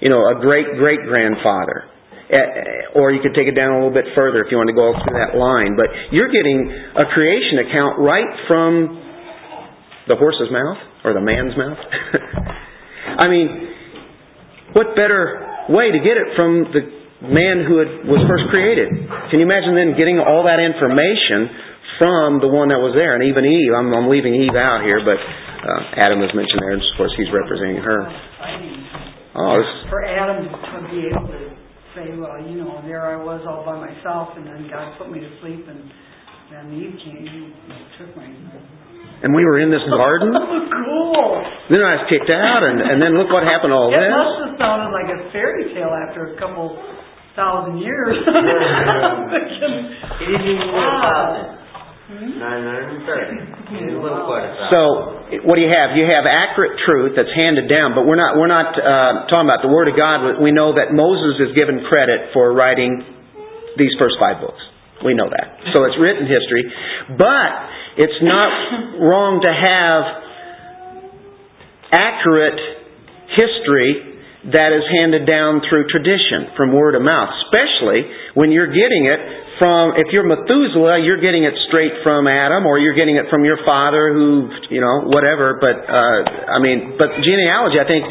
You 0.01 0.09
know, 0.09 0.25
a 0.27 0.41
great 0.41 0.65
great 0.77 0.99
grandfather. 1.07 1.90
Eh, 2.31 2.95
Or 2.95 3.11
you 3.11 3.19
could 3.19 3.35
take 3.35 3.51
it 3.51 3.59
down 3.59 3.75
a 3.75 3.77
little 3.83 3.93
bit 3.93 4.07
further 4.15 4.39
if 4.39 4.47
you 4.51 4.55
want 4.55 4.71
to 4.71 4.77
go 4.77 4.95
through 4.95 5.19
that 5.19 5.35
line. 5.35 5.75
But 5.75 5.91
you're 6.15 6.31
getting 6.31 6.63
a 6.95 7.05
creation 7.11 7.67
account 7.67 7.99
right 7.99 8.31
from 8.47 8.95
the 10.07 10.15
horse's 10.15 10.47
mouth 10.47 10.79
or 11.03 11.11
the 11.11 11.19
man's 11.19 11.51
mouth. 11.59 11.77
I 13.23 13.27
mean, 13.27 13.47
what 14.71 14.95
better 14.95 15.67
way 15.67 15.91
to 15.91 15.99
get 15.99 16.15
it 16.15 16.31
from 16.39 16.71
the 16.71 16.81
man 17.27 17.67
who 17.67 17.83
had, 17.83 18.07
was 18.07 18.23
first 18.31 18.47
created? 18.47 18.87
Can 19.27 19.43
you 19.43 19.45
imagine 19.45 19.75
then 19.75 19.99
getting 19.99 20.15
all 20.15 20.47
that 20.47 20.63
information 20.63 21.51
from 21.99 22.39
the 22.39 22.47
one 22.47 22.71
that 22.71 22.79
was 22.79 22.95
there? 22.95 23.19
And 23.19 23.27
even 23.27 23.43
Eve, 23.43 23.75
I'm, 23.75 23.91
I'm 23.91 24.07
leaving 24.07 24.31
Eve 24.39 24.55
out 24.55 24.87
here, 24.87 25.03
but 25.03 25.19
uh, 25.19 25.99
Adam 26.07 26.23
was 26.23 26.31
mentioned 26.31 26.63
there, 26.63 26.79
and 26.79 26.81
of 26.81 26.95
course 26.95 27.11
he's 27.19 27.29
representing 27.29 27.83
her. 27.83 27.99
Oh, 29.35 29.59
this, 29.59 29.71
For 29.91 30.03
Adam 30.03 30.47
to 30.47 30.79
be 30.91 31.07
able 31.11 31.27
to 31.27 31.50
say, 31.95 32.15
well, 32.15 32.39
you 32.39 32.63
know, 32.63 32.81
there 32.85 33.03
I 33.03 33.17
was 33.19 33.41
all 33.47 33.63
by 33.67 33.75
myself, 33.79 34.35
and 34.37 34.47
then 34.47 34.67
God 34.71 34.97
put 34.97 35.11
me 35.11 35.19
to 35.19 35.31
sleep, 35.43 35.67
and 35.67 35.91
then 36.51 36.71
Eve 36.75 36.95
came, 37.03 37.51
and 37.51 37.79
took 37.99 38.11
my... 38.15 38.27
and 38.27 39.31
we 39.35 39.43
were 39.45 39.59
in 39.59 39.71
this 39.71 39.83
garden. 39.91 40.31
cool! 40.87 41.31
Then 41.71 41.79
I 41.83 41.99
was 41.99 42.05
kicked 42.11 42.31
out, 42.31 42.63
and, 42.63 42.79
and 42.81 42.97
then 43.01 43.15
look 43.19 43.31
what 43.31 43.43
happened. 43.43 43.71
All 43.71 43.91
It 43.91 43.99
this. 43.99 44.11
must 44.11 44.37
have 44.47 44.55
sounded 44.59 44.91
like 44.91 45.09
a 45.11 45.19
fairy 45.31 45.71
tale 45.75 45.91
after 45.91 46.35
a 46.35 46.39
couple 46.39 46.75
thousand 47.35 47.79
years. 47.79 48.15
I'm 48.27 49.31
thinking, 49.31 49.75
didn't 50.19 50.47
even 50.51 50.67
wow. 50.75 51.60
So 54.67 54.81
what 55.47 55.55
do 55.55 55.63
you 55.63 55.71
have? 55.71 55.95
You 55.95 56.11
have 56.11 56.27
accurate 56.27 56.75
truth 56.83 57.15
that's 57.15 57.31
handed 57.31 57.71
down, 57.71 57.95
but 57.95 58.03
we're 58.03 58.19
not 58.19 58.35
we're 58.35 58.51
not 58.51 58.75
uh, 58.75 59.31
talking 59.31 59.47
about 59.47 59.63
the 59.63 59.71
Word 59.71 59.87
of 59.87 59.95
God. 59.95 60.43
We 60.43 60.51
know 60.51 60.75
that 60.75 60.91
Moses 60.91 61.39
is 61.39 61.55
given 61.55 61.79
credit 61.87 62.35
for 62.35 62.51
writing 62.51 62.99
these 63.79 63.95
first 63.95 64.19
five 64.19 64.43
books. 64.43 64.59
We 65.07 65.15
know 65.15 65.31
that. 65.31 65.71
So 65.73 65.87
it's 65.87 65.95
written 65.97 66.27
history, 66.27 66.67
but 67.15 67.51
it's 67.95 68.19
not 68.21 68.99
wrong 68.99 69.39
to 69.41 69.51
have 69.51 70.03
accurate 71.95 72.59
history 73.39 74.11
that 74.51 74.73
is 74.73 74.83
handed 74.99 75.29
down 75.29 75.61
through 75.69 75.87
tradition, 75.87 76.51
from 76.57 76.73
word 76.73 76.95
of 76.95 77.01
mouth, 77.05 77.29
especially 77.45 78.09
when 78.33 78.51
you're 78.51 78.73
getting 78.73 79.05
it 79.05 79.21
from, 79.61 79.93
if 79.93 80.09
you're 80.09 80.25
Methuselah, 80.25 81.05
you're 81.05 81.21
getting 81.21 81.45
it 81.45 81.53
straight 81.69 81.93
from 82.01 82.25
Adam, 82.25 82.65
or 82.65 82.81
you're 82.81 82.97
getting 82.97 83.21
it 83.21 83.29
from 83.29 83.45
your 83.45 83.61
father 83.61 84.09
who, 84.09 84.49
you 84.73 84.81
know, 84.81 85.05
whatever, 85.05 85.61
but, 85.61 85.85
uh, 85.85 86.49
I 86.49 86.57
mean, 86.57 86.97
but 86.97 87.13
genealogy, 87.21 87.77
I 87.77 87.85
think, 87.85 88.01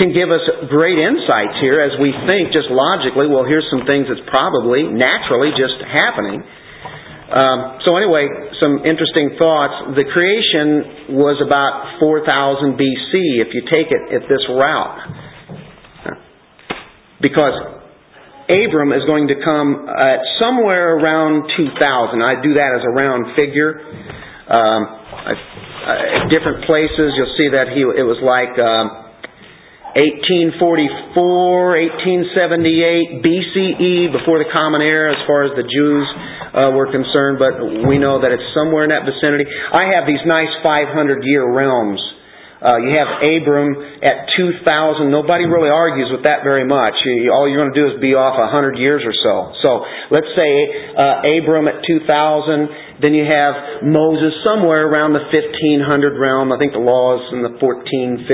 can 0.00 0.16
give 0.16 0.32
us 0.32 0.40
great 0.72 0.96
insights 0.96 1.60
here 1.60 1.84
as 1.84 1.92
we 2.00 2.08
think 2.24 2.56
just 2.56 2.72
logically, 2.72 3.28
well, 3.28 3.44
here's 3.44 3.68
some 3.68 3.84
things 3.84 4.08
that's 4.08 4.24
probably 4.32 4.88
naturally 4.88 5.52
just 5.52 5.76
happening. 5.84 6.40
Um, 6.40 7.84
so 7.84 8.00
anyway, 8.00 8.24
some 8.56 8.80
interesting 8.88 9.36
thoughts. 9.36 9.92
The 10.00 10.08
creation 10.08 11.20
was 11.20 11.36
about 11.44 12.00
4000 12.00 12.80
BC 12.80 13.44
if 13.44 13.52
you 13.52 13.60
take 13.68 13.92
it 13.92 14.08
at 14.08 14.24
this 14.24 14.40
route. 14.48 14.96
Because 17.20 17.83
Abram 18.48 18.92
is 18.92 19.04
going 19.08 19.28
to 19.32 19.40
come 19.40 19.88
at 19.88 20.20
somewhere 20.36 21.00
around 21.00 21.48
2000. 21.56 22.20
I 22.20 22.36
do 22.44 22.52
that 22.60 22.76
as 22.76 22.84
a 22.84 22.92
round 22.92 23.32
figure. 23.32 23.80
Um, 24.44 24.80
I, 24.84 25.32
I, 25.32 26.28
different 26.28 26.68
places, 26.68 27.16
you'll 27.16 27.32
see 27.40 27.48
that 27.56 27.72
he 27.72 27.80
it 27.80 28.04
was 28.04 28.20
like 28.20 28.52
um, 28.60 29.04
1844, 29.96 31.16
1878 31.16 33.22
BCE, 33.22 34.10
before 34.10 34.42
the 34.42 34.50
Common 34.52 34.82
Era, 34.82 35.14
as 35.14 35.22
far 35.24 35.46
as 35.48 35.54
the 35.56 35.64
Jews 35.64 36.04
uh, 36.52 36.68
were 36.74 36.90
concerned. 36.90 37.38
But 37.40 37.88
we 37.88 37.96
know 37.96 38.20
that 38.20 38.34
it's 38.34 38.44
somewhere 38.52 38.84
in 38.84 38.92
that 38.92 39.06
vicinity. 39.06 39.46
I 39.48 39.96
have 39.96 40.04
these 40.04 40.20
nice 40.26 40.50
500 40.60 41.24
year 41.24 41.46
realms. 41.46 42.02
Uh, 42.64 42.80
you 42.80 42.96
have 42.96 43.20
Abram 43.20 43.76
at 44.00 44.32
2,000. 44.40 45.12
Nobody 45.12 45.44
really 45.44 45.68
argues 45.68 46.08
with 46.08 46.24
that 46.24 46.40
very 46.40 46.64
much. 46.64 46.96
All 47.28 47.44
you're 47.44 47.60
going 47.60 47.76
to 47.76 47.76
do 47.76 47.92
is 47.92 48.00
be 48.00 48.16
off 48.16 48.40
100 48.40 48.80
years 48.80 49.04
or 49.04 49.12
so. 49.12 49.52
So 49.60 49.84
let's 50.08 50.32
say 50.32 50.52
uh, 50.96 51.28
Abram 51.44 51.68
at 51.68 51.84
2,000 51.84 53.04
Then 53.04 53.12
you 53.12 53.28
have 53.28 53.84
Moses 53.84 54.32
somewhere 54.40 54.88
around 54.88 55.12
the 55.12 55.20
1500 55.28 56.16
realm. 56.16 56.52
I 56.52 56.58
think 56.58 56.72
the 56.72 56.80
law 56.80 57.20
is 57.20 57.28
in 57.36 57.44
the 57.44 57.52
1450, 57.60 58.32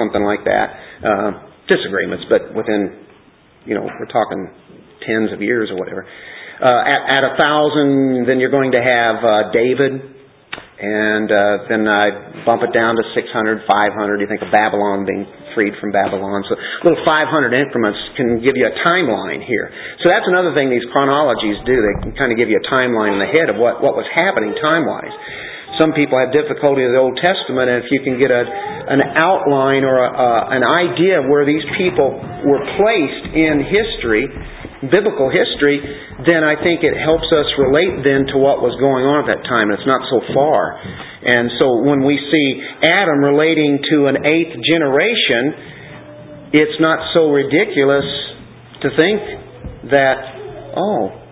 something 0.00 0.24
like 0.24 0.48
that. 0.48 0.68
Uh, 1.04 1.30
disagreements, 1.68 2.24
but 2.32 2.54
within, 2.56 3.04
you 3.68 3.74
know, 3.74 3.84
we're 3.84 4.08
talking 4.08 4.40
tens 5.04 5.32
of 5.36 5.42
years 5.42 5.68
or 5.68 5.76
whatever. 5.76 6.06
Uh, 6.56 6.80
at, 6.88 7.20
at 7.20 7.22
a 7.28 7.32
thousand, 7.36 8.24
then 8.24 8.40
you're 8.40 8.54
going 8.54 8.72
to 8.72 8.80
have 8.80 9.16
uh, 9.20 9.52
David, 9.52 10.15
and 10.76 11.32
uh, 11.32 11.64
then 11.72 11.88
I 11.88 12.44
bump 12.44 12.60
it 12.60 12.76
down 12.76 13.00
to 13.00 13.04
600, 13.16 13.64
500. 13.64 14.20
You 14.20 14.28
think 14.28 14.44
of 14.44 14.52
Babylon 14.52 15.08
being 15.08 15.24
freed 15.56 15.72
from 15.80 15.88
Babylon. 15.88 16.44
So 16.52 16.54
little 16.84 17.00
500 17.00 17.56
increments 17.56 17.96
can 18.20 18.44
give 18.44 18.60
you 18.60 18.68
a 18.68 18.74
timeline 18.84 19.40
here. 19.40 19.72
So 20.04 20.12
that's 20.12 20.28
another 20.28 20.52
thing 20.52 20.68
these 20.68 20.84
chronologies 20.92 21.56
do. 21.64 21.80
They 21.80 21.96
can 22.04 22.12
kind 22.12 22.28
of 22.28 22.36
give 22.36 22.52
you 22.52 22.60
a 22.60 22.66
timeline 22.68 23.16
in 23.16 23.20
the 23.24 23.32
head 23.32 23.48
of 23.48 23.56
what, 23.56 23.80
what 23.80 23.96
was 23.96 24.04
happening 24.12 24.52
time-wise. 24.60 25.16
Some 25.80 25.96
people 25.96 26.20
have 26.20 26.32
difficulty 26.32 26.84
with 26.84 26.92
the 26.92 27.00
Old 27.00 27.16
Testament, 27.20 27.68
and 27.68 27.84
if 27.84 27.88
you 27.92 28.00
can 28.04 28.20
get 28.20 28.32
a, 28.32 28.44
an 28.88 29.00
outline 29.16 29.84
or 29.84 29.96
a, 29.96 30.08
uh, 30.08 30.56
an 30.56 30.64
idea 30.64 31.20
of 31.20 31.28
where 31.28 31.44
these 31.44 31.64
people 31.76 32.16
were 32.44 32.60
placed 32.80 33.24
in 33.32 33.64
history, 33.64 34.24
biblical 34.88 35.28
history, 35.28 35.80
then 36.24 36.40
I 36.40 36.56
think 36.56 36.80
it 36.80 36.96
helps 36.96 37.28
us 37.28 37.44
relate 37.60 38.00
then 38.00 38.24
to 38.32 38.40
what 38.40 38.64
was 38.64 38.72
going 38.80 39.04
on 39.04 39.28
at 39.28 39.36
that 39.36 39.44
time. 39.44 39.68
It's 39.68 39.84
not 39.84 40.00
so 40.08 40.24
far. 40.32 40.80
And 40.80 41.52
so 41.60 41.84
when 41.84 42.00
we 42.08 42.16
see 42.16 42.48
Adam 42.88 43.20
relating 43.20 43.76
to 43.92 44.08
an 44.08 44.24
eighth 44.24 44.56
generation, 44.64 46.56
it's 46.56 46.80
not 46.80 47.04
so 47.12 47.28
ridiculous 47.28 48.08
to 48.80 48.88
think 48.96 49.20
that, 49.92 50.16
oh, 50.72 51.26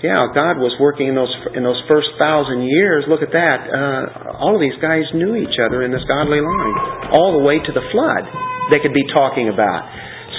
yeah, 0.00 0.32
God 0.32 0.56
was 0.56 0.72
working 0.80 1.12
in 1.12 1.14
those 1.14 1.32
in 1.52 1.60
those 1.60 1.76
first 1.84 2.08
thousand 2.16 2.64
years. 2.64 3.04
Look 3.04 3.20
at 3.20 3.36
that. 3.36 3.58
Uh, 3.68 4.40
all 4.40 4.56
of 4.56 4.62
these 4.64 4.80
guys 4.80 5.04
knew 5.12 5.36
each 5.36 5.60
other 5.60 5.84
in 5.84 5.92
this 5.92 6.00
godly 6.08 6.40
line, 6.40 6.76
all 7.12 7.36
the 7.36 7.44
way 7.44 7.60
to 7.60 7.72
the 7.76 7.84
flood. 7.92 8.24
They 8.72 8.80
could 8.80 8.96
be 8.96 9.04
talking 9.12 9.52
about. 9.52 9.84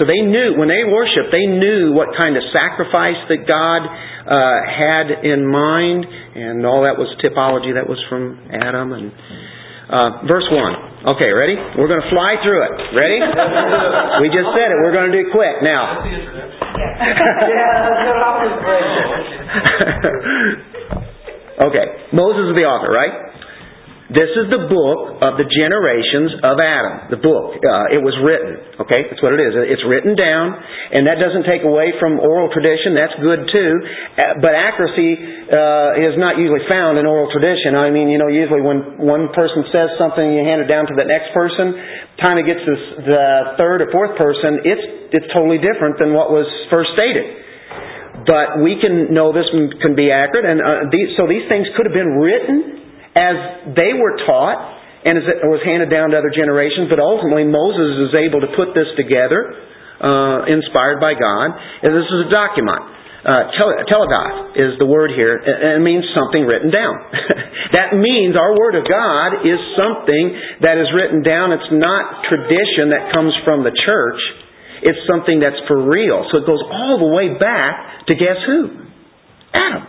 So 0.02 0.10
they 0.10 0.26
knew, 0.26 0.58
when 0.58 0.66
they 0.66 0.82
worshiped, 0.82 1.30
they 1.30 1.46
knew 1.46 1.94
what 1.94 2.18
kind 2.18 2.34
of 2.34 2.42
sacrifice 2.50 3.22
that 3.30 3.46
God 3.46 3.86
uh, 3.86 4.58
had 4.66 5.14
in 5.22 5.46
mind, 5.46 6.10
and 6.10 6.66
all 6.66 6.90
that 6.90 6.98
was 6.98 7.06
typology 7.22 7.78
that 7.78 7.86
was 7.86 8.02
from 8.10 8.34
Adam. 8.50 8.98
And 8.98 9.14
uh, 9.94 10.26
Verse 10.26 10.50
1. 10.50 11.14
Okay, 11.14 11.30
ready? 11.30 11.54
We're 11.78 11.86
going 11.86 12.02
to 12.02 12.10
fly 12.10 12.42
through 12.42 12.66
it. 12.66 12.74
Ready? 12.98 13.22
we 14.26 14.34
just 14.34 14.50
said 14.58 14.74
it. 14.74 14.82
We're 14.82 14.90
going 14.90 15.14
to 15.14 15.22
do 15.22 15.22
it 15.22 15.30
quick. 15.30 15.62
Now. 15.62 16.02
yeah, 16.02 16.26
that's 17.86 18.02
what 18.02 18.18
I 18.26 18.42
okay, 21.70 21.86
Moses 22.10 22.50
is 22.50 22.58
the 22.58 22.66
author, 22.66 22.90
right? 22.90 23.31
This 24.12 24.28
is 24.36 24.52
the 24.52 24.68
book 24.68 25.24
of 25.24 25.40
the 25.40 25.48
generations 25.48 26.36
of 26.44 26.60
Adam. 26.60 27.16
The 27.16 27.22
book. 27.24 27.56
Uh, 27.64 27.96
it 27.96 28.04
was 28.04 28.12
written. 28.20 28.60
Okay? 28.84 29.08
That's 29.08 29.24
what 29.24 29.32
it 29.32 29.40
is. 29.40 29.56
It's 29.56 29.88
written 29.88 30.20
down, 30.20 30.52
and 30.92 31.08
that 31.08 31.16
doesn't 31.16 31.48
take 31.48 31.64
away 31.64 31.96
from 31.96 32.20
oral 32.20 32.52
tradition. 32.52 32.92
That's 32.92 33.16
good 33.24 33.48
too. 33.48 33.72
Uh, 33.80 34.44
but 34.44 34.52
accuracy 34.52 35.16
uh, 35.48 36.04
is 36.12 36.20
not 36.20 36.36
usually 36.36 36.60
found 36.68 37.00
in 37.00 37.08
oral 37.08 37.32
tradition. 37.32 37.80
I 37.80 37.88
mean, 37.88 38.12
you 38.12 38.20
know, 38.20 38.28
usually 38.28 38.60
when 38.60 39.00
one 39.00 39.32
person 39.32 39.64
says 39.72 39.96
something, 39.96 40.28
you 40.28 40.44
hand 40.44 40.60
it 40.60 40.68
down 40.68 40.92
to 40.92 40.96
the 41.00 41.08
next 41.08 41.32
person. 41.32 41.72
Time 42.20 42.36
it 42.36 42.44
gets 42.44 42.68
to 42.68 42.74
the 43.08 43.56
third 43.56 43.80
or 43.80 43.96
fourth 43.96 44.20
person, 44.20 44.60
it's 44.68 45.16
it's 45.16 45.30
totally 45.32 45.64
different 45.64 45.96
than 46.04 46.12
what 46.12 46.36
was 46.36 46.48
first 46.68 46.92
stated 47.00 47.48
but 48.22 48.62
we 48.62 48.78
can 48.78 49.10
know 49.10 49.34
this 49.34 49.50
can 49.82 49.98
be 49.98 50.14
accurate, 50.14 50.46
and 50.46 50.62
uh, 50.62 50.86
these, 50.94 51.10
so 51.18 51.26
these 51.26 51.42
things 51.50 51.66
could 51.74 51.90
have 51.90 51.96
been 51.96 52.22
written 52.22 52.91
as 53.16 53.36
they 53.76 53.92
were 53.96 54.16
taught 54.24 54.60
and 55.04 55.18
as 55.18 55.26
it 55.26 55.42
was 55.50 55.62
handed 55.66 55.90
down 55.90 56.14
to 56.14 56.18
other 56.18 56.30
generations, 56.30 56.86
but 56.88 57.02
ultimately 57.02 57.44
Moses 57.44 58.10
is 58.10 58.14
able 58.14 58.46
to 58.46 58.54
put 58.54 58.78
this 58.78 58.86
together, 58.94 59.58
uh, 59.98 60.46
inspired 60.46 61.02
by 61.02 61.18
God, 61.18 61.58
and 61.82 61.90
this 61.90 62.06
is 62.06 62.20
a 62.28 62.30
document. 62.30 63.02
Uh, 63.22 63.54
tele- 63.54 63.86
telegraph 63.86 64.58
is 64.58 64.78
the 64.82 64.86
word 64.86 65.14
here, 65.14 65.38
and 65.38 65.78
it 65.78 65.84
means 65.86 66.02
something 66.18 66.42
written 66.42 66.74
down. 66.74 66.98
that 67.78 67.94
means 67.94 68.34
our 68.34 68.58
Word 68.58 68.74
of 68.74 68.82
God 68.90 69.46
is 69.46 69.62
something 69.78 70.26
that 70.66 70.82
is 70.82 70.90
written 70.90 71.22
down. 71.22 71.54
It's 71.54 71.70
not 71.70 72.26
tradition 72.26 72.90
that 72.90 73.14
comes 73.14 73.30
from 73.46 73.62
the 73.62 73.70
church. 73.86 74.18
It's 74.82 74.98
something 75.06 75.38
that's 75.38 75.62
for 75.70 75.86
real. 75.86 76.26
So 76.34 76.42
it 76.42 76.50
goes 76.50 76.66
all 76.66 76.98
the 76.98 77.14
way 77.14 77.38
back 77.38 78.10
to 78.10 78.18
guess 78.18 78.42
who? 78.50 78.90
Adam. 79.54 79.86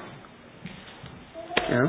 Know? 1.72 1.88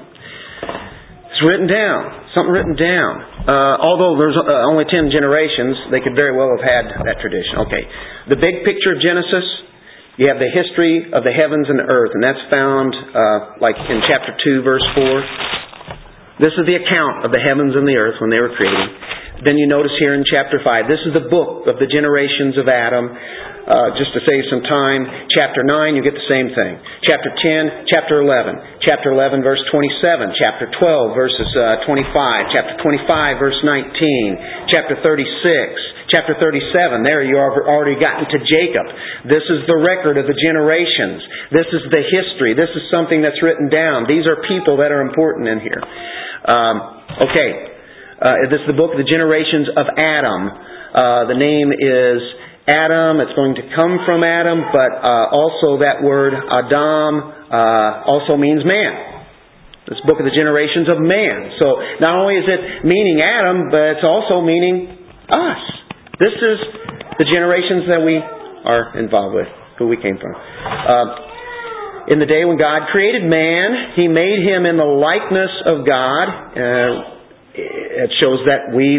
Written 1.43 1.67
down. 1.67 2.31
Something 2.31 2.55
written 2.55 2.75
down. 2.79 3.13
Uh, 3.45 3.75
although 3.83 4.15
there's 4.15 4.39
uh, 4.39 4.63
only 4.63 4.87
ten 4.87 5.11
generations, 5.11 5.91
they 5.91 5.99
could 5.99 6.15
very 6.15 6.31
well 6.31 6.49
have 6.55 6.63
had 6.63 6.83
that 7.03 7.19
tradition. 7.19 7.67
Okay. 7.67 7.83
The 8.31 8.39
big 8.39 8.63
picture 8.63 8.95
of 8.95 9.03
Genesis, 9.03 9.45
you 10.15 10.31
have 10.31 10.39
the 10.39 10.49
history 10.49 11.11
of 11.11 11.27
the 11.27 11.35
heavens 11.35 11.67
and 11.67 11.77
the 11.77 11.85
earth, 11.85 12.15
and 12.15 12.23
that's 12.23 12.41
found 12.47 12.95
uh, 12.95 13.39
like 13.59 13.75
in 13.75 13.99
chapter 14.07 14.31
2, 14.31 14.63
verse 14.63 14.85
4. 14.95 16.41
This 16.41 16.55
is 16.57 16.65
the 16.65 16.79
account 16.79 17.27
of 17.27 17.35
the 17.35 17.43
heavens 17.43 17.75
and 17.75 17.85
the 17.85 17.99
earth 17.99 18.17
when 18.23 18.31
they 18.31 18.41
were 18.41 18.55
created. 18.57 18.89
Then 19.43 19.59
you 19.59 19.67
notice 19.67 19.91
here 19.99 20.15
in 20.15 20.23
chapter 20.23 20.63
5, 20.63 20.87
this 20.87 21.03
is 21.03 21.11
the 21.11 21.27
book 21.27 21.67
of 21.67 21.75
the 21.75 21.87
generations 21.91 22.55
of 22.55 22.71
Adam. 22.71 23.11
Uh, 23.63 23.95
just 23.95 24.11
to 24.11 24.19
save 24.27 24.43
some 24.51 24.59
time, 24.67 25.07
chapter 25.31 25.63
9, 25.63 25.95
you 25.95 26.03
get 26.03 26.15
the 26.15 26.29
same 26.31 26.51
thing. 26.51 26.79
Chapter 27.07 27.31
10, 27.31 27.87
chapter 27.91 28.19
11. 28.19 28.83
Chapter 28.83 29.15
11, 29.15 29.39
verse 29.39 29.59
27. 29.71 30.35
Chapter 30.35 30.67
12, 30.67 31.15
verses 31.15 31.47
uh, 31.55 31.83
25. 31.87 32.55
Chapter 32.55 32.75
25, 32.83 33.39
verse 33.39 33.59
19. 33.63 34.67
Chapter 34.71 34.99
36. 34.99 36.11
Chapter 36.11 36.35
37, 36.39 37.07
there 37.07 37.23
you 37.23 37.39
have 37.39 37.55
already 37.67 37.95
gotten 37.99 38.27
to 38.27 38.39
Jacob. 38.43 38.85
This 39.27 39.43
is 39.47 39.63
the 39.65 39.79
record 39.79 40.19
of 40.19 40.27
the 40.27 40.35
generations. 40.35 41.23
This 41.51 41.67
is 41.71 41.83
the 41.89 42.03
history. 42.03 42.53
This 42.53 42.69
is 42.75 42.83
something 42.91 43.23
that's 43.23 43.39
written 43.41 43.71
down. 43.71 44.05
These 44.05 44.27
are 44.27 44.39
people 44.43 44.77
that 44.83 44.91
are 44.91 45.01
important 45.01 45.47
in 45.47 45.59
here. 45.63 45.81
Um, 46.43 46.75
okay, 47.31 47.72
uh, 48.23 48.47
this 48.47 48.63
is 48.63 48.67
the 48.71 48.79
book 48.79 48.95
of 48.95 48.99
the 49.03 49.09
generations 49.09 49.67
of 49.75 49.83
Adam. 49.99 50.47
Uh, 50.47 51.27
the 51.27 51.35
name 51.35 51.75
is 51.75 52.23
Adam, 52.71 53.19
it's 53.19 53.35
going 53.35 53.51
to 53.59 53.65
come 53.75 53.99
from 54.07 54.23
Adam, 54.23 54.63
but 54.71 54.95
uh, 54.95 55.27
also 55.35 55.83
that 55.83 55.99
word 55.99 56.31
Adam 56.31 57.19
uh, 57.51 58.07
also 58.07 58.39
means 58.39 58.63
man. 58.63 59.27
This 59.91 59.99
book 60.07 60.15
of 60.15 60.23
the 60.23 60.31
generations 60.31 60.87
of 60.87 61.03
man. 61.03 61.59
So 61.59 61.75
not 61.99 62.15
only 62.15 62.39
is 62.39 62.47
it 62.47 62.87
meaning 62.87 63.19
Adam, 63.19 63.67
but 63.67 63.99
it's 63.99 64.07
also 64.07 64.39
meaning 64.39 64.95
us. 65.27 65.63
This 66.23 66.31
is 66.39 66.57
the 67.19 67.27
generations 67.27 67.91
that 67.91 67.99
we 67.99 68.15
are 68.15 68.95
involved 68.95 69.35
with, 69.35 69.51
who 69.75 69.91
we 69.91 69.99
came 69.99 70.15
from. 70.15 70.31
Uh, 70.31 72.15
in 72.15 72.23
the 72.23 72.29
day 72.31 72.47
when 72.47 72.55
God 72.55 72.87
created 72.87 73.27
man, 73.27 73.99
He 73.99 74.07
made 74.07 74.39
him 74.47 74.63
in 74.63 74.79
the 74.79 74.87
likeness 74.87 75.51
of 75.67 75.83
God. 75.83 77.03
Uh, 77.53 78.03
it 78.05 78.11
shows 78.17 78.41
that 78.49 78.73
we 78.73 78.97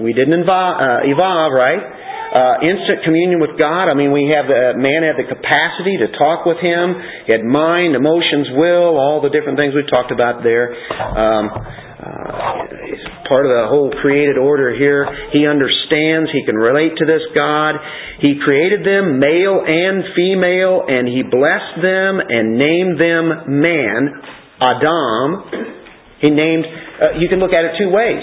we 0.00 0.16
didn't 0.16 0.40
evolve, 0.40 0.80
uh, 0.80 1.04
evolve 1.04 1.52
right? 1.52 1.84
Uh, 2.32 2.64
instant 2.64 3.04
communion 3.04 3.44
with 3.44 3.60
God. 3.60 3.92
I 3.92 3.94
mean, 3.94 4.08
we 4.08 4.32
have 4.32 4.48
the 4.48 4.72
man 4.80 5.04
had 5.04 5.20
the 5.20 5.28
capacity 5.28 6.00
to 6.00 6.08
talk 6.16 6.48
with 6.48 6.56
Him. 6.64 6.96
He 7.28 7.32
had 7.36 7.44
mind, 7.44 7.92
emotions, 7.92 8.48
will, 8.56 8.96
all 8.96 9.20
the 9.20 9.28
different 9.28 9.60
things 9.60 9.76
we've 9.76 9.92
talked 9.92 10.08
about 10.08 10.40
there. 10.40 10.72
Um, 10.72 11.52
uh, 11.52 13.28
part 13.28 13.44
of 13.44 13.52
the 13.52 13.68
whole 13.68 13.92
created 14.00 14.40
order 14.40 14.72
here. 14.72 15.04
He 15.36 15.44
understands. 15.44 16.32
He 16.32 16.48
can 16.48 16.56
relate 16.56 16.96
to 16.96 17.04
this 17.04 17.20
God. 17.36 17.76
He 18.24 18.40
created 18.40 18.80
them, 18.80 19.20
male 19.20 19.60
and 19.68 20.00
female, 20.16 20.88
and 20.88 21.04
He 21.04 21.20
blessed 21.20 21.84
them 21.84 22.16
and 22.16 22.56
named 22.56 22.96
them 22.96 23.60
man, 23.60 24.08
Adam. 24.56 25.76
He 26.24 26.32
named. 26.32 26.64
Uh, 27.02 27.18
you 27.18 27.26
can 27.26 27.42
look 27.42 27.50
at 27.50 27.66
it 27.66 27.74
two 27.82 27.90
ways. 27.90 28.22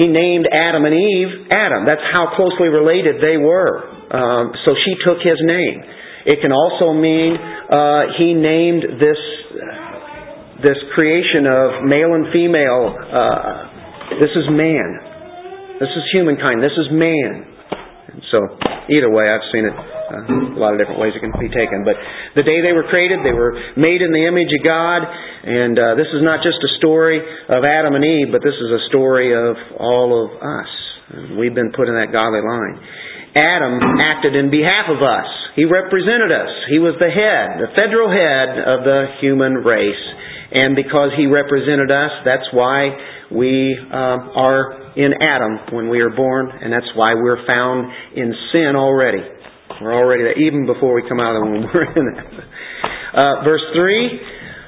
He 0.00 0.08
named 0.08 0.48
Adam 0.48 0.84
and 0.88 0.96
Eve 0.96 1.52
Adam. 1.52 1.84
That's 1.84 2.04
how 2.12 2.32
closely 2.32 2.68
related 2.68 3.20
they 3.20 3.36
were. 3.36 3.84
Um, 4.08 4.52
so 4.64 4.72
she 4.72 4.96
took 5.04 5.20
his 5.20 5.36
name. 5.44 5.84
It 6.24 6.40
can 6.40 6.52
also 6.52 6.96
mean 6.96 7.36
uh, 7.36 8.16
he 8.16 8.32
named 8.32 8.96
this 8.96 9.20
this 10.64 10.80
creation 10.94 11.44
of 11.44 11.84
male 11.84 12.16
and 12.16 12.32
female. 12.32 12.96
Uh, 12.96 14.18
this 14.20 14.32
is 14.32 14.48
man. 14.48 15.76
This 15.80 15.92
is 15.92 16.04
humankind. 16.12 16.64
This 16.64 16.72
is 16.72 16.88
man. 16.92 17.44
And 18.08 18.22
so, 18.32 18.38
either 18.88 19.12
way, 19.12 19.28
I've 19.28 19.44
seen 19.52 19.68
it 19.68 19.95
uh, 20.06 20.54
a 20.54 20.60
lot 20.60 20.72
of 20.72 20.78
different 20.78 21.02
ways 21.02 21.12
it 21.14 21.22
can 21.22 21.34
be 21.36 21.50
taken. 21.50 21.82
But 21.82 21.98
the 22.38 22.46
day 22.46 22.62
they 22.62 22.72
were 22.72 22.86
created, 22.86 23.20
they 23.26 23.34
were 23.34 23.54
made 23.74 24.00
in 24.00 24.14
the 24.14 24.24
image 24.26 24.50
of 24.54 24.62
God, 24.62 25.02
and 25.02 25.74
uh, 25.74 25.94
this 25.98 26.10
is 26.14 26.22
not 26.22 26.46
just 26.46 26.58
a 26.62 26.72
story 26.78 27.18
of 27.18 27.66
Adam 27.66 27.94
and 27.94 28.04
Eve, 28.04 28.30
but 28.30 28.40
this 28.40 28.56
is 28.56 28.70
a 28.70 28.82
story 28.88 29.34
of 29.34 29.56
all 29.78 30.14
of 30.14 30.38
us. 30.38 30.70
We've 31.38 31.54
been 31.54 31.70
put 31.74 31.86
in 31.86 31.94
that 31.94 32.10
godly 32.10 32.42
line. 32.42 32.82
Adam 33.36 33.78
acted 34.00 34.34
in 34.34 34.50
behalf 34.50 34.88
of 34.88 35.04
us. 35.04 35.28
He 35.54 35.64
represented 35.68 36.32
us. 36.32 36.50
He 36.72 36.80
was 36.80 36.96
the 36.96 37.12
head, 37.12 37.60
the 37.60 37.72
federal 37.76 38.08
head 38.08 38.48
of 38.64 38.84
the 38.84 39.20
human 39.20 39.60
race. 39.60 40.04
And 40.52 40.74
because 40.74 41.12
He 41.16 41.26
represented 41.26 41.90
us, 41.90 42.10
that's 42.24 42.48
why 42.52 42.96
we 43.30 43.76
um, 43.76 44.20
are 44.32 44.94
in 44.96 45.12
Adam 45.20 45.74
when 45.76 45.88
we 45.88 46.00
are 46.00 46.10
born, 46.10 46.48
and 46.48 46.72
that's 46.72 46.88
why 46.94 47.14
we're 47.14 47.44
found 47.46 47.92
in 48.16 48.32
sin 48.52 48.72
already. 48.74 49.20
We're 49.80 49.94
already 49.94 50.24
there, 50.24 50.38
even 50.38 50.66
before 50.66 50.94
we 50.94 51.04
come 51.08 51.20
out 51.20 51.36
of 51.36 51.44
the 51.44 51.48
womb, 51.50 51.64
we're 51.74 51.92
in 51.92 52.06
that. 52.14 52.26
Uh, 53.16 53.44
verse 53.44 53.64
3. 53.74 54.20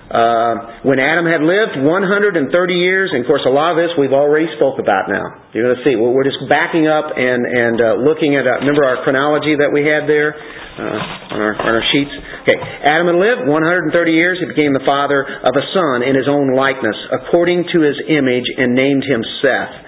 Uh, 0.09 0.89
when 0.89 0.97
Adam 0.97 1.29
had 1.29 1.45
lived 1.45 1.85
130 1.85 2.49
years, 2.81 3.13
and 3.13 3.21
of 3.21 3.29
course 3.29 3.45
a 3.45 3.53
lot 3.53 3.77
of 3.77 3.77
this 3.77 3.93
we've 4.01 4.17
already 4.17 4.49
spoke 4.57 4.81
about 4.81 5.05
now. 5.13 5.53
You're 5.53 5.69
going 5.69 5.77
to 5.77 5.85
see. 5.85 6.01
We're 6.01 6.25
just 6.25 6.41
backing 6.49 6.89
up 6.89 7.13
and 7.13 7.45
and 7.45 7.77
uh, 7.77 8.01
looking 8.01 8.33
at. 8.33 8.49
Uh, 8.49 8.65
remember 8.65 8.89
our 8.89 9.05
chronology 9.05 9.61
that 9.61 9.69
we 9.69 9.85
had 9.85 10.09
there 10.09 10.33
uh, 10.33 11.37
on 11.37 11.39
our 11.45 11.55
on 11.61 11.73
our 11.77 11.85
sheets. 11.93 12.09
Okay, 12.49 12.57
Adam 12.89 13.13
had 13.13 13.21
lived 13.21 13.53
130 13.53 13.93
years. 14.09 14.41
He 14.41 14.49
became 14.49 14.73
the 14.73 14.85
father 14.89 15.29
of 15.29 15.53
a 15.53 15.65
son 15.77 16.01
in 16.01 16.17
his 16.17 16.25
own 16.25 16.57
likeness, 16.57 16.97
according 17.13 17.69
to 17.77 17.85
his 17.85 18.01
image, 18.09 18.49
and 18.57 18.73
named 18.73 19.05
him 19.05 19.21
Seth. 19.45 19.88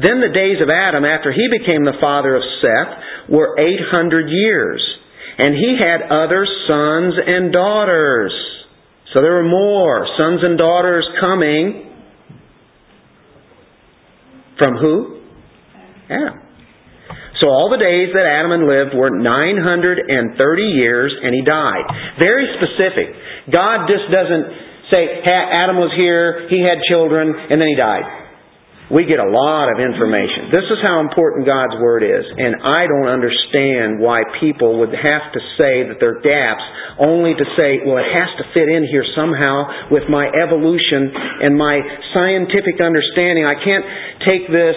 Then 0.00 0.24
the 0.24 0.32
days 0.32 0.56
of 0.64 0.72
Adam, 0.72 1.04
after 1.04 1.32
he 1.32 1.48
became 1.52 1.84
the 1.84 2.00
father 2.00 2.36
of 2.36 2.42
Seth, 2.64 3.28
were 3.28 3.58
800 3.60 4.28
years, 4.28 4.80
and 5.38 5.52
he 5.54 5.76
had 5.76 6.08
other 6.08 6.46
sons 6.68 7.14
and 7.20 7.52
daughters. 7.52 8.32
So 9.12 9.20
there 9.20 9.36
were 9.36 9.48
more 9.48 10.08
sons 10.16 10.40
and 10.42 10.56
daughters 10.56 11.04
coming 11.20 11.92
from 14.56 14.76
who? 14.80 15.20
Adam. 16.08 16.40
So 17.40 17.48
all 17.48 17.68
the 17.68 17.82
days 17.82 18.14
that 18.14 18.24
Adam 18.24 18.54
had 18.54 18.64
lived 18.64 18.94
were 18.94 19.10
930 19.10 20.62
years 20.78 21.10
and 21.20 21.34
he 21.34 21.42
died. 21.42 21.84
Very 22.22 22.46
specific. 22.54 23.12
God 23.50 23.90
just 23.90 24.06
doesn't 24.08 24.46
say, 24.94 25.20
Adam 25.26 25.76
was 25.76 25.90
here, 25.98 26.46
he 26.48 26.62
had 26.62 26.78
children, 26.88 27.34
and 27.34 27.60
then 27.60 27.68
he 27.68 27.74
died 27.74 28.21
we 28.92 29.08
get 29.08 29.16
a 29.16 29.24
lot 29.24 29.72
of 29.72 29.80
information. 29.80 30.52
This 30.52 30.68
is 30.68 30.76
how 30.84 31.00
important 31.00 31.48
God's 31.48 31.80
Word 31.80 32.04
is. 32.04 32.28
And 32.28 32.60
I 32.60 32.84
don't 32.84 33.08
understand 33.08 33.96
why 33.96 34.20
people 34.36 34.84
would 34.84 34.92
have 34.92 35.24
to 35.32 35.40
say 35.56 35.88
that 35.88 35.96
there 35.96 36.20
are 36.20 36.22
gaps 36.22 36.62
only 37.00 37.32
to 37.32 37.46
say, 37.56 37.80
well, 37.88 37.96
it 37.96 38.12
has 38.12 38.28
to 38.36 38.44
fit 38.52 38.68
in 38.68 38.84
here 38.84 39.08
somehow 39.16 39.88
with 39.88 40.12
my 40.12 40.28
evolution 40.28 41.08
and 41.40 41.56
my 41.56 41.80
scientific 42.12 42.84
understanding. 42.84 43.48
I 43.48 43.56
can't 43.56 43.86
take 44.28 44.44
this 44.52 44.76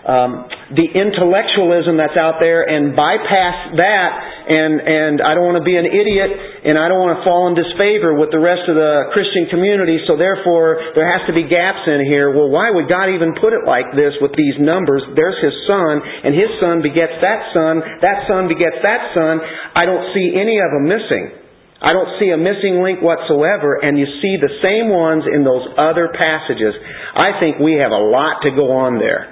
um, 0.00 0.48
the 0.72 0.88
intellectualism 0.96 2.00
that's 2.00 2.16
out 2.16 2.40
there 2.40 2.64
and 2.64 2.96
bypass 2.96 3.76
that 3.76 4.10
and 4.50 4.82
and 4.82 5.14
I 5.22 5.38
don't 5.38 5.46
want 5.46 5.62
to 5.62 5.66
be 5.66 5.78
an 5.78 5.86
idiot 5.86 6.30
and 6.66 6.74
I 6.74 6.90
don't 6.90 6.98
want 6.98 7.14
to 7.18 7.22
fall 7.22 7.46
in 7.46 7.54
disfavor 7.54 8.18
with 8.18 8.34
the 8.34 8.42
rest 8.42 8.66
of 8.66 8.74
the 8.74 9.14
Christian 9.14 9.46
community 9.46 10.02
so 10.10 10.18
therefore 10.18 10.82
there 10.98 11.06
has 11.06 11.22
to 11.30 11.34
be 11.34 11.46
gaps 11.46 11.86
in 11.86 12.02
here 12.02 12.34
well 12.34 12.50
why 12.50 12.74
would 12.74 12.90
God 12.90 13.14
even 13.14 13.38
put 13.38 13.54
it 13.54 13.62
like 13.62 13.94
this 13.94 14.18
with 14.18 14.34
these 14.34 14.58
numbers 14.58 15.06
there's 15.14 15.38
his 15.38 15.54
son 15.70 16.02
and 16.02 16.34
his 16.34 16.50
son 16.58 16.82
begets 16.82 17.14
that 17.22 17.54
son 17.54 17.78
that 18.02 18.26
son 18.26 18.50
begets 18.50 18.82
that 18.82 19.14
son 19.14 19.38
I 19.78 19.86
don't 19.86 20.10
see 20.10 20.34
any 20.34 20.58
of 20.58 20.68
them 20.74 20.90
missing 20.90 21.40
I 21.80 21.96
don't 21.96 22.20
see 22.20 22.28
a 22.28 22.36
missing 22.36 22.84
link 22.84 23.00
whatsoever, 23.00 23.80
and 23.80 23.96
you 23.96 24.04
see 24.20 24.36
the 24.36 24.52
same 24.60 24.92
ones 24.92 25.24
in 25.24 25.48
those 25.48 25.64
other 25.80 26.12
passages. 26.12 26.76
I 27.16 27.40
think 27.40 27.56
we 27.56 27.80
have 27.80 27.90
a 27.90 28.04
lot 28.04 28.44
to 28.44 28.52
go 28.52 28.84
on 28.84 29.00
there. 29.00 29.29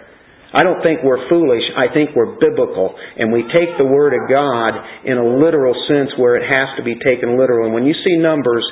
I 0.49 0.65
don't 0.65 0.81
think 0.81 1.05
we're 1.05 1.29
foolish. 1.29 1.61
I 1.77 1.93
think 1.93 2.17
we're 2.17 2.41
biblical. 2.41 2.97
And 2.97 3.29
we 3.29 3.45
take 3.53 3.77
the 3.77 3.85
Word 3.85 4.17
of 4.17 4.25
God 4.33 4.73
in 5.05 5.21
a 5.21 5.27
literal 5.37 5.77
sense 5.85 6.09
where 6.17 6.41
it 6.41 6.49
has 6.49 6.73
to 6.81 6.83
be 6.83 6.97
taken 6.97 7.37
literal. 7.37 7.69
And 7.69 7.75
when 7.77 7.85
you 7.85 7.93
see 7.93 8.17
numbers, 8.17 8.65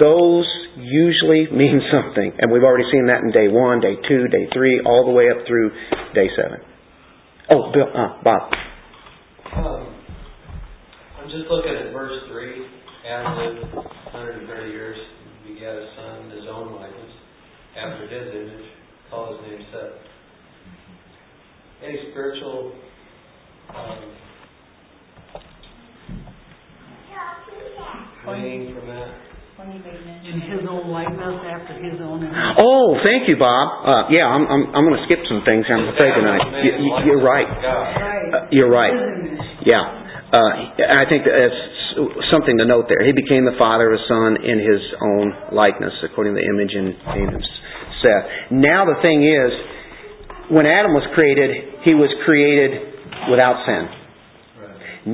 those 0.00 0.48
usually 0.80 1.52
mean 1.52 1.84
something. 1.92 2.32
And 2.40 2.48
we've 2.48 2.64
already 2.64 2.88
seen 2.88 3.04
that 3.12 3.20
in 3.20 3.32
day 3.36 3.52
one, 3.52 3.80
day 3.84 4.00
two, 4.08 4.28
day 4.32 4.48
three, 4.52 4.80
all 4.80 5.04
the 5.04 5.12
way 5.12 5.28
up 5.28 5.44
through 5.46 5.70
day 6.16 6.32
seven. 6.40 6.64
Oh, 7.52 7.68
Bill, 7.74 7.90
uh, 7.92 8.22
Bob. 8.24 8.52
Um, 9.52 9.92
I'm 11.20 11.28
just 11.28 11.50
looking 11.50 11.74
at 11.74 11.92
verse 11.92 12.16
3. 12.30 12.64
Adam 13.10 13.60
lived 13.60 13.74
130 13.74 14.70
years, 14.70 14.96
begat 15.44 15.74
a 15.74 15.86
son 15.96 16.30
his 16.30 16.46
own 16.48 16.76
likeness, 16.76 17.12
after 17.76 18.06
his 18.06 18.34
image, 18.34 18.64
call 19.10 19.34
his 19.34 19.50
name 19.50 19.66
Seth 19.72 20.09
any 21.84 21.98
spiritual 22.10 22.72
um, 23.74 23.98
gleaning 28.24 28.74
from 28.74 28.86
that? 28.88 29.10
In 29.60 30.40
his 30.40 30.64
own 30.64 30.88
likeness, 30.88 31.36
after 31.44 31.76
his 31.84 32.00
own 32.00 32.24
image. 32.24 32.56
Oh, 32.56 32.96
thank 33.04 33.28
you, 33.28 33.36
Bob. 33.36 33.84
Uh, 33.84 34.08
yeah, 34.08 34.24
I'm 34.24 34.48
I'm, 34.48 34.72
I'm 34.72 34.84
going 34.88 34.96
to 34.96 35.04
skip 35.04 35.20
some 35.28 35.44
things 35.44 35.68
here. 35.68 35.76
I'm 35.76 35.92
afraid 35.92 36.16
tonight. 36.16 36.40
You, 36.64 36.72
you- 36.80 36.96
you're 37.12 37.20
right. 37.20 37.44
Uh, 37.44 38.48
you're 38.48 38.72
right. 38.72 38.96
Yeah. 39.68 39.84
Uh, 40.32 40.72
I 40.80 41.04
think 41.12 41.28
that's 41.28 41.60
something 42.32 42.56
to 42.56 42.64
note 42.64 42.88
there. 42.88 43.04
He 43.04 43.12
became 43.12 43.44
the 43.44 43.58
father 43.60 43.92
of 43.92 44.00
a 44.00 44.04
son 44.08 44.40
in 44.40 44.64
his 44.64 44.80
own 45.04 45.52
likeness, 45.52 45.92
according 46.08 46.32
to 46.36 46.40
the 46.40 46.46
image 46.48 46.72
and 46.72 46.96
name 47.20 47.28
of 47.36 47.42
Seth. 48.00 48.24
Now 48.56 48.88
the 48.88 48.96
thing 49.04 49.20
is, 49.28 49.50
when 50.50 50.66
Adam 50.66 50.92
was 50.92 51.06
created, 51.14 51.82
he 51.84 51.94
was 51.94 52.10
created 52.26 53.30
without 53.30 53.62
sin. 53.66 53.86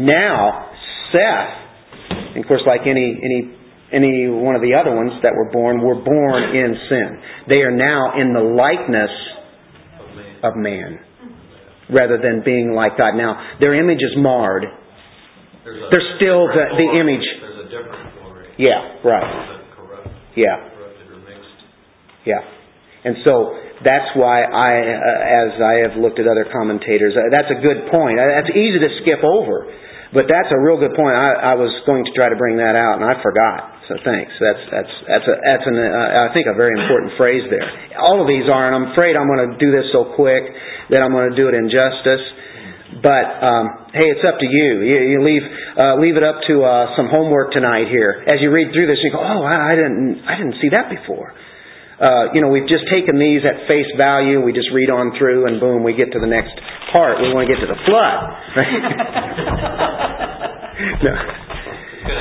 Now, 0.06 0.72
Seth, 1.12 1.52
and 2.34 2.44
of 2.44 2.48
course, 2.48 2.62
like 2.66 2.82
any 2.88 3.20
any 3.22 3.54
any 3.92 4.28
one 4.28 4.56
of 4.56 4.62
the 4.62 4.74
other 4.74 4.94
ones 4.94 5.12
that 5.22 5.32
were 5.32 5.50
born, 5.52 5.80
were 5.80 6.02
born 6.02 6.42
in 6.56 6.74
sin. 6.88 7.08
They 7.48 7.62
are 7.62 7.70
now 7.70 8.18
in 8.18 8.34
the 8.34 8.42
likeness 8.42 9.14
of 10.42 10.56
man, 10.56 10.98
rather 11.92 12.18
than 12.18 12.42
being 12.44 12.72
like 12.74 12.98
God. 12.98 13.14
Now, 13.14 13.56
their 13.60 13.74
image 13.74 14.02
is 14.02 14.16
marred. 14.16 14.64
They're 15.64 16.08
still 16.18 16.46
the, 16.50 16.64
the 16.78 16.88
image. 16.98 17.26
There's 17.40 17.66
a 17.66 17.70
different 17.70 18.14
glory. 18.22 18.46
Yeah, 18.58 19.02
right. 19.04 19.58
Yeah, 20.36 20.68
corrupted 20.74 21.10
or 21.10 21.18
mixed. 21.22 21.58
yeah. 22.26 22.42
And 23.04 23.16
so 23.24 23.54
that's 23.84 24.08
why 24.16 24.40
I, 24.44 24.70
uh, 24.80 25.44
as 25.44 25.50
I 25.60 25.74
have 25.84 25.94
looked 26.00 26.16
at 26.16 26.24
other 26.24 26.48
commentators, 26.48 27.12
uh, 27.12 27.28
that's 27.28 27.52
a 27.52 27.60
good 27.60 27.92
point. 27.92 28.16
Uh, 28.16 28.24
that's 28.24 28.52
easy 28.56 28.80
to 28.80 28.90
skip 29.04 29.20
over, 29.20 29.68
but 30.16 30.24
that's 30.30 30.48
a 30.48 30.60
real 30.64 30.80
good 30.80 30.96
point. 30.96 31.12
I, 31.12 31.52
I 31.52 31.54
was 31.60 31.68
going 31.84 32.08
to 32.08 32.12
try 32.16 32.32
to 32.32 32.38
bring 32.40 32.56
that 32.56 32.72
out, 32.72 32.96
and 32.96 33.04
I 33.04 33.20
forgot. 33.20 33.76
So 33.86 33.94
thanks. 34.02 34.34
That's 34.42 34.64
that's 34.72 34.94
that's 35.06 35.26
a, 35.30 35.34
that's 35.46 35.66
an 35.68 35.78
uh, 35.78 36.26
I 36.26 36.34
think 36.34 36.50
a 36.50 36.58
very 36.58 36.74
important 36.74 37.14
phrase 37.14 37.46
there. 37.52 37.62
All 38.02 38.18
of 38.18 38.26
these 38.26 38.50
are, 38.50 38.66
and 38.66 38.74
I'm 38.74 38.90
afraid 38.90 39.14
I'm 39.14 39.30
going 39.30 39.46
to 39.46 39.54
do 39.62 39.70
this 39.70 39.86
so 39.94 40.10
quick 40.18 40.42
that 40.90 41.06
I'm 41.06 41.14
going 41.14 41.30
to 41.30 41.36
do 41.38 41.46
it 41.46 41.54
injustice. 41.54 42.24
But 42.98 43.26
um, 43.44 43.92
hey, 43.94 44.10
it's 44.10 44.26
up 44.26 44.42
to 44.42 44.48
you. 44.48 44.82
You, 44.82 44.98
you 45.14 45.18
leave 45.22 45.44
uh, 45.78 46.02
leave 46.02 46.18
it 46.18 46.26
up 46.26 46.42
to 46.50 46.64
uh, 46.66 46.96
some 46.98 47.06
homework 47.12 47.52
tonight 47.54 47.86
here. 47.86 48.26
As 48.26 48.42
you 48.42 48.50
read 48.50 48.74
through 48.74 48.90
this, 48.90 48.98
you 49.06 49.12
go, 49.14 49.22
"Oh, 49.22 49.42
I, 49.46 49.70
I 49.70 49.74
didn't 49.78 50.24
I 50.26 50.34
didn't 50.34 50.58
see 50.58 50.74
that 50.74 50.90
before." 50.90 51.30
Uh, 51.96 52.28
you 52.36 52.44
know, 52.44 52.52
we've 52.52 52.68
just 52.68 52.84
taken 52.92 53.16
these 53.16 53.40
at 53.40 53.64
face 53.64 53.88
value. 53.96 54.44
We 54.44 54.52
just 54.52 54.68
read 54.76 54.92
on 54.92 55.16
through, 55.16 55.48
and 55.48 55.56
boom, 55.56 55.80
we 55.80 55.96
get 55.96 56.12
to 56.12 56.20
the 56.20 56.28
next 56.28 56.52
part. 56.92 57.16
We 57.24 57.32
want 57.32 57.48
to 57.48 57.52
get 57.52 57.56
to 57.64 57.70
the 57.72 57.80
flood. 57.88 58.20
no. 61.08 61.12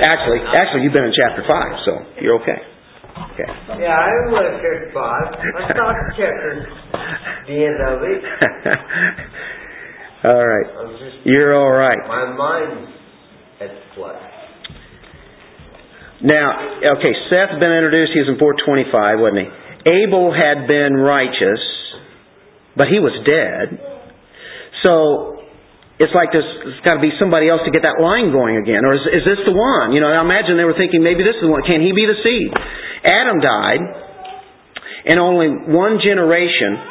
Actually, 0.08 0.40
actually, 0.56 0.88
you've 0.88 0.96
been 0.96 1.04
in 1.04 1.12
chapter 1.12 1.44
five, 1.44 1.76
so 1.84 1.92
you're 2.24 2.40
okay. 2.40 2.56
Okay. 3.36 3.52
Yeah, 3.84 4.00
I 4.00 4.16
looked 4.32 4.64
at 4.64 4.96
five. 4.96 5.44
I 5.44 5.76
checkers 6.16 6.64
the 7.48 7.58
end 7.60 7.80
of 7.84 8.00
it. 8.04 8.24
all 10.24 10.48
right. 10.48 10.68
You're 11.24 11.56
all 11.56 11.72
right. 11.72 11.98
my 12.08 12.32
mind's 12.32 12.92
at 13.60 13.72
play. 13.96 14.16
Now, 16.24 16.80
okay, 16.96 17.12
Seth's 17.30 17.60
been 17.60 17.72
introduced. 17.76 18.14
He 18.16 18.22
was 18.24 18.30
in 18.32 18.40
425, 18.40 19.20
wasn't 19.20 19.40
he? 19.46 19.52
Abel 19.86 20.34
had 20.34 20.68
been 20.68 20.98
righteous, 20.98 21.62
but 22.76 22.88
he 22.90 23.00
was 23.00 23.14
dead. 23.22 23.78
So 24.82 25.46
it's 26.02 26.12
like 26.12 26.34
there's, 26.34 26.48
there's 26.66 26.82
got 26.84 26.98
to 26.98 27.04
be 27.06 27.14
somebody 27.22 27.48
else 27.48 27.62
to 27.66 27.72
get 27.72 27.86
that 27.86 28.02
line 28.02 28.34
going 28.34 28.58
again. 28.58 28.84
Or 28.84 28.98
is, 28.98 29.06
is 29.06 29.24
this 29.24 29.40
the 29.46 29.54
one? 29.54 29.94
You 29.94 30.02
know, 30.02 30.10
I 30.10 30.20
imagine 30.20 30.58
they 30.58 30.68
were 30.68 30.78
thinking 30.78 31.06
maybe 31.06 31.24
this 31.24 31.38
is 31.38 31.46
the 31.46 31.54
one. 31.54 31.64
Can 31.64 31.80
he 31.80 31.94
be 31.94 32.06
the 32.10 32.18
seed? 32.20 32.50
Adam 33.06 33.38
died, 33.40 33.82
and 35.06 35.22
only 35.22 35.50
one 35.70 36.02
generation 36.02 36.82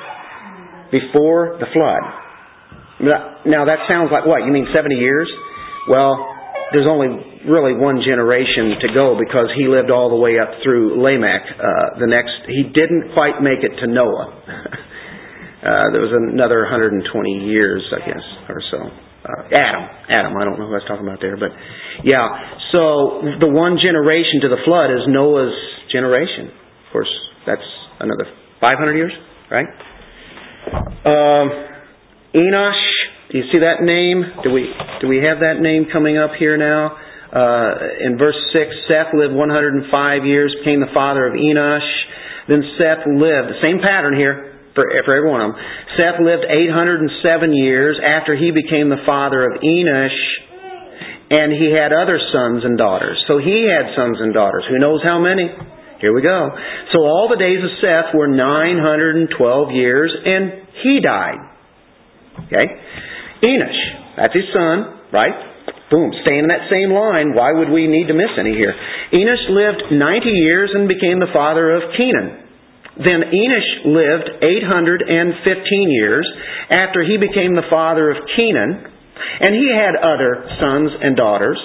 before 0.95 1.59
the 1.59 1.67
flood. 1.75 2.05
Now 3.45 3.67
that 3.67 3.91
sounds 3.91 4.15
like 4.15 4.25
what? 4.25 4.47
You 4.47 4.53
mean 4.53 4.71
70 4.71 4.95
years? 4.95 5.27
Well, 5.91 6.34
there's 6.75 6.91
only 6.91 7.15
really 7.47 7.79
one 7.79 8.03
generation 8.03 8.75
to 8.83 8.89
go 8.91 9.15
because 9.15 9.47
he 9.55 9.71
lived 9.71 9.95
all 9.95 10.11
the 10.11 10.19
way 10.19 10.43
up 10.43 10.51
through 10.67 10.99
Lamech. 10.99 11.47
Uh, 11.55 12.03
the 12.03 12.11
next, 12.11 12.35
he 12.51 12.67
didn't 12.75 13.15
quite 13.15 13.39
make 13.39 13.63
it 13.63 13.79
to 13.79 13.87
Noah. 13.87 14.35
uh, 15.63 15.87
there 15.95 16.03
was 16.03 16.11
another 16.11 16.67
120 16.67 17.07
years, 17.47 17.87
I 17.95 18.01
guess, 18.03 18.25
or 18.51 18.59
so. 18.75 18.81
Uh, 19.25 19.57
Adam, 19.57 19.83
Adam, 20.11 20.33
I 20.37 20.45
don't 20.45 20.59
know 20.59 20.69
who 20.69 20.77
I 20.77 20.83
was 20.83 20.89
talking 20.91 21.07
about 21.07 21.23
there, 21.23 21.39
but 21.39 21.49
yeah. 22.05 22.29
So 22.75 23.25
the 23.41 23.49
one 23.49 23.81
generation 23.81 24.45
to 24.45 24.49
the 24.53 24.61
flood 24.67 24.91
is 24.91 25.07
Noah's 25.09 25.57
generation. 25.89 26.53
Of 26.53 26.89
course, 26.93 27.15
that's 27.47 27.65
another 28.01 28.27
500 28.61 28.93
years, 28.93 29.13
right? 29.49 29.71
Um, 31.07 31.47
Enosh, 32.35 32.85
do 33.35 33.43
you 33.43 33.51
see 33.51 33.59
that 33.67 33.83
name? 33.83 34.23
Do 34.47 34.55
we 34.55 34.71
do 35.03 35.11
we 35.11 35.19
have 35.27 35.43
that 35.43 35.59
name 35.59 35.91
coming 35.91 36.15
up 36.15 36.39
here 36.39 36.55
now? 36.55 36.95
Uh, 37.35 38.07
in 38.07 38.15
verse 38.15 38.39
6, 38.55 38.87
Seth 38.87 39.11
lived 39.11 39.35
105 39.35 39.91
years, 40.23 40.55
became 40.63 40.79
the 40.79 40.95
father 40.95 41.27
of 41.27 41.35
Enosh. 41.35 41.91
Then 42.47 42.63
Seth 42.79 43.03
lived, 43.11 43.59
same 43.59 43.83
pattern 43.83 44.15
here 44.15 44.55
for, 44.79 44.87
for 44.87 45.19
every 45.19 45.27
one 45.27 45.43
of 45.43 45.51
them. 45.51 45.59
Seth 45.99 46.23
lived 46.23 46.47
807 46.47 47.11
years 47.59 47.99
after 47.99 48.39
he 48.39 48.55
became 48.55 48.87
the 48.87 49.03
father 49.03 49.51
of 49.51 49.59
Enosh, 49.67 50.21
and 51.35 51.51
he 51.59 51.75
had 51.75 51.91
other 51.91 52.23
sons 52.31 52.63
and 52.63 52.79
daughters. 52.79 53.19
So 53.27 53.43
he 53.43 53.67
had 53.67 53.99
sons 53.99 54.23
and 54.23 54.31
daughters. 54.31 54.63
Who 54.71 54.79
knows 54.79 55.03
how 55.03 55.19
many? 55.19 55.51
Here 55.99 56.15
we 56.15 56.23
go. 56.23 56.55
So 56.95 57.03
all 57.03 57.27
the 57.27 57.43
days 57.43 57.59
of 57.59 57.83
Seth 57.83 58.15
were 58.15 58.31
912 58.31 59.35
years, 59.75 60.15
and 60.23 60.71
he 60.87 61.03
died. 61.03 61.51
Okay? 62.47 62.79
Enosh, 63.45 63.81
that's 64.17 64.33
his 64.33 64.49
son, 64.57 65.13
right? 65.13 65.37
Boom, 65.93 66.11
staying 66.25 66.49
in 66.49 66.51
that 66.51 66.73
same 66.73 66.91
line. 66.91 67.37
Why 67.37 67.53
would 67.53 67.69
we 67.69 67.87
need 67.87 68.09
to 68.09 68.17
miss 68.17 68.33
any 68.41 68.57
here? 68.57 68.73
Enosh 69.13 69.47
lived 69.53 69.93
90 69.93 70.27
years 70.33 70.73
and 70.73 70.89
became 70.89 71.21
the 71.21 71.31
father 71.31 71.77
of 71.77 71.93
Kenan. 71.93 72.41
Then 72.97 73.21
Enosh 73.27 73.71
lived 73.85 74.29
815 74.41 75.05
years 75.91 76.27
after 76.71 77.05
he 77.05 77.19
became 77.21 77.55
the 77.55 77.69
father 77.69 78.11
of 78.11 78.23
Kenan, 78.35 78.87
and 79.41 79.53
he 79.55 79.69
had 79.69 79.99
other 79.99 80.47
sons 80.59 80.91
and 81.03 81.17
daughters. 81.17 81.59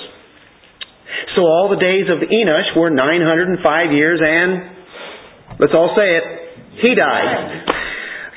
So 1.35 1.41
all 1.45 1.69
the 1.69 1.79
days 1.79 2.09
of 2.09 2.19
Enosh 2.21 2.75
were 2.75 2.89
905 2.89 3.91
years, 3.93 4.19
and 4.19 5.57
let's 5.59 5.73
all 5.73 5.93
say 5.95 6.17
it, 6.17 6.25
he 6.81 6.95
died. 6.95 7.65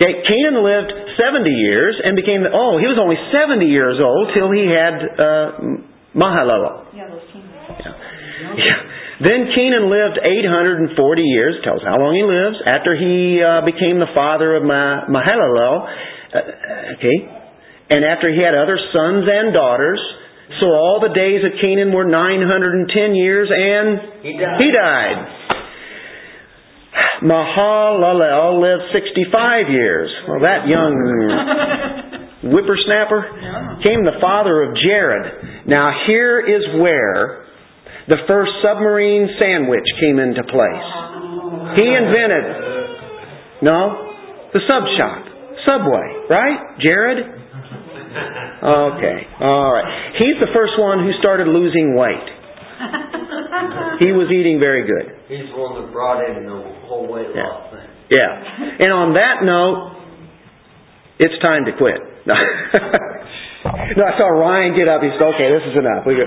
Okay, 0.03 0.19
Kenan 0.27 0.59
lived 0.67 0.91
70 1.15 1.47
years 1.47 1.95
and 2.03 2.19
became, 2.19 2.43
the, 2.43 2.51
oh, 2.51 2.75
he 2.83 2.91
was 2.91 2.99
only 2.99 3.15
70 3.31 3.63
years 3.71 4.03
old 4.03 4.35
till 4.35 4.51
he 4.51 4.67
had 4.67 4.99
uh, 4.99 5.47
Mahalalel. 6.11 6.91
Yeah, 6.91 7.07
those 7.07 7.23
teams. 7.31 7.47
Yeah. 7.47 8.59
yeah. 8.59 8.79
Then 9.23 9.55
Cainan 9.55 9.87
lived 9.87 10.19
840 10.19 10.91
years, 11.23 11.55
tells 11.63 11.79
how 11.87 11.95
long 12.03 12.19
he 12.19 12.27
lives, 12.27 12.59
after 12.67 12.99
he 12.99 13.39
uh, 13.39 13.63
became 13.63 14.03
the 14.03 14.11
father 14.11 14.59
of 14.59 14.67
Ma- 14.67 15.07
Mahalalel. 15.07 15.87
Uh, 16.35 16.99
okay. 16.99 17.19
And 17.95 18.03
after 18.03 18.35
he 18.35 18.43
had 18.43 18.59
other 18.59 18.75
sons 18.91 19.23
and 19.31 19.55
daughters. 19.55 20.03
So 20.59 20.67
all 20.67 20.99
the 20.99 21.15
days 21.15 21.47
of 21.47 21.55
Cainan 21.63 21.95
were 21.95 22.05
910 22.05 22.91
years 23.15 23.47
and 23.49 24.27
He 24.27 24.35
died. 24.35 24.59
he 24.59 24.69
died. 24.75 25.17
Mahalalel 27.23 28.61
lived 28.61 28.93
65 28.93 29.71
years. 29.71 30.11
Well, 30.29 30.41
that 30.43 30.67
young 30.67 30.93
whippersnapper 32.53 33.81
came 33.83 34.05
the 34.05 34.19
father 34.21 34.63
of 34.65 34.77
Jared. 34.77 35.67
Now, 35.67 35.93
here 36.07 36.41
is 36.41 36.63
where 36.81 37.47
the 38.09 38.19
first 38.27 38.51
submarine 38.63 39.29
sandwich 39.39 39.87
came 40.01 40.19
into 40.19 40.43
place. 40.43 40.89
He 41.79 41.87
invented, 41.87 42.45
no, 43.63 44.13
the 44.53 44.61
sub 44.67 44.83
shop, 44.99 45.33
Subway, 45.65 46.27
right? 46.29 46.59
Jared? 46.83 47.19
Okay, 47.23 49.19
all 49.41 49.73
right. 49.73 50.13
He's 50.19 50.39
the 50.43 50.51
first 50.53 50.75
one 50.79 50.99
who 51.07 51.13
started 51.21 51.47
losing 51.47 51.95
weight. 51.95 52.42
He 54.03 54.11
was 54.11 54.27
eating 54.35 54.59
very 54.59 54.83
good. 54.83 55.15
He's 55.31 55.47
the 55.47 55.57
one 55.59 55.79
that 55.79 55.93
brought 55.95 56.19
in 56.27 56.43
the 56.43 56.59
whole 56.91 57.07
weight 57.07 57.31
Yeah. 57.31 57.47
loss 57.47 57.71
thing. 57.71 57.87
Yeah. 58.11 58.83
And 58.83 58.91
on 58.93 59.15
that 59.15 59.47
note, 59.47 59.95
it's 61.23 61.39
time 61.41 61.65
to 61.71 61.73
quit. 61.79 62.03
No, 62.27 62.35
no 63.97 64.03
I 64.03 64.13
saw 64.19 64.27
Ryan 64.27 64.75
get 64.75 64.91
up. 64.91 65.03
He 65.03 65.11
said, 65.15 65.23
okay, 65.23 65.49
this 65.55 65.65
is 65.71 65.77
enough. 65.79 66.03
We 66.03 66.19
go. 66.19 66.27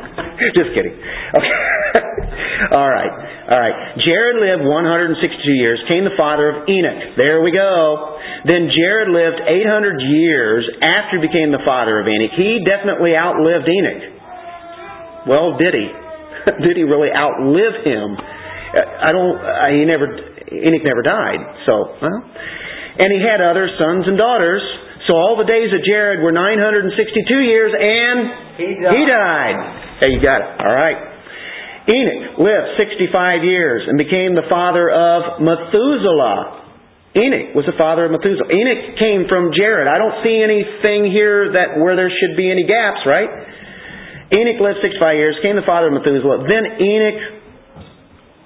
Just 0.56 0.72
kidding. 0.72 0.96
Okay. 0.96 1.54
All 2.72 2.88
right. 2.88 3.12
All 3.52 3.60
right. 3.60 3.76
Jared 4.00 4.40
lived 4.40 4.64
162 4.64 5.20
years, 5.60 5.80
came 5.88 6.04
the 6.08 6.16
father 6.16 6.48
of 6.48 6.68
Enoch. 6.68 7.16
There 7.20 7.42
we 7.44 7.52
go. 7.52 8.16
Then 8.48 8.72
Jared 8.72 9.12
lived 9.12 9.44
800 9.44 10.00
years 10.00 10.64
after 10.80 11.20
he 11.20 11.26
became 11.28 11.52
the 11.52 11.60
father 11.68 12.00
of 12.00 12.08
Enoch. 12.08 12.32
He 12.36 12.64
definitely 12.64 13.12
outlived 13.16 13.68
Enoch. 13.68 14.09
Well, 15.28 15.56
did 15.58 15.74
he? 15.74 15.86
did 16.64 16.76
he 16.76 16.84
really 16.84 17.12
outlive 17.12 17.84
him? 17.84 18.16
Uh, 18.16 18.78
I 19.04 19.10
don't. 19.12 19.36
I, 19.40 19.66
he 19.76 19.84
never. 19.84 20.06
Enoch 20.50 20.84
never 20.84 21.02
died. 21.02 21.40
So, 21.66 21.94
well, 22.00 22.20
and 22.98 23.08
he 23.12 23.20
had 23.22 23.40
other 23.40 23.68
sons 23.78 24.06
and 24.08 24.16
daughters. 24.18 24.62
So 25.08 25.16
all 25.16 25.36
the 25.40 25.48
days 25.48 25.72
of 25.72 25.80
Jared 25.82 26.20
were 26.20 26.30
962 26.30 26.92
years, 27.40 27.72
and 27.72 28.18
He 28.60 28.68
died. 28.78 28.92
he 28.94 29.02
died. 29.08 29.56
There 30.02 30.10
you 30.12 30.20
got 30.20 30.40
it. 30.44 30.50
All 30.60 30.74
right. 30.74 30.98
Enoch 31.88 32.38
lived 32.38 32.76
65 32.78 33.42
years 33.42 33.82
and 33.88 33.96
became 33.96 34.36
the 34.36 34.46
father 34.52 34.86
of 34.92 35.40
Methuselah. 35.40 36.60
Enoch 37.16 37.56
was 37.58 37.66
the 37.66 37.74
father 37.74 38.06
of 38.06 38.12
Methuselah. 38.14 38.46
Enoch 38.52 38.94
came 39.00 39.26
from 39.26 39.50
Jared. 39.56 39.88
I 39.90 39.98
don't 39.98 40.22
see 40.22 40.38
anything 40.44 41.10
here 41.10 41.56
that 41.58 41.80
where 41.80 41.96
there 41.96 42.12
should 42.12 42.36
be 42.36 42.46
any 42.52 42.62
gaps, 42.68 43.02
right? 43.02 43.26
Enoch 44.30 44.60
lived 44.62 44.78
65 44.82 45.00
years, 45.16 45.34
came 45.42 45.56
the 45.56 45.66
father 45.66 45.88
of 45.90 45.94
Methuselah. 45.94 46.46
Then 46.46 46.64
Enoch 46.78 47.20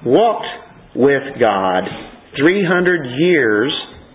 walked 0.04 0.48
with 0.96 1.36
God 1.40 1.84
300 2.36 3.20
years 3.20 3.72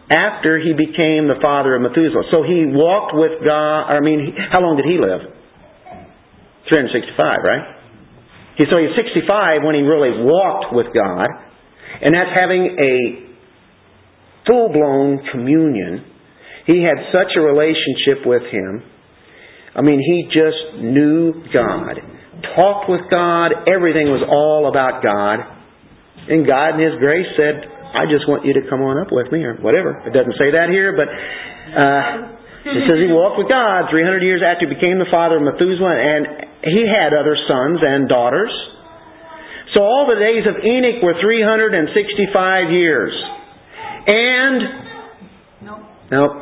after 0.09 0.57
he 0.57 0.73
became 0.73 1.29
the 1.29 1.37
father 1.41 1.75
of 1.75 1.81
Methuselah. 1.81 2.25
So 2.33 2.41
he 2.41 2.65
walked 2.65 3.13
with 3.13 3.45
God, 3.45 3.93
I 3.93 4.01
mean, 4.01 4.33
how 4.51 4.61
long 4.61 4.77
did 4.77 4.89
he 4.89 4.97
live? 4.97 5.29
365, 6.65 7.13
right? 7.45 7.65
He, 8.57 8.65
so 8.69 8.81
he's 8.81 8.97
65 8.97 9.61
when 9.61 9.75
he 9.77 9.85
really 9.85 10.25
walked 10.25 10.73
with 10.73 10.89
God. 10.93 11.29
And 12.01 12.13
that's 12.15 12.33
having 12.33 12.73
a 12.73 12.93
full-blown 14.49 15.29
communion. 15.31 16.05
He 16.65 16.81
had 16.81 17.13
such 17.13 17.37
a 17.37 17.41
relationship 17.41 18.25
with 18.25 18.43
him. 18.49 18.81
I 19.79 19.81
mean, 19.81 20.03
he 20.03 20.27
just 20.27 20.83
knew 20.83 21.31
God, 21.55 21.95
talked 22.51 22.91
with 22.91 23.07
God, 23.07 23.71
everything 23.71 24.11
was 24.11 24.19
all 24.27 24.67
about 24.67 24.99
God. 24.99 25.39
And 26.27 26.43
God 26.43 26.75
in 26.75 26.83
His 26.83 26.99
grace 26.99 27.31
said, 27.39 27.63
I 27.95 28.03
just 28.11 28.27
want 28.27 28.43
you 28.43 28.51
to 28.59 28.67
come 28.67 28.83
on 28.83 28.99
up 28.99 29.07
with 29.07 29.31
me, 29.31 29.39
or 29.47 29.55
whatever. 29.63 30.03
It 30.03 30.11
doesn't 30.11 30.35
say 30.35 30.51
that 30.51 30.67
here, 30.67 30.99
but 30.99 31.07
uh, 31.07 32.03
it 32.75 32.83
says 32.91 32.99
he 32.99 33.07
walked 33.07 33.39
with 33.39 33.47
God 33.47 33.87
300 33.87 34.19
years 34.19 34.43
after 34.43 34.67
he 34.67 34.75
became 34.75 34.99
the 34.99 35.07
father 35.07 35.39
of 35.39 35.47
Methuselah, 35.47 35.95
and 35.95 36.27
he 36.59 36.83
had 36.83 37.15
other 37.15 37.39
sons 37.47 37.79
and 37.79 38.11
daughters. 38.11 38.51
So 39.71 39.79
all 39.79 40.11
the 40.11 40.19
days 40.19 40.43
of 40.43 40.59
Enoch 40.59 40.99
were 41.01 41.15
365 41.23 41.87
years. 42.75 43.15
And, 44.11 44.59
Nope. 45.63 45.81
nope, 46.11 46.35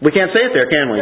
we 0.00 0.10
can't 0.16 0.32
say 0.32 0.48
it 0.48 0.52
there, 0.56 0.64
can 0.72 0.90
we? 0.90 0.98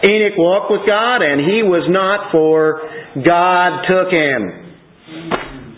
Enoch 0.00 0.38
walked 0.38 0.72
with 0.72 0.86
God, 0.86 1.20
and 1.20 1.40
he 1.40 1.62
was 1.62 1.84
not, 1.88 2.32
for 2.32 2.80
God 3.20 3.84
took 3.84 4.08
him. 4.08 4.42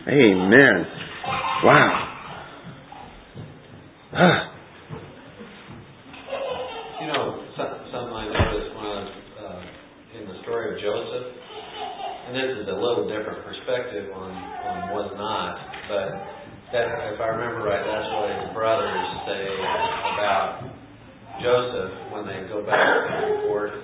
Amen. 0.07 0.87
Wow. 1.65 2.09
You 7.01 7.07
know, 7.11 7.43
something 7.57 8.15
I 8.15 8.31
noticed 8.31 8.71
when 8.79 8.87
I 8.87 8.95
was 9.03 9.11
uh, 9.43 10.19
in 10.21 10.29
the 10.29 10.37
story 10.47 10.71
of 10.71 10.79
Joseph, 10.79 11.35
and 12.29 12.37
this 12.39 12.63
is 12.63 12.69
a 12.71 12.79
little 12.79 13.11
different 13.11 13.43
perspective 13.43 14.15
on, 14.15 14.31
on 14.31 14.95
was 14.95 15.11
not, 15.19 15.59
but 15.91 16.15
that, 16.71 16.89
if 17.13 17.21
I 17.21 17.29
remember 17.37 17.67
right, 17.67 17.83
that's 17.83 18.09
what 18.17 18.31
his 18.33 18.55
brothers 18.55 19.03
say 19.27 19.45
about 20.15 20.73
Joseph 21.43 21.93
when 22.15 22.25
they 22.25 22.49
go 22.49 22.65
back 22.65 22.87
and 23.11 23.43
report, 23.43 23.75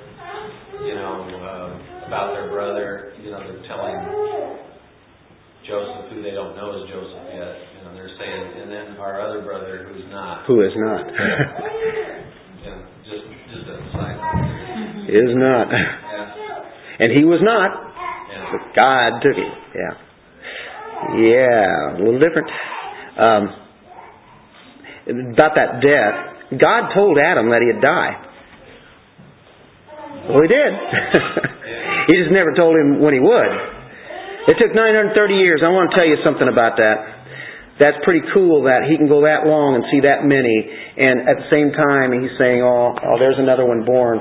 you 0.88 0.94
know, 0.96 1.28
uh, 1.28 2.08
about 2.08 2.32
their 2.32 2.48
brother. 2.48 3.12
You 3.20 3.30
know, 3.30 3.38
they're 3.44 3.62
telling 3.68 3.96
Joseph, 5.68 6.08
who 6.12 6.22
they 6.22 6.32
don't 6.32 6.56
know 6.56 6.72
is 6.80 6.88
Joseph 6.88 7.28
yet. 7.28 7.52
You 7.76 7.80
know, 7.84 7.92
they're 7.94 8.14
saying, 8.16 8.42
and 8.62 8.72
then 8.72 8.96
our 8.96 9.20
other 9.20 9.42
brother 9.44 9.84
who's 9.92 10.08
not. 10.10 10.46
Who 10.46 10.62
is 10.64 10.72
not? 10.76 11.04
You 12.58 12.70
know, 12.74 12.82
just 13.06 13.22
just 13.54 13.70
a 13.70 13.78
side 13.94 14.18
is 15.08 15.30
not. 15.38 15.70
Yeah. 15.70 15.94
And 17.00 17.12
he 17.16 17.22
was 17.24 17.38
not, 17.40 17.70
Yeah. 17.70 18.50
but 18.50 18.74
God 18.74 19.22
took 19.22 19.36
him. 19.38 19.52
Yeah. 19.78 19.94
Yeah, 21.22 21.94
a 21.94 21.98
little 22.02 22.18
different. 22.18 22.50
Um, 23.14 23.42
about 25.38 25.54
that 25.54 25.78
death, 25.80 26.58
God 26.58 26.90
told 26.92 27.16
Adam 27.22 27.50
that 27.50 27.62
he'd 27.62 27.80
die. 27.80 28.18
Well, 30.28 30.44
he 30.44 30.50
did. 30.52 30.72
he 32.08 32.14
just 32.20 32.32
never 32.32 32.52
told 32.52 32.76
him 32.76 33.00
when 33.00 33.16
he 33.16 33.20
would. 33.20 33.52
It 34.48 34.56
took 34.60 34.72
930 34.72 35.12
years. 35.36 35.60
I 35.64 35.68
want 35.68 35.92
to 35.92 35.94
tell 35.96 36.08
you 36.08 36.16
something 36.24 36.48
about 36.48 36.76
that. 36.80 37.18
That's 37.80 37.96
pretty 38.02 38.24
cool 38.34 38.64
that 38.64 38.88
he 38.90 38.98
can 38.98 39.06
go 39.06 39.22
that 39.22 39.46
long 39.46 39.78
and 39.78 39.86
see 39.92 40.02
that 40.02 40.26
many, 40.26 40.66
and 40.98 41.30
at 41.30 41.38
the 41.38 41.48
same 41.48 41.70
time 41.70 42.10
he's 42.10 42.34
saying, 42.34 42.58
"Oh, 42.58 42.90
oh, 42.90 43.16
there's 43.22 43.38
another 43.38 43.62
one 43.62 43.86
born." 43.86 44.18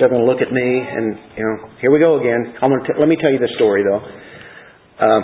They're 0.00 0.08
going 0.08 0.24
to 0.24 0.30
look 0.30 0.40
at 0.40 0.50
me, 0.50 0.80
and 0.80 1.14
you 1.36 1.44
know, 1.44 1.56
here 1.78 1.92
we 1.92 2.00
go 2.00 2.18
again. 2.18 2.56
I'm 2.62 2.72
to 2.72 2.80
t- 2.88 2.98
let 2.98 3.06
me 3.06 3.20
tell 3.20 3.30
you 3.30 3.38
the 3.38 3.52
story 3.60 3.84
though. 3.84 4.00
Uh, 4.96 5.22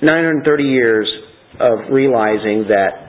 930 0.00 0.62
years 0.62 1.10
of 1.58 1.90
realizing 1.90 2.70
that 2.70 3.08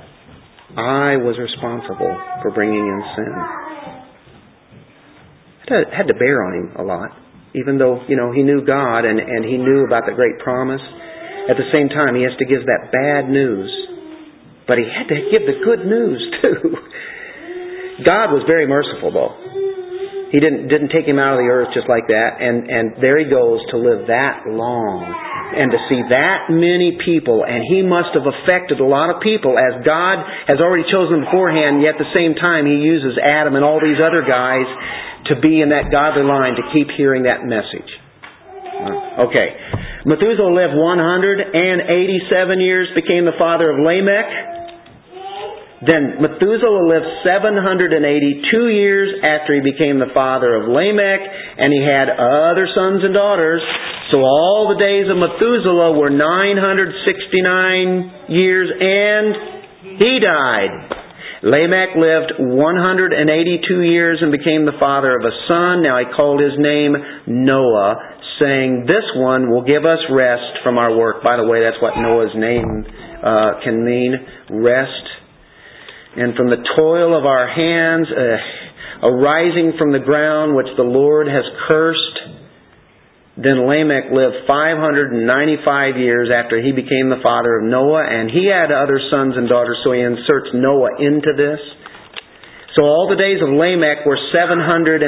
I 0.73 1.21
was 1.21 1.37
responsible 1.37 2.17
for 2.41 2.49
bringing 2.51 2.81
in 2.81 3.01
sin. 3.13 3.33
Had 5.69 6.07
to 6.09 6.17
bear 6.17 6.41
on 6.43 6.53
him 6.57 6.67
a 6.81 6.83
lot, 6.83 7.13
even 7.53 7.77
though 7.77 8.01
you 8.09 8.17
know 8.17 8.33
he 8.33 8.41
knew 8.41 8.65
God 8.65 9.05
and 9.05 9.19
and 9.19 9.45
he 9.45 9.57
knew 9.57 9.85
about 9.85 10.05
the 10.09 10.13
great 10.13 10.39
promise. 10.39 10.81
At 11.49 11.57
the 11.57 11.69
same 11.73 11.89
time, 11.89 12.13
he 12.13 12.21
has 12.25 12.33
to 12.37 12.45
give 12.45 12.65
that 12.65 12.93
bad 12.93 13.29
news, 13.29 13.69
but 14.67 14.77
he 14.77 14.85
had 14.85 15.09
to 15.09 15.17
give 15.29 15.45
the 15.45 15.61
good 15.65 15.85
news 15.85 16.21
too. 16.41 16.77
God 18.05 18.33
was 18.33 18.45
very 18.45 18.65
merciful, 18.65 19.11
though. 19.13 19.33
He 20.33 20.39
didn't 20.39 20.69
didn't 20.69 20.89
take 20.89 21.09
him 21.09 21.17
out 21.17 21.37
of 21.37 21.41
the 21.41 21.49
earth 21.49 21.73
just 21.73 21.89
like 21.89 22.05
that, 22.09 22.41
and 22.41 22.69
and 22.69 22.85
there 23.01 23.17
he 23.17 23.25
goes 23.29 23.61
to 23.73 23.77
live 23.77 24.09
that 24.09 24.45
long 24.49 25.05
and 25.49 25.73
to 25.73 25.79
see 25.89 26.01
that 26.13 26.53
many 26.53 27.01
people, 27.01 27.41
and 27.41 27.65
he 27.65 27.81
must 27.81 28.13
have 28.13 28.29
affected 28.29 28.77
a 28.77 28.85
lot 28.85 29.09
of 29.09 29.17
people 29.25 29.57
as 29.57 29.81
God 29.81 30.21
has 30.45 30.61
already 30.61 30.85
chosen 30.85 31.25
beforehand. 31.25 31.81
Yet 31.81 31.97
at 31.97 32.01
the 32.05 32.13
same 32.13 32.37
time, 32.37 32.69
he 32.69 32.77
uses 32.77 33.17
Adam 33.17 33.57
and 33.57 33.65
all 33.65 33.81
these 33.81 33.97
other 33.97 34.21
guys 34.21 34.69
to 35.27 35.35
be 35.41 35.61
in 35.61 35.69
that 35.69 35.91
godly 35.91 36.23
line 36.23 36.55
to 36.55 36.63
keep 36.73 36.87
hearing 36.95 37.23
that 37.23 37.43
message. 37.43 37.91
Okay. 39.27 39.55
Methuselah 40.05 40.53
lived 40.55 40.75
187 40.79 42.61
years, 42.61 42.87
became 42.95 43.25
the 43.25 43.35
father 43.37 43.69
of 43.69 43.79
Lamech. 43.83 44.47
Then 45.79 46.19
Methuselah 46.19 46.83
lived 46.87 47.07
782 47.23 48.67
years 48.67 49.15
after 49.23 49.55
he 49.55 49.61
became 49.63 49.99
the 49.99 50.11
father 50.13 50.53
of 50.55 50.67
Lamech, 50.67 51.21
and 51.23 51.71
he 51.71 51.79
had 51.83 52.09
other 52.11 52.67
sons 52.75 53.01
and 53.03 53.13
daughters. 53.13 53.61
So 54.11 54.19
all 54.19 54.67
the 54.71 54.77
days 54.79 55.07
of 55.07 55.15
Methuselah 55.15 55.93
were 55.95 56.09
969 56.11 58.11
years, 58.27 58.69
and 58.75 59.35
he 59.99 60.19
died. 60.19 60.98
Lamech 61.41 61.95
lived 61.95 62.35
182 62.39 63.81
years 63.81 64.19
and 64.21 64.31
became 64.31 64.65
the 64.65 64.75
father 64.79 65.15
of 65.15 65.23
a 65.23 65.31
son. 65.47 65.81
Now 65.81 65.99
he 65.99 66.05
called 66.11 66.41
his 66.41 66.59
name 66.59 66.95
Noah, 67.27 67.95
saying, 68.39 68.83
This 68.87 69.07
one 69.15 69.49
will 69.49 69.63
give 69.63 69.85
us 69.85 69.99
rest 70.11 70.59
from 70.63 70.77
our 70.77 70.95
work. 70.95 71.23
By 71.23 71.37
the 71.37 71.47
way, 71.47 71.63
that's 71.63 71.81
what 71.81 71.95
Noah's 71.95 72.35
name 72.35 72.83
uh, 73.23 73.63
can 73.63 73.85
mean 73.85 74.15
rest. 74.51 75.05
And 76.17 76.35
from 76.35 76.49
the 76.49 76.59
toil 76.75 77.17
of 77.17 77.25
our 77.25 77.47
hands, 77.47 78.07
uh, 78.11 79.07
arising 79.07 79.73
from 79.77 79.93
the 79.93 79.99
ground 79.99 80.55
which 80.55 80.67
the 80.75 80.83
Lord 80.83 81.27
has 81.27 81.45
cursed. 81.67 82.28
Then 83.39 83.63
Lamech 83.71 84.11
lived 84.11 84.43
595 84.51 85.95
years 85.95 86.27
after 86.27 86.59
he 86.59 86.75
became 86.75 87.07
the 87.07 87.23
father 87.23 87.55
of 87.55 87.63
Noah, 87.63 88.03
and 88.03 88.27
he 88.27 88.51
had 88.51 88.67
other 88.67 88.99
sons 89.07 89.39
and 89.39 89.47
daughters, 89.47 89.79
so 89.83 89.95
he 89.95 90.03
inserts 90.03 90.51
Noah 90.51 90.99
into 90.99 91.31
this. 91.39 91.63
So 92.75 92.83
all 92.83 93.07
the 93.07 93.15
days 93.15 93.39
of 93.39 93.47
Lamech 93.47 94.03
were 94.03 94.19
777 94.35 95.07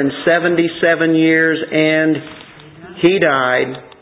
years, 1.12 1.60
and 1.60 2.16
he 3.04 3.20
died. 3.20 3.92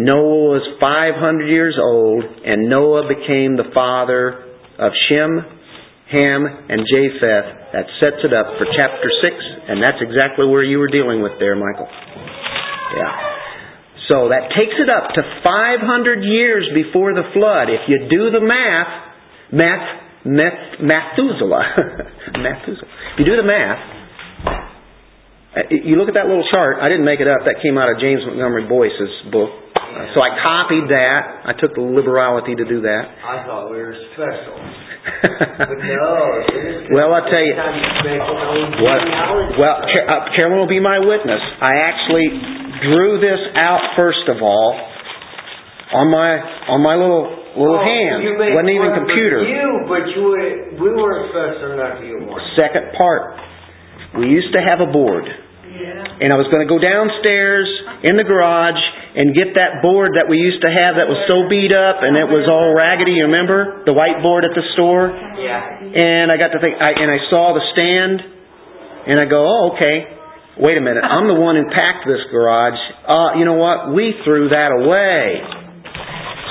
Noah 0.00 0.56
was 0.56 0.64
500 0.80 1.44
years 1.44 1.76
old, 1.76 2.24
and 2.24 2.70
Noah 2.72 3.04
became 3.04 3.60
the 3.60 3.68
father 3.74 4.48
of 4.80 4.96
Shem, 5.12 5.44
Ham, 6.08 6.46
and 6.46 6.88
Japheth. 6.88 7.76
That 7.76 7.84
sets 8.00 8.24
it 8.24 8.32
up 8.32 8.56
for 8.56 8.64
chapter 8.64 9.12
6, 9.12 9.36
and 9.68 9.82
that's 9.82 10.00
exactly 10.00 10.48
where 10.48 10.64
you 10.64 10.78
were 10.78 10.88
dealing 10.88 11.20
with 11.20 11.36
there, 11.38 11.54
Michael. 11.54 12.09
Yeah. 12.96 13.40
So 14.10 14.26
that 14.34 14.50
takes 14.58 14.74
it 14.74 14.90
up 14.90 15.14
to 15.14 15.22
500 15.22 16.26
years 16.26 16.66
before 16.74 17.14
the 17.14 17.30
flood. 17.30 17.70
If 17.70 17.86
you 17.86 18.10
do 18.10 18.34
the 18.34 18.42
math, 18.42 18.90
math, 19.54 19.86
math 20.26 20.82
Methuselah, 20.82 21.62
Methuselah. 22.42 22.90
If 23.14 23.22
you 23.22 23.26
do 23.30 23.38
the 23.38 23.46
math, 23.46 23.78
you 25.70 25.94
look 25.94 26.10
at 26.10 26.18
that 26.18 26.26
little 26.26 26.46
chart. 26.50 26.82
I 26.82 26.90
didn't 26.90 27.06
make 27.06 27.22
it 27.22 27.30
up. 27.30 27.46
That 27.46 27.62
came 27.62 27.78
out 27.78 27.86
of 27.86 28.02
James 28.02 28.22
Montgomery 28.26 28.66
Boice's 28.66 29.30
book. 29.30 29.50
Uh, 29.74 30.14
so 30.14 30.22
I 30.22 30.38
copied 30.42 30.90
that. 30.90 31.46
I 31.46 31.54
took 31.58 31.74
the 31.74 31.82
liberality 31.82 32.54
to 32.54 32.66
do 32.66 32.82
that. 32.82 33.02
I 33.22 33.46
thought 33.46 33.70
we 33.70 33.78
were 33.78 33.94
special. 34.14 34.54
but 35.70 35.78
no, 35.80 36.94
well, 36.94 37.14
I'll 37.14 37.30
tell 37.30 37.42
you. 37.42 37.56
What, 38.82 39.00
well, 39.58 39.76
uh, 39.82 40.34
Carolyn 40.38 40.58
will 40.58 40.70
be 40.70 40.78
my 40.78 40.98
witness. 40.98 41.40
I 41.62 41.78
actually 41.82 42.69
drew 42.82 43.20
this 43.20 43.40
out 43.60 43.94
first 43.96 44.24
of 44.28 44.42
all 44.42 44.72
on 45.92 46.06
my 46.10 46.30
on 46.70 46.80
my 46.82 46.94
little 46.94 47.40
little 47.58 47.82
oh, 47.82 47.82
hand. 47.82 48.22
wasn't 48.38 48.70
even 48.70 48.90
computer. 48.94 49.42
You, 49.42 49.86
but 49.90 50.06
you 50.14 50.22
were, 50.22 50.38
we 50.78 50.88
weren't 50.94 51.34
special 51.34 51.74
enough 51.74 51.98
to 51.98 52.04
get 52.06 52.18
one. 52.22 52.38
Second 52.54 52.94
part. 52.94 53.34
We 54.18 54.30
used 54.30 54.54
to 54.54 54.62
have 54.62 54.78
a 54.82 54.90
board. 54.90 55.26
Yeah. 55.26 56.26
And 56.26 56.34
I 56.34 56.36
was 56.38 56.50
going 56.50 56.66
to 56.66 56.70
go 56.70 56.82
downstairs 56.82 57.66
in 58.02 58.18
the 58.18 58.26
garage 58.26 58.78
and 59.14 59.34
get 59.34 59.54
that 59.54 59.82
board 59.82 60.18
that 60.18 60.26
we 60.26 60.38
used 60.38 60.62
to 60.62 60.70
have 60.70 60.98
that 60.98 61.06
was 61.06 61.18
so 61.30 61.46
beat 61.46 61.70
up 61.74 62.02
and 62.02 62.18
it 62.18 62.26
was 62.26 62.46
all 62.50 62.74
raggedy. 62.74 63.18
You 63.18 63.30
remember 63.30 63.82
the 63.86 63.94
whiteboard 63.94 64.46
at 64.46 64.54
the 64.54 64.66
store? 64.74 65.10
Yeah. 65.10 65.58
And 65.94 66.30
I 66.30 66.38
got 66.38 66.54
to 66.54 66.60
think, 66.62 66.78
I, 66.78 66.94
and 66.94 67.10
I 67.10 67.18
saw 67.30 67.54
the 67.54 67.64
stand, 67.74 68.18
and 69.10 69.16
I 69.18 69.26
go, 69.26 69.42
oh, 69.42 69.74
okay. 69.74 70.19
Wait 70.60 70.76
a 70.76 70.84
minute, 70.84 71.00
I'm 71.00 71.24
the 71.24 71.40
one 71.40 71.56
who 71.56 71.64
packed 71.72 72.04
this 72.04 72.20
garage. 72.28 72.76
Uh, 73.08 73.40
you 73.40 73.48
know 73.48 73.56
what? 73.56 73.96
We 73.96 74.12
threw 74.28 74.52
that 74.52 74.76
away. 74.76 75.40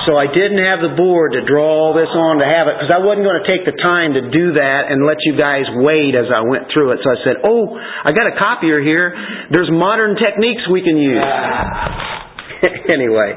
So 0.08 0.18
I 0.18 0.26
didn't 0.26 0.58
have 0.58 0.82
the 0.82 0.96
board 0.98 1.38
to 1.38 1.46
draw 1.46 1.62
all 1.62 1.92
this 1.94 2.10
on 2.10 2.42
to 2.42 2.46
have 2.48 2.66
it 2.66 2.74
because 2.80 2.90
I 2.90 2.98
wasn't 3.04 3.22
going 3.22 3.38
to 3.38 3.46
take 3.46 3.68
the 3.68 3.76
time 3.78 4.16
to 4.18 4.22
do 4.32 4.56
that 4.58 4.90
and 4.90 5.04
let 5.06 5.22
you 5.22 5.36
guys 5.36 5.68
wait 5.78 6.18
as 6.18 6.26
I 6.32 6.42
went 6.42 6.72
through 6.72 6.96
it. 6.96 7.04
So 7.04 7.08
I 7.12 7.18
said, 7.22 7.36
"Oh, 7.44 7.76
I 7.76 8.10
got 8.10 8.26
a 8.26 8.34
copier 8.34 8.80
here. 8.80 9.12
There's 9.52 9.68
modern 9.70 10.16
techniques 10.16 10.64
we 10.72 10.80
can 10.80 10.96
use." 10.96 11.20
anyway, 12.96 13.36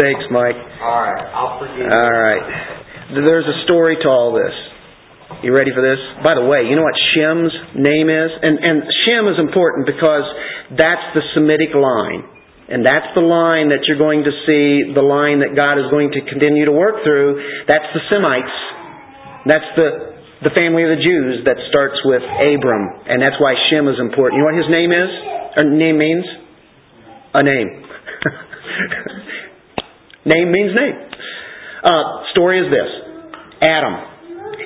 thanks, 0.00 0.24
Mike. 0.32 0.56
All 0.82 0.98
right, 0.98 1.28
I'll 1.30 1.60
forgive 1.60 1.86
you. 1.86 1.92
All 1.92 2.16
right. 2.18 2.44
There's 3.12 3.46
a 3.46 3.64
story 3.68 4.00
to 4.02 4.08
all 4.08 4.32
this. 4.32 4.56
You 5.44 5.52
ready 5.52 5.70
for 5.76 5.84
this? 5.84 6.00
By 6.24 6.32
the 6.34 6.42
way, 6.42 6.64
you 6.64 6.74
know 6.74 6.82
what 6.82 6.96
Shem's 7.12 7.52
name 7.76 8.08
is? 8.08 8.30
And 8.32 8.56
and 8.58 8.76
Shem 9.04 9.28
is 9.28 9.36
important 9.36 9.84
because 9.84 10.24
that's 10.72 11.04
the 11.12 11.20
Semitic 11.36 11.76
line. 11.76 12.24
And 12.68 12.84
that's 12.84 13.08
the 13.16 13.24
line 13.24 13.72
that 13.72 13.88
you're 13.88 14.00
going 14.00 14.24
to 14.24 14.34
see, 14.44 14.92
the 14.92 15.04
line 15.04 15.40
that 15.40 15.56
God 15.56 15.80
is 15.80 15.88
going 15.88 16.12
to 16.12 16.20
continue 16.28 16.68
to 16.68 16.72
work 16.72 17.00
through. 17.00 17.40
That's 17.64 17.88
the 17.96 18.04
Semites. 18.12 18.56
That's 19.48 19.68
the, 19.72 19.88
the 20.44 20.52
family 20.52 20.84
of 20.84 20.92
the 20.92 21.00
Jews 21.00 21.48
that 21.48 21.56
starts 21.72 21.96
with 22.04 22.20
Abram. 22.20 23.08
And 23.08 23.24
that's 23.24 23.40
why 23.40 23.56
Shem 23.72 23.88
is 23.88 23.96
important. 23.96 24.36
You 24.36 24.44
know 24.44 24.52
what 24.52 24.60
his 24.60 24.68
name 24.68 24.92
is? 24.92 25.10
Or 25.56 25.64
name 25.64 25.96
means? 25.96 26.28
A 27.32 27.40
name. 27.40 27.68
name 30.36 30.48
means 30.52 30.72
name. 30.76 30.96
Uh, 31.84 32.04
story 32.36 32.60
is 32.60 32.68
this. 32.68 32.90
Adam. 33.64 34.07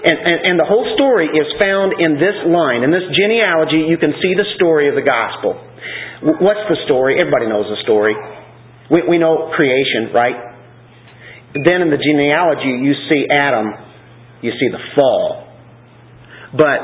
And, 0.02 0.18
and, 0.18 0.38
and 0.50 0.54
the 0.58 0.66
whole 0.66 0.82
story 0.98 1.30
is 1.30 1.46
found 1.62 1.94
in 1.94 2.18
this 2.18 2.34
line. 2.50 2.82
In 2.82 2.90
this 2.90 3.06
genealogy, 3.14 3.86
you 3.86 3.98
can 4.02 4.10
see 4.18 4.34
the 4.34 4.46
story 4.58 4.90
of 4.90 4.98
the 4.98 5.06
gospel. 5.06 5.54
What's 6.42 6.66
the 6.66 6.78
story? 6.86 7.22
Everybody 7.22 7.46
knows 7.46 7.70
the 7.70 7.78
story. 7.86 8.14
We, 8.90 9.06
we 9.06 9.16
know 9.18 9.54
creation, 9.54 10.10
right? 10.10 10.34
Then 11.54 11.86
in 11.86 11.90
the 11.94 12.02
genealogy, 12.02 12.82
you 12.82 12.94
see 13.06 13.30
Adam, 13.30 13.70
you 14.42 14.50
see 14.58 14.70
the 14.74 14.82
fall. 14.98 15.46
But 16.50 16.80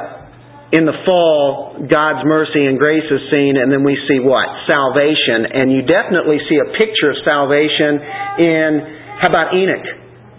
in 0.71 0.85
the 0.87 0.95
fall, 1.03 1.81
God's 1.91 2.23
mercy 2.23 2.71
and 2.71 2.79
grace 2.79 3.09
is 3.09 3.23
seen, 3.33 3.57
and 3.59 3.73
then 3.73 3.83
we 3.83 3.99
see 4.07 4.21
what? 4.21 4.47
Salvation. 4.69 5.49
And 5.49 5.73
you 5.73 5.83
definitely 5.83 6.39
see 6.47 6.61
a 6.61 6.69
picture 6.77 7.11
of 7.11 7.19
salvation 7.25 7.99
in, 8.39 8.71
how 9.19 9.29
about 9.33 9.57
Enoch, 9.59 9.89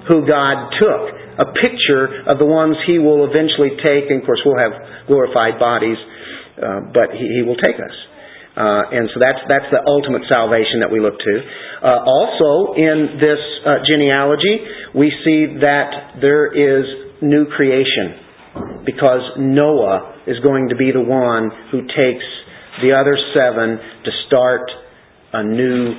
who 0.08 0.24
God 0.24 0.72
took? 0.80 1.29
A 1.40 1.48
picture 1.56 2.28
of 2.28 2.38
the 2.38 2.46
ones 2.46 2.76
he 2.86 3.00
will 3.00 3.24
eventually 3.24 3.80
take, 3.80 4.12
and 4.12 4.20
of 4.22 4.26
course, 4.28 4.44
we'll 4.44 4.60
have 4.60 5.08
glorified 5.08 5.56
bodies, 5.58 5.98
uh, 6.60 6.92
but 6.92 7.16
he, 7.16 7.24
he 7.40 7.42
will 7.48 7.58
take 7.58 7.80
us. 7.80 7.96
Uh, 8.60 8.92
and 8.92 9.08
so 9.14 9.24
that's 9.24 9.40
that's 9.48 9.72
the 9.72 9.80
ultimate 9.88 10.28
salvation 10.28 10.84
that 10.84 10.92
we 10.92 11.00
look 11.00 11.16
to. 11.16 11.36
Uh, 11.80 12.04
also, 12.04 12.76
in 12.76 13.16
this 13.16 13.40
uh, 13.64 13.80
genealogy, 13.88 14.60
we 14.92 15.08
see 15.24 15.64
that 15.64 16.20
there 16.20 16.52
is 16.52 16.84
new 17.22 17.48
creation 17.56 18.84
because 18.86 19.22
Noah 19.40 20.24
is 20.28 20.44
going 20.44 20.70
to 20.70 20.76
be 20.76 20.92
the 20.92 21.00
one 21.00 21.52
who 21.72 21.88
takes 21.88 22.26
the 22.82 22.92
other 22.92 23.16
seven 23.32 23.80
to 24.04 24.12
start 24.28 24.68
a 25.32 25.44
new 25.44 25.94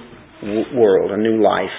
world, 0.76 1.12
a 1.12 1.16
new 1.16 1.42
life. 1.42 1.72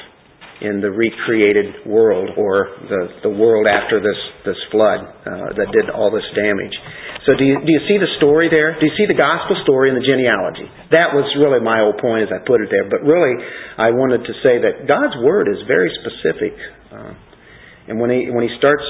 In 0.62 0.78
the 0.78 0.94
recreated 0.94 1.90
world 1.90 2.38
or 2.38 2.70
the, 2.86 3.26
the 3.26 3.34
world 3.34 3.66
after 3.66 3.98
this, 3.98 4.18
this 4.46 4.62
flood 4.70 5.02
uh, 5.02 5.58
that 5.58 5.74
did 5.74 5.90
all 5.90 6.14
this 6.14 6.26
damage. 6.38 6.74
So 7.26 7.34
do 7.34 7.46
you, 7.46 7.58
do 7.62 7.70
you 7.70 7.82
see 7.90 7.98
the 7.98 8.10
story 8.18 8.50
there? 8.50 8.78
Do 8.78 8.86
you 8.86 8.94
see 8.94 9.10
the 9.10 9.18
gospel 9.18 9.58
story 9.66 9.90
in 9.90 9.98
the 9.98 10.06
genealogy? 10.06 10.66
That 10.94 11.14
was 11.18 11.26
really 11.38 11.62
my 11.62 11.82
whole 11.82 11.98
point 11.98 12.26
as 12.26 12.32
I 12.34 12.42
put 12.46 12.62
it 12.62 12.70
there. 12.70 12.86
But 12.86 13.02
really, 13.06 13.38
I 13.78 13.94
wanted 13.94 14.26
to 14.26 14.34
say 14.42 14.62
that 14.62 14.86
God's 14.86 15.18
Word 15.22 15.50
is 15.50 15.62
very 15.66 15.90
specific. 16.02 16.54
Uh, 16.94 17.14
and 17.90 17.98
when 17.98 18.14
he, 18.14 18.30
when 18.30 18.46
he 18.46 18.54
starts 18.58 18.86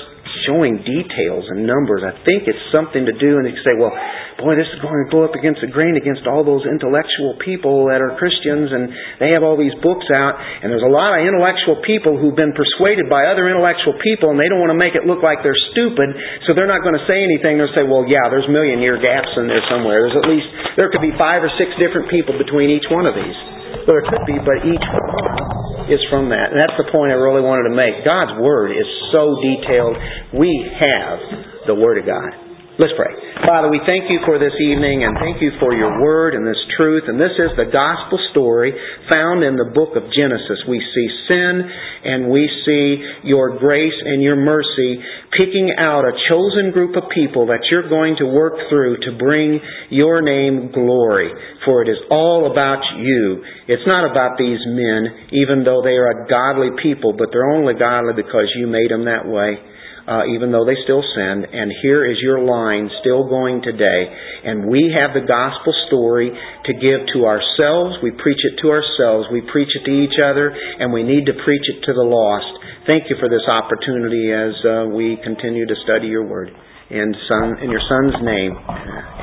showing 0.47 0.82
details 0.82 1.45
and 1.51 1.67
numbers. 1.67 2.01
I 2.01 2.15
think 2.25 2.49
it's 2.49 2.61
something 2.73 3.05
to 3.05 3.15
do, 3.15 3.38
and 3.38 3.45
you 3.45 3.55
say, 3.61 3.77
well, 3.77 3.93
boy, 4.41 4.57
this 4.57 4.67
is 4.71 4.79
going 4.82 4.97
to 5.05 5.09
go 5.13 5.21
up 5.27 5.38
against 5.38 5.61
the 5.61 5.69
grain 5.69 5.95
against 5.95 6.25
all 6.25 6.41
those 6.41 6.65
intellectual 6.65 7.38
people 7.43 7.88
that 7.93 8.01
are 8.01 8.17
Christians, 8.17 8.73
and 8.73 8.89
they 9.21 9.32
have 9.36 9.45
all 9.45 9.55
these 9.55 9.75
books 9.79 10.07
out, 10.09 10.36
and 10.39 10.73
there's 10.73 10.86
a 10.86 10.89
lot 10.89 11.13
of 11.13 11.23
intellectual 11.23 11.79
people 11.86 12.17
who've 12.17 12.36
been 12.38 12.55
persuaded 12.57 13.07
by 13.07 13.29
other 13.29 13.47
intellectual 13.47 13.95
people, 14.01 14.34
and 14.34 14.38
they 14.41 14.49
don't 14.49 14.59
want 14.59 14.73
to 14.73 14.79
make 14.79 14.97
it 14.97 15.05
look 15.05 15.21
like 15.21 15.45
they're 15.45 15.63
stupid, 15.75 16.11
so 16.49 16.57
they're 16.57 16.69
not 16.69 16.82
going 16.82 16.97
to 16.97 17.05
say 17.05 17.21
anything. 17.21 17.61
They'll 17.61 17.75
say, 17.77 17.86
well, 17.86 18.03
yeah, 18.09 18.27
there's 18.27 18.49
million 18.49 18.82
year 18.82 18.97
gaps 18.97 19.29
in 19.38 19.45
there 19.45 19.63
somewhere. 19.69 20.01
There's 20.07 20.17
at 20.17 20.27
least, 20.27 20.49
there 20.75 20.89
could 20.89 21.05
be 21.05 21.13
five 21.15 21.45
or 21.45 21.51
six 21.61 21.71
different 21.77 22.09
people 22.09 22.34
between 22.36 22.73
each 22.73 22.89
one 22.89 23.05
of 23.05 23.13
these. 23.13 23.61
Well, 23.72 23.86
there 23.88 24.05
could 24.09 24.26
be, 24.28 24.38
but 24.41 24.65
each 24.65 24.88
one 24.89 25.91
is 25.91 26.01
from 26.09 26.30
that. 26.30 26.51
And 26.53 26.59
that's 26.59 26.78
the 26.78 26.89
point 26.91 27.11
I 27.11 27.19
really 27.19 27.41
wanted 27.41 27.69
to 27.69 27.76
make. 27.76 28.05
God's 28.05 28.39
Word 28.39 28.72
is 28.72 28.88
so 29.11 29.36
detailed. 29.41 29.95
We 30.34 30.51
have 30.80 31.67
the 31.67 31.76
Word 31.76 31.99
of 31.99 32.05
God. 32.05 32.32
Let's 32.80 32.95
pray. 32.95 33.11
Father, 33.43 33.67
we 33.67 33.84
thank 33.84 34.07
you 34.07 34.24
for 34.24 34.39
this 34.39 34.55
evening 34.63 35.03
and 35.03 35.19
thank 35.19 35.43
you 35.43 35.51
for 35.59 35.76
your 35.76 35.99
word 35.99 36.39
and 36.39 36.47
this 36.47 36.59
truth. 36.80 37.03
And 37.03 37.19
this 37.19 37.36
is 37.36 37.51
the 37.59 37.67
gospel 37.67 38.15
story 38.32 38.72
found 39.11 39.43
in 39.43 39.59
the 39.59 39.76
book 39.76 39.99
of 39.99 40.07
Genesis. 40.15 40.63
We 40.72 40.80
see 40.80 41.07
sin 41.28 41.67
and 41.67 42.32
we 42.32 42.47
see 42.63 43.28
your 43.28 43.59
grace 43.59 43.99
and 44.07 44.24
your 44.24 44.39
mercy 44.39 45.03
picking 45.36 45.76
out 45.76 46.07
a 46.07 46.15
chosen 46.32 46.72
group 46.72 46.95
of 46.95 47.11
people 47.11 47.51
that 47.51 47.59
you're 47.67 47.91
going 47.91 48.15
to 48.24 48.32
work 48.32 48.55
through 48.72 49.03
to 49.03 49.19
bring 49.19 49.59
your 49.91 50.24
name 50.24 50.72
glory. 50.72 51.28
For 51.67 51.84
it 51.84 51.91
is 51.91 51.99
all 52.09 52.47
about 52.47 52.80
you. 52.95 53.43
It's 53.67 53.86
not 53.86 54.07
about 54.07 54.39
these 54.39 54.63
men, 54.63 55.28
even 55.36 55.67
though 55.67 55.84
they 55.84 55.99
are 55.99 56.24
a 56.24 56.28
godly 56.32 56.72
people, 56.80 57.11
but 57.19 57.36
they're 57.36 57.51
only 57.51 57.76
godly 57.76 58.15
because 58.15 58.47
you 58.55 58.67
made 58.72 58.95
them 58.95 59.11
that 59.11 59.28
way 59.28 59.59
uh, 60.08 60.26
even 60.34 60.52
though 60.52 60.66
they 60.66 60.78
still 60.84 61.04
sin. 61.04 61.45
And 61.45 61.72
here 61.82 62.06
is 62.06 62.18
your 62.22 62.41
line 62.41 62.89
still 63.02 63.28
going 63.28 63.62
today. 63.62 64.10
And 64.45 64.68
we 64.68 64.93
have 64.95 65.14
the 65.14 65.26
gospel 65.28 65.74
story 65.88 66.32
to 66.32 66.74
give 66.74 67.06
to 67.14 67.26
ourselves. 67.26 67.97
We 68.02 68.12
preach 68.12 68.41
it 68.41 68.62
to 68.62 68.72
ourselves. 68.72 69.28
We 69.32 69.41
preach 69.52 69.70
it 69.76 69.86
to 69.86 69.93
each 69.93 70.18
other. 70.18 70.49
And 70.49 70.91
we 70.91 71.04
need 71.04 71.26
to 71.28 71.36
preach 71.45 71.66
it 71.70 71.86
to 71.86 71.93
the 71.93 72.06
lost. 72.06 72.52
Thank 72.88 73.10
you 73.10 73.16
for 73.20 73.30
this 73.30 73.45
opportunity 73.45 74.34
as 74.34 74.54
uh, 74.66 74.89
we 74.89 75.18
continue 75.24 75.68
to 75.68 75.76
study 75.84 76.08
your 76.08 76.26
word. 76.26 76.49
In, 76.89 77.16
son, 77.30 77.58
in 77.64 77.72
your 77.72 77.82
son's 77.88 78.20
name, 78.22 78.58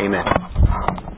amen. 0.01 1.18